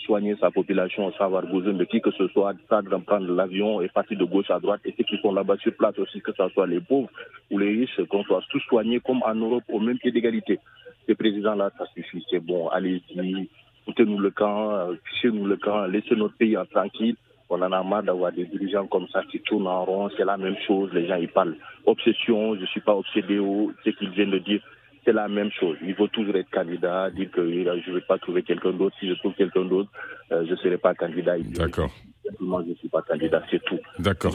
soigner 0.05 0.37
sa 0.41 0.51
population 0.51 1.13
sans 1.13 1.25
avoir 1.25 1.47
besoin 1.47 1.73
de 1.75 1.85
qui 1.85 2.01
que 2.01 2.11
ce 2.11 2.27
soit, 2.29 2.55
ça 2.69 2.83
de 2.83 2.89
prendre 2.97 3.33
l'avion 3.33 3.81
et 3.81 3.89
partir 3.89 4.19
de 4.19 4.25
gauche 4.25 4.51
à 4.51 4.59
droite. 4.59 4.81
Et 4.85 4.95
ceux 4.97 5.05
qui 5.05 5.17
sont 5.19 5.33
là-bas 5.33 5.57
sur 5.59 5.75
place 5.75 5.99
aussi, 5.99 6.21
que 6.21 6.33
ce 6.33 6.49
soit 6.49 6.67
les 6.67 6.81
pauvres 6.81 7.09
ou 7.51 7.59
les 7.59 7.71
riches, 7.71 8.01
qu'on 8.09 8.25
soit 8.25 8.43
tous 8.51 8.61
soignés 8.69 9.01
comme 9.01 9.23
en 9.25 9.35
Europe 9.35 9.65
au 9.69 9.81
même 9.81 9.99
pied 9.99 10.13
d'égalité. 10.13 10.59
Ces 11.07 11.15
présidents-là, 11.15 11.71
ça 11.79 11.85
suffit, 11.95 12.25
c'est 12.31 12.41
bon, 12.41 12.69
allez-y, 12.69 13.49
foutez-nous 13.85 14.19
le 14.19 14.31
camp, 14.31 14.71
euh, 14.71 14.95
fichez-nous 15.05 15.47
le 15.47 15.57
camp, 15.57 15.87
laissez 15.87 16.15
notre 16.15 16.37
pays 16.37 16.57
en 16.57 16.67
tranquille. 16.67 17.17
On 17.49 17.61
en 17.61 17.73
a 17.73 17.83
marre 17.83 18.03
d'avoir 18.03 18.33
des 18.33 18.47
dirigeants 18.47 18.87
comme 18.87 19.09
ça 19.09 19.23
qui 19.31 19.41
tournent 19.41 19.67
en 19.67 19.85
rond, 19.85 20.11
c'est 20.17 20.25
la 20.25 20.37
même 20.37 20.57
chose, 20.67 20.91
les 20.95 21.07
gens 21.07 21.17
ils 21.17 21.29
parlent 21.29 21.57
obsession, 21.85 22.57
je 22.57 22.65
suis 22.67 22.81
pas 22.81 22.95
obsédé 22.95 23.39
au 23.39 23.73
ce 23.85 23.91
qu'ils 23.91 24.11
viennent 24.11 24.31
de 24.31 24.39
dire, 24.39 24.63
c'est 25.05 25.13
la 25.13 25.29
même 25.29 25.51
chose. 25.51 25.77
Il 25.83 25.95
faut 25.95 26.09
toujours 26.09 26.37
être 26.37 26.51
candidat, 26.51 27.11
dire 27.11 27.31
que 27.31 27.41
euh, 27.41 27.81
je 27.85 27.91
ne 27.91 27.95
vais 27.97 28.01
pas 28.03 28.19
trouver 28.19 28.43
quelqu'un 28.43 28.73
d'autre, 28.73 28.97
si 29.01 29.09
je 29.09 29.15
trouve 29.15 29.35
quelqu'un 29.35 29.65
d'autre, 29.65 29.91
euh, 30.31 30.45
je 30.47 30.51
ne 30.53 30.57
serai 30.57 30.79
pas 30.79 30.95
candidat. 30.95 31.39
D'accord. 31.39 31.91
Simplement, 32.25 32.63
je 32.63 32.71
ne 32.71 32.75
suis 32.77 32.89
pas 32.89 33.03
candidat, 33.03 33.43
c'est 33.51 33.63
tout. 33.65 33.79
D'accord, 33.99 34.33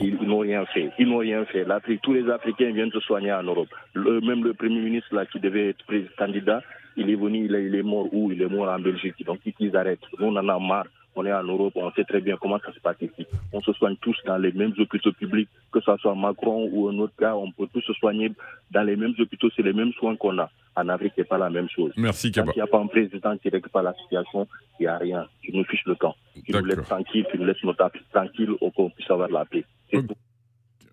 Ils 0.00 0.28
n'ont 0.28 0.38
rien 0.38 0.64
fait. 0.66 0.90
Ils 0.98 1.08
n'ont 1.08 1.18
rien 1.18 1.44
fait. 1.46 1.64
L'Afrique, 1.64 2.00
tous 2.02 2.12
les 2.12 2.28
Africains 2.30 2.70
viennent 2.70 2.92
se 2.92 3.00
soigner 3.00 3.32
en 3.32 3.42
Europe. 3.42 3.68
Le- 3.94 4.20
même 4.20 4.44
le 4.44 4.54
Premier 4.54 4.80
ministre 4.80 5.14
là, 5.14 5.26
qui 5.26 5.40
devait 5.40 5.70
être 5.70 5.84
candidat, 6.16 6.62
il 6.96 7.10
est 7.10 7.16
venu, 7.16 7.44
il 7.46 7.54
est, 7.54 7.64
il 7.66 7.74
est 7.74 7.82
mort 7.82 8.08
où? 8.12 8.30
Il 8.32 8.40
est 8.40 8.48
mort 8.48 8.68
en 8.68 8.78
Belgique. 8.78 9.24
Donc 9.26 9.40
ils 9.58 9.76
arrêtent. 9.76 9.98
Nous, 10.18 10.26
on 10.26 10.36
en 10.36 10.48
a 10.48 10.58
marre. 10.58 10.86
On 11.14 11.24
est 11.26 11.32
en 11.32 11.42
Europe, 11.42 11.72
on 11.76 11.90
sait 11.92 12.04
très 12.04 12.20
bien 12.20 12.36
comment 12.40 12.58
ça 12.64 12.72
se 12.72 12.80
passe 12.80 12.96
ici. 13.00 13.26
On 13.52 13.60
se 13.60 13.72
soigne 13.72 13.96
tous 14.00 14.16
dans 14.24 14.38
les 14.38 14.52
mêmes 14.52 14.72
hôpitaux 14.78 15.12
publics, 15.12 15.48
que 15.72 15.80
ce 15.80 15.96
soit 15.96 16.14
Macron 16.14 16.68
ou 16.72 16.88
un 16.88 16.98
autre 16.98 17.14
cas, 17.18 17.34
on 17.34 17.50
peut 17.50 17.66
tous 17.72 17.80
se 17.80 17.92
soigner 17.94 18.32
dans 18.70 18.82
les 18.82 18.96
mêmes 18.96 19.14
hôpitaux, 19.18 19.48
c'est 19.56 19.62
les 19.62 19.72
mêmes 19.72 19.92
soins 19.94 20.16
qu'on 20.16 20.38
a. 20.38 20.50
En 20.76 20.88
Afrique, 20.88 21.14
c'est 21.16 21.26
pas 21.26 21.38
la 21.38 21.50
même 21.50 21.68
chose. 21.68 21.92
Merci, 21.96 22.30
Kaba. 22.30 22.52
qu'il 22.52 22.62
n'y 22.62 22.68
a 22.68 22.70
pas 22.70 22.78
un 22.78 22.86
président 22.86 23.36
qui 23.36 23.48
règle 23.48 23.68
pas 23.68 23.82
la 23.82 23.94
situation, 23.94 24.46
il 24.78 24.84
n'y 24.84 24.86
a 24.86 24.96
rien. 24.96 25.26
Tu 25.42 25.50
nous 25.52 25.64
fiches 25.64 25.84
le 25.86 25.96
camp. 25.96 26.14
Tu 26.46 26.52
nous 26.52 26.64
laisses 26.64 26.82
tranquille, 26.82 27.26
tu 27.32 27.38
nous 27.38 27.46
laisses 27.46 27.64
notre 27.64 27.84
Afrique 27.84 28.08
tranquille, 28.12 28.52
au 28.60 28.70
qu'on 28.70 28.90
puisse 28.90 29.10
avoir 29.10 29.28
la 29.28 29.44
paix. 29.44 29.64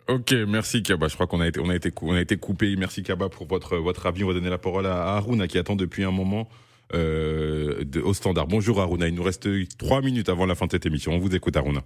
Ok, 0.07 0.33
merci 0.47 0.83
Kaba. 0.83 1.07
Je 1.07 1.15
crois 1.15 1.27
qu'on 1.27 1.41
a 1.41 1.47
été, 1.47 1.59
on 1.59 1.69
a 1.69 1.75
été, 1.75 1.91
on 2.01 2.13
a 2.13 2.21
été 2.21 2.37
coupé. 2.37 2.75
Merci 2.77 3.03
Kaba 3.03 3.29
pour 3.29 3.47
votre, 3.47 3.77
votre 3.77 4.05
avis. 4.05 4.23
On 4.23 4.27
va 4.27 4.33
donner 4.33 4.51
la 4.51 4.59
parole 4.59 4.85
à 4.85 5.15
Aruna 5.15 5.47
qui 5.47 5.57
attend 5.57 5.75
depuis 5.75 6.03
un 6.03 6.11
moment 6.11 6.47
de, 6.93 8.01
au 8.01 8.13
standard. 8.13 8.47
Bonjour 8.47 8.79
Aruna. 8.79 9.07
Il 9.07 9.15
nous 9.15 9.23
reste 9.23 9.47
trois 9.77 10.01
minutes 10.01 10.29
avant 10.29 10.45
la 10.45 10.55
fin 10.55 10.65
de 10.65 10.71
cette 10.71 10.85
émission. 10.85 11.11
On 11.13 11.19
vous 11.19 11.35
écoute 11.35 11.55
Aruna. 11.57 11.81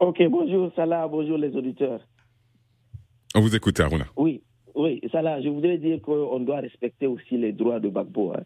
Ok, 0.00 0.20
bonjour 0.28 0.72
Salah, 0.74 1.06
bonjour 1.06 1.38
les 1.38 1.54
auditeurs. 1.54 2.00
On 3.36 3.40
vous 3.40 3.54
écoute 3.54 3.78
Aruna. 3.78 4.06
Oui, 4.16 4.42
oui, 4.74 5.00
Salah, 5.12 5.40
je 5.40 5.48
voudrais 5.48 5.78
dire 5.78 6.00
qu'on 6.02 6.40
doit 6.40 6.60
respecter 6.60 7.06
aussi 7.06 7.36
les 7.38 7.52
droits 7.52 7.78
de 7.78 7.88
Bagbo. 7.88 8.32
Hein. 8.32 8.42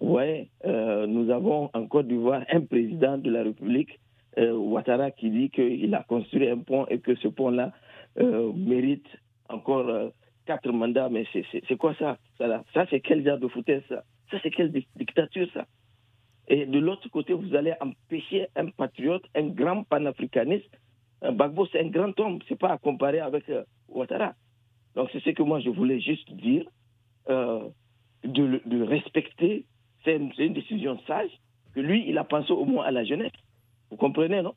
Vous 0.00 0.10
voyez, 0.10 0.50
euh, 0.64 1.06
nous 1.06 1.30
avons 1.30 1.70
en 1.74 1.86
Côte 1.86 2.08
d'Ivoire 2.08 2.44
un 2.50 2.60
président 2.60 3.18
de 3.18 3.30
la 3.30 3.42
République, 3.42 4.00
euh, 4.38 4.52
Ouattara, 4.52 5.10
qui 5.10 5.30
dit 5.30 5.50
qu'il 5.50 5.94
a 5.94 6.04
construit 6.04 6.48
un 6.48 6.58
pont 6.58 6.86
et 6.86 6.98
que 7.00 7.14
ce 7.16 7.28
pont-là 7.28 7.72
euh, 8.18 8.52
mérite 8.52 9.06
encore 9.48 9.88
euh, 9.88 10.08
quatre 10.46 10.70
mandats. 10.70 11.08
Mais 11.08 11.24
c'est 11.32 11.76
quoi 11.76 11.94
ça 11.98 12.18
Salah? 12.38 12.64
Ça, 12.74 12.86
c'est 12.90 13.00
quel 13.00 13.24
genre 13.24 13.38
de 13.38 13.48
foutaise 13.48 13.82
ça? 13.88 14.04
Ça, 14.32 14.38
c'est 14.42 14.50
quelle 14.50 14.72
di- 14.72 14.88
dictature 14.96 15.46
ça? 15.52 15.66
Et 16.48 16.66
de 16.66 16.78
l'autre 16.78 17.08
côté, 17.10 17.34
vous 17.34 17.54
allez 17.54 17.74
empêcher 17.80 18.48
un 18.56 18.70
patriote, 18.70 19.22
un 19.34 19.48
grand 19.48 19.84
panafricaniste. 19.84 20.74
Un 21.20 21.32
Bagbo, 21.32 21.66
c'est 21.66 21.80
un 21.80 21.88
grand 21.88 22.18
homme, 22.18 22.40
c'est 22.48 22.58
pas 22.58 22.70
à 22.70 22.78
comparer 22.78 23.20
avec 23.20 23.48
euh, 23.48 23.62
Ouattara. 23.88 24.34
Donc 24.94 25.10
c'est 25.12 25.20
ce 25.20 25.30
que 25.30 25.42
moi 25.42 25.60
je 25.60 25.68
voulais 25.70 26.00
juste 26.00 26.32
dire, 26.32 26.64
euh, 27.28 27.68
de, 28.24 28.60
de 28.66 28.82
respecter, 28.82 29.66
c'est 30.04 30.16
une, 30.16 30.52
décision 30.52 30.98
sage, 31.06 31.30
que 31.74 31.80
lui, 31.80 32.04
il 32.08 32.18
a 32.18 32.24
pensé 32.24 32.52
au 32.52 32.64
moins 32.64 32.84
à 32.86 32.90
la 32.90 33.04
jeunesse. 33.04 33.32
Vous 33.90 33.96
comprenez, 33.96 34.42
non? 34.42 34.54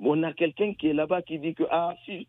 On 0.00 0.22
a 0.22 0.32
quelqu'un 0.32 0.74
qui 0.74 0.88
est 0.88 0.94
là-bas 0.94 1.22
qui 1.22 1.38
dit 1.38 1.54
que, 1.54 1.64
ah, 1.70 1.94
si, 2.04 2.28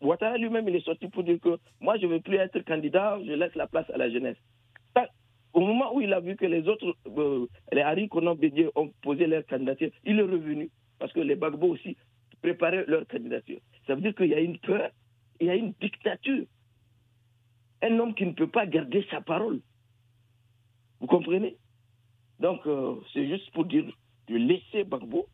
Ouattara 0.00 0.38
lui-même, 0.38 0.68
il 0.68 0.76
est 0.76 0.84
sorti 0.84 1.06
pour 1.08 1.22
dire 1.22 1.38
que 1.40 1.58
moi, 1.80 1.98
je 1.98 2.06
ne 2.06 2.12
veux 2.14 2.20
plus 2.20 2.36
être 2.36 2.58
candidat, 2.60 3.18
je 3.24 3.32
laisse 3.32 3.54
la 3.54 3.68
place 3.68 3.88
à 3.90 3.96
la 3.96 4.10
jeunesse. 4.10 4.38
Au 5.56 5.60
moment 5.60 5.94
où 5.94 6.02
il 6.02 6.12
a 6.12 6.20
vu 6.20 6.36
que 6.36 6.44
les 6.44 6.68
autres, 6.68 6.94
euh, 7.16 7.46
les 7.72 7.80
Harry 7.80 8.10
Bédié 8.38 8.68
ont 8.74 8.92
posé 9.00 9.26
leur 9.26 9.44
candidature, 9.46 9.90
il 10.04 10.18
est 10.18 10.22
revenu. 10.22 10.68
Parce 10.98 11.14
que 11.14 11.20
les 11.20 11.34
Bagbo 11.34 11.68
aussi 11.68 11.96
préparaient 12.42 12.84
leur 12.86 13.06
candidature. 13.06 13.58
Ça 13.86 13.94
veut 13.94 14.02
dire 14.02 14.14
qu'il 14.14 14.26
y 14.28 14.34
a 14.34 14.40
une 14.40 14.58
peur, 14.58 14.90
il 15.40 15.46
y 15.46 15.50
a 15.50 15.54
une 15.54 15.72
dictature. 15.80 16.44
Un 17.80 17.98
homme 17.98 18.14
qui 18.14 18.26
ne 18.26 18.32
peut 18.32 18.50
pas 18.50 18.66
garder 18.66 19.06
sa 19.10 19.22
parole. 19.22 19.60
Vous 21.00 21.06
comprenez? 21.06 21.56
Donc, 22.38 22.66
euh, 22.66 22.96
c'est 23.14 23.26
juste 23.26 23.50
pour 23.52 23.64
dire 23.64 23.84
de 24.28 24.36
laisser 24.36 24.84
Bagbo 24.84 25.26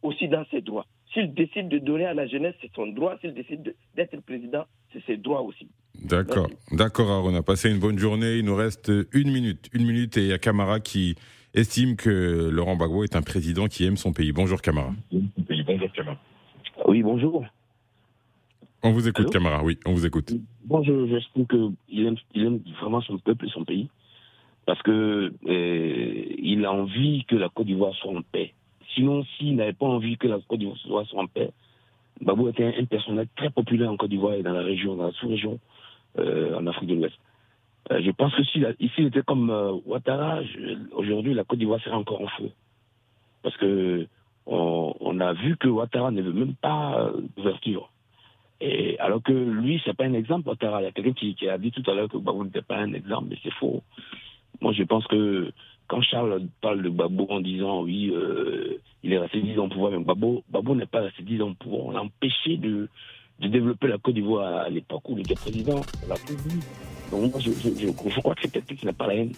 aussi 0.00 0.26
dans 0.26 0.46
ses 0.46 0.62
droits. 0.62 0.86
S'il 1.12 1.34
décide 1.34 1.68
de 1.68 1.78
donner 1.78 2.06
à 2.06 2.14
la 2.14 2.26
jeunesse, 2.26 2.56
son 2.74 2.86
droit. 2.86 3.18
S'il 3.18 3.34
décide 3.34 3.62
de- 3.62 3.76
d'être 3.94 4.18
président, 4.22 4.64
ses 5.06 5.16
droits 5.16 5.42
aussi. 5.42 5.66
D'accord, 6.02 6.48
d'accord 6.72 7.10
Aruna. 7.10 7.42
Passez 7.42 7.70
une 7.70 7.78
bonne 7.78 7.98
journée. 7.98 8.38
Il 8.38 8.44
nous 8.44 8.56
reste 8.56 8.90
une 9.12 9.30
minute, 9.30 9.68
une 9.72 9.86
minute 9.86 10.16
et 10.16 10.22
il 10.22 10.26
y 10.28 10.32
a 10.32 10.38
Camara 10.38 10.80
qui 10.80 11.14
estime 11.54 11.96
que 11.96 12.50
Laurent 12.52 12.76
Gbagbo 12.76 13.04
est 13.04 13.14
un 13.16 13.22
président 13.22 13.66
qui 13.68 13.84
aime 13.84 13.96
son 13.96 14.12
pays. 14.12 14.32
Bonjour 14.32 14.60
Camara. 14.60 14.92
Bonjour 15.12 15.92
Camara. 15.92 16.18
Oui, 16.86 17.02
bonjour. 17.02 17.44
On 18.82 18.90
vous 18.92 19.06
écoute 19.08 19.20
Allô 19.26 19.30
Camara. 19.30 19.64
Oui, 19.64 19.78
on 19.86 19.92
vous 19.94 20.04
écoute. 20.04 20.32
Bon, 20.64 20.82
je- 20.82 21.06
j'estime 21.06 21.46
qu'il 21.46 22.06
aime, 22.06 22.16
il 22.34 22.44
aime 22.46 22.60
vraiment 22.80 23.00
son 23.00 23.18
peuple 23.18 23.46
et 23.46 23.50
son 23.50 23.64
pays. 23.64 23.88
Parce 24.66 24.82
que 24.82 25.32
euh, 25.46 26.24
il 26.38 26.64
a 26.64 26.72
envie 26.72 27.24
que 27.26 27.36
la 27.36 27.48
Côte 27.50 27.66
d'Ivoire 27.66 27.94
soit 27.94 28.12
en 28.16 28.22
paix. 28.22 28.52
Sinon, 28.94 29.24
s'il 29.36 29.56
n'avait 29.56 29.72
pas 29.74 29.86
envie 29.86 30.16
que 30.16 30.26
la 30.26 30.38
Côte 30.48 30.58
d'Ivoire 30.58 30.76
soit 31.06 31.20
en 31.22 31.26
paix, 31.26 31.50
Babou 32.20 32.48
était 32.48 32.64
un, 32.64 32.84
personnage 32.84 33.26
très 33.36 33.50
populaire 33.50 33.90
en 33.90 33.96
Côte 33.96 34.10
d'Ivoire 34.10 34.34
et 34.34 34.42
dans 34.42 34.52
la 34.52 34.62
région, 34.62 34.96
dans 34.96 35.06
la 35.06 35.12
sous-région, 35.12 35.58
euh, 36.18 36.56
en 36.56 36.66
Afrique 36.66 36.88
de 36.88 36.94
l'Ouest. 36.94 37.16
Euh, 37.90 38.00
je 38.02 38.10
pense 38.12 38.34
que 38.34 38.44
s'il 38.44 38.74
s'il 38.94 39.06
était 39.06 39.22
comme 39.22 39.50
euh, 39.50 39.72
Ouattara, 39.84 40.40
aujourd'hui, 40.92 41.34
la 41.34 41.44
Côte 41.44 41.58
d'Ivoire 41.58 41.80
serait 41.80 41.96
encore 41.96 42.20
en 42.20 42.28
feu. 42.28 42.50
Parce 43.42 43.56
que 43.56 44.06
on, 44.46 45.20
a 45.20 45.32
vu 45.32 45.56
que 45.56 45.68
Ouattara 45.68 46.10
ne 46.10 46.22
veut 46.22 46.32
même 46.32 46.54
pas 46.54 47.10
d'ouverture. 47.36 47.90
Et 48.60 48.98
alors 48.98 49.22
que 49.22 49.32
lui, 49.32 49.80
c'est 49.84 49.96
pas 49.96 50.04
un 50.04 50.12
exemple, 50.12 50.48
Ouattara. 50.48 50.82
Il 50.82 50.84
y 50.84 50.88
a 50.88 50.92
quelqu'un 50.92 51.12
qui, 51.12 51.34
qui 51.34 51.48
a 51.48 51.58
dit 51.58 51.72
tout 51.72 51.88
à 51.90 51.94
l'heure 51.94 52.08
que 52.08 52.16
Babou 52.16 52.44
n'était 52.44 52.62
pas 52.62 52.76
un 52.76 52.92
exemple, 52.92 53.26
mais 53.30 53.38
c'est 53.42 53.52
faux. 53.52 53.82
Moi, 54.60 54.72
je 54.72 54.82
pense 54.84 55.06
que 55.06 55.52
quand 55.86 56.00
Charles 56.02 56.46
parle 56.60 56.82
de 56.82 56.88
Babo 56.88 57.26
en 57.30 57.40
disant 57.40 57.82
oui, 57.82 58.10
euh, 58.10 58.78
il 59.02 59.12
est 59.12 59.18
resté 59.18 59.40
10 59.40 59.58
ans 59.58 59.66
au 59.66 59.68
pouvoir, 59.68 59.92
mais 59.92 60.02
Babo, 60.02 60.42
Babo 60.48 60.74
n'est 60.74 60.86
pas 60.86 61.00
resté 61.00 61.22
10 61.22 61.42
ans 61.42 61.50
au 61.50 61.54
pouvoir. 61.54 61.86
On 61.86 61.90
l'a 61.92 62.02
empêché 62.02 62.56
de, 62.56 62.88
de 63.40 63.48
développer 63.48 63.88
la 63.88 63.98
Côte 63.98 64.14
d'Ivoire 64.14 64.62
à 64.62 64.70
l'époque 64.70 65.08
où 65.08 65.18
il 65.18 65.20
était 65.20 65.34
président. 65.34 65.80
La 66.08 66.14
Donc 67.10 67.32
moi, 67.32 67.40
je, 67.40 67.90
crois 67.90 68.34
que 68.34 68.42
c'est 68.42 68.52
quelqu'un 68.52 68.74
qui 68.74 68.86
n'a 68.86 68.92
pas 68.92 69.06
la 69.06 69.14
haine. 69.16 69.32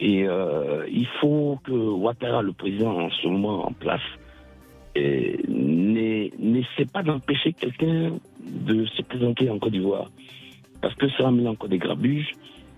Et 0.00 0.24
euh, 0.26 0.86
il 0.90 1.06
faut 1.20 1.58
que 1.62 1.72
Ouattara, 1.72 2.42
le 2.42 2.52
président 2.52 2.98
en 2.98 3.10
ce 3.10 3.28
moment 3.28 3.66
en 3.66 3.72
place, 3.72 4.00
euh, 4.96 5.36
n'essaie 5.46 6.86
pas 6.90 7.02
d'empêcher 7.02 7.52
quelqu'un 7.52 8.12
de 8.40 8.86
se 8.86 9.02
présenter 9.02 9.48
en 9.50 9.58
Côte 9.58 9.72
d'Ivoire. 9.72 10.10
Parce 10.80 10.94
que 10.94 11.08
ça 11.10 11.30
mis 11.30 11.46
encore 11.46 11.68
des 11.68 11.78
grabuges. 11.78 12.32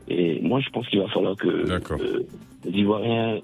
Et 0.08 0.40
moi, 0.42 0.60
je 0.60 0.70
pense 0.70 0.86
qu'il 0.88 1.00
va 1.00 1.08
falloir 1.08 1.36
que 1.36 1.48
euh, 1.48 2.26
les 2.64 2.78
Ivoiriens 2.80 3.40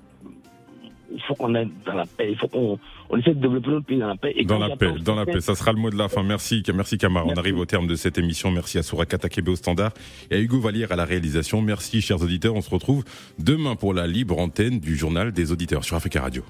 il 1.12 1.22
faut 1.22 1.34
qu'on 1.34 1.54
aille 1.54 1.70
dans 1.86 1.94
la 1.94 2.06
paix, 2.06 2.30
il 2.30 2.36
faut 2.36 2.48
qu'on 2.48 2.78
on 3.10 3.16
essaie 3.16 3.34
de 3.34 3.40
développer 3.40 3.70
notre 3.70 3.86
pays 3.86 3.98
dans 3.98 4.08
la 4.08 4.16
paix. 4.16 4.32
Et 4.36 4.44
dans 4.44 4.58
la 4.58 4.76
paix, 4.76 4.92
dans 5.02 5.14
la 5.14 5.24
paix, 5.24 5.40
ça 5.40 5.54
sera 5.54 5.72
le 5.72 5.78
mot 5.78 5.90
de 5.90 5.96
la 5.96 6.08
fin. 6.08 6.22
Merci, 6.22 6.62
merci 6.74 6.98
Kamar. 6.98 7.26
On 7.26 7.34
arrive 7.34 7.58
au 7.58 7.64
terme 7.64 7.86
de 7.86 7.94
cette 7.94 8.18
émission. 8.18 8.50
Merci 8.50 8.78
à 8.78 8.82
Souraka 8.82 9.16
Takebe 9.18 9.48
au 9.48 9.56
standard 9.56 9.92
et 10.30 10.36
à 10.36 10.38
Hugo 10.38 10.60
Vallière 10.60 10.92
à 10.92 10.96
la 10.96 11.04
réalisation. 11.04 11.62
Merci, 11.62 12.02
chers 12.02 12.22
auditeurs. 12.22 12.54
On 12.54 12.60
se 12.60 12.70
retrouve 12.70 13.04
demain 13.38 13.76
pour 13.76 13.94
la 13.94 14.06
libre 14.06 14.38
antenne 14.38 14.80
du 14.80 14.96
journal 14.96 15.32
des 15.32 15.52
auditeurs 15.52 15.84
sur 15.84 15.96
Africa 15.96 16.20
Radio. 16.20 16.42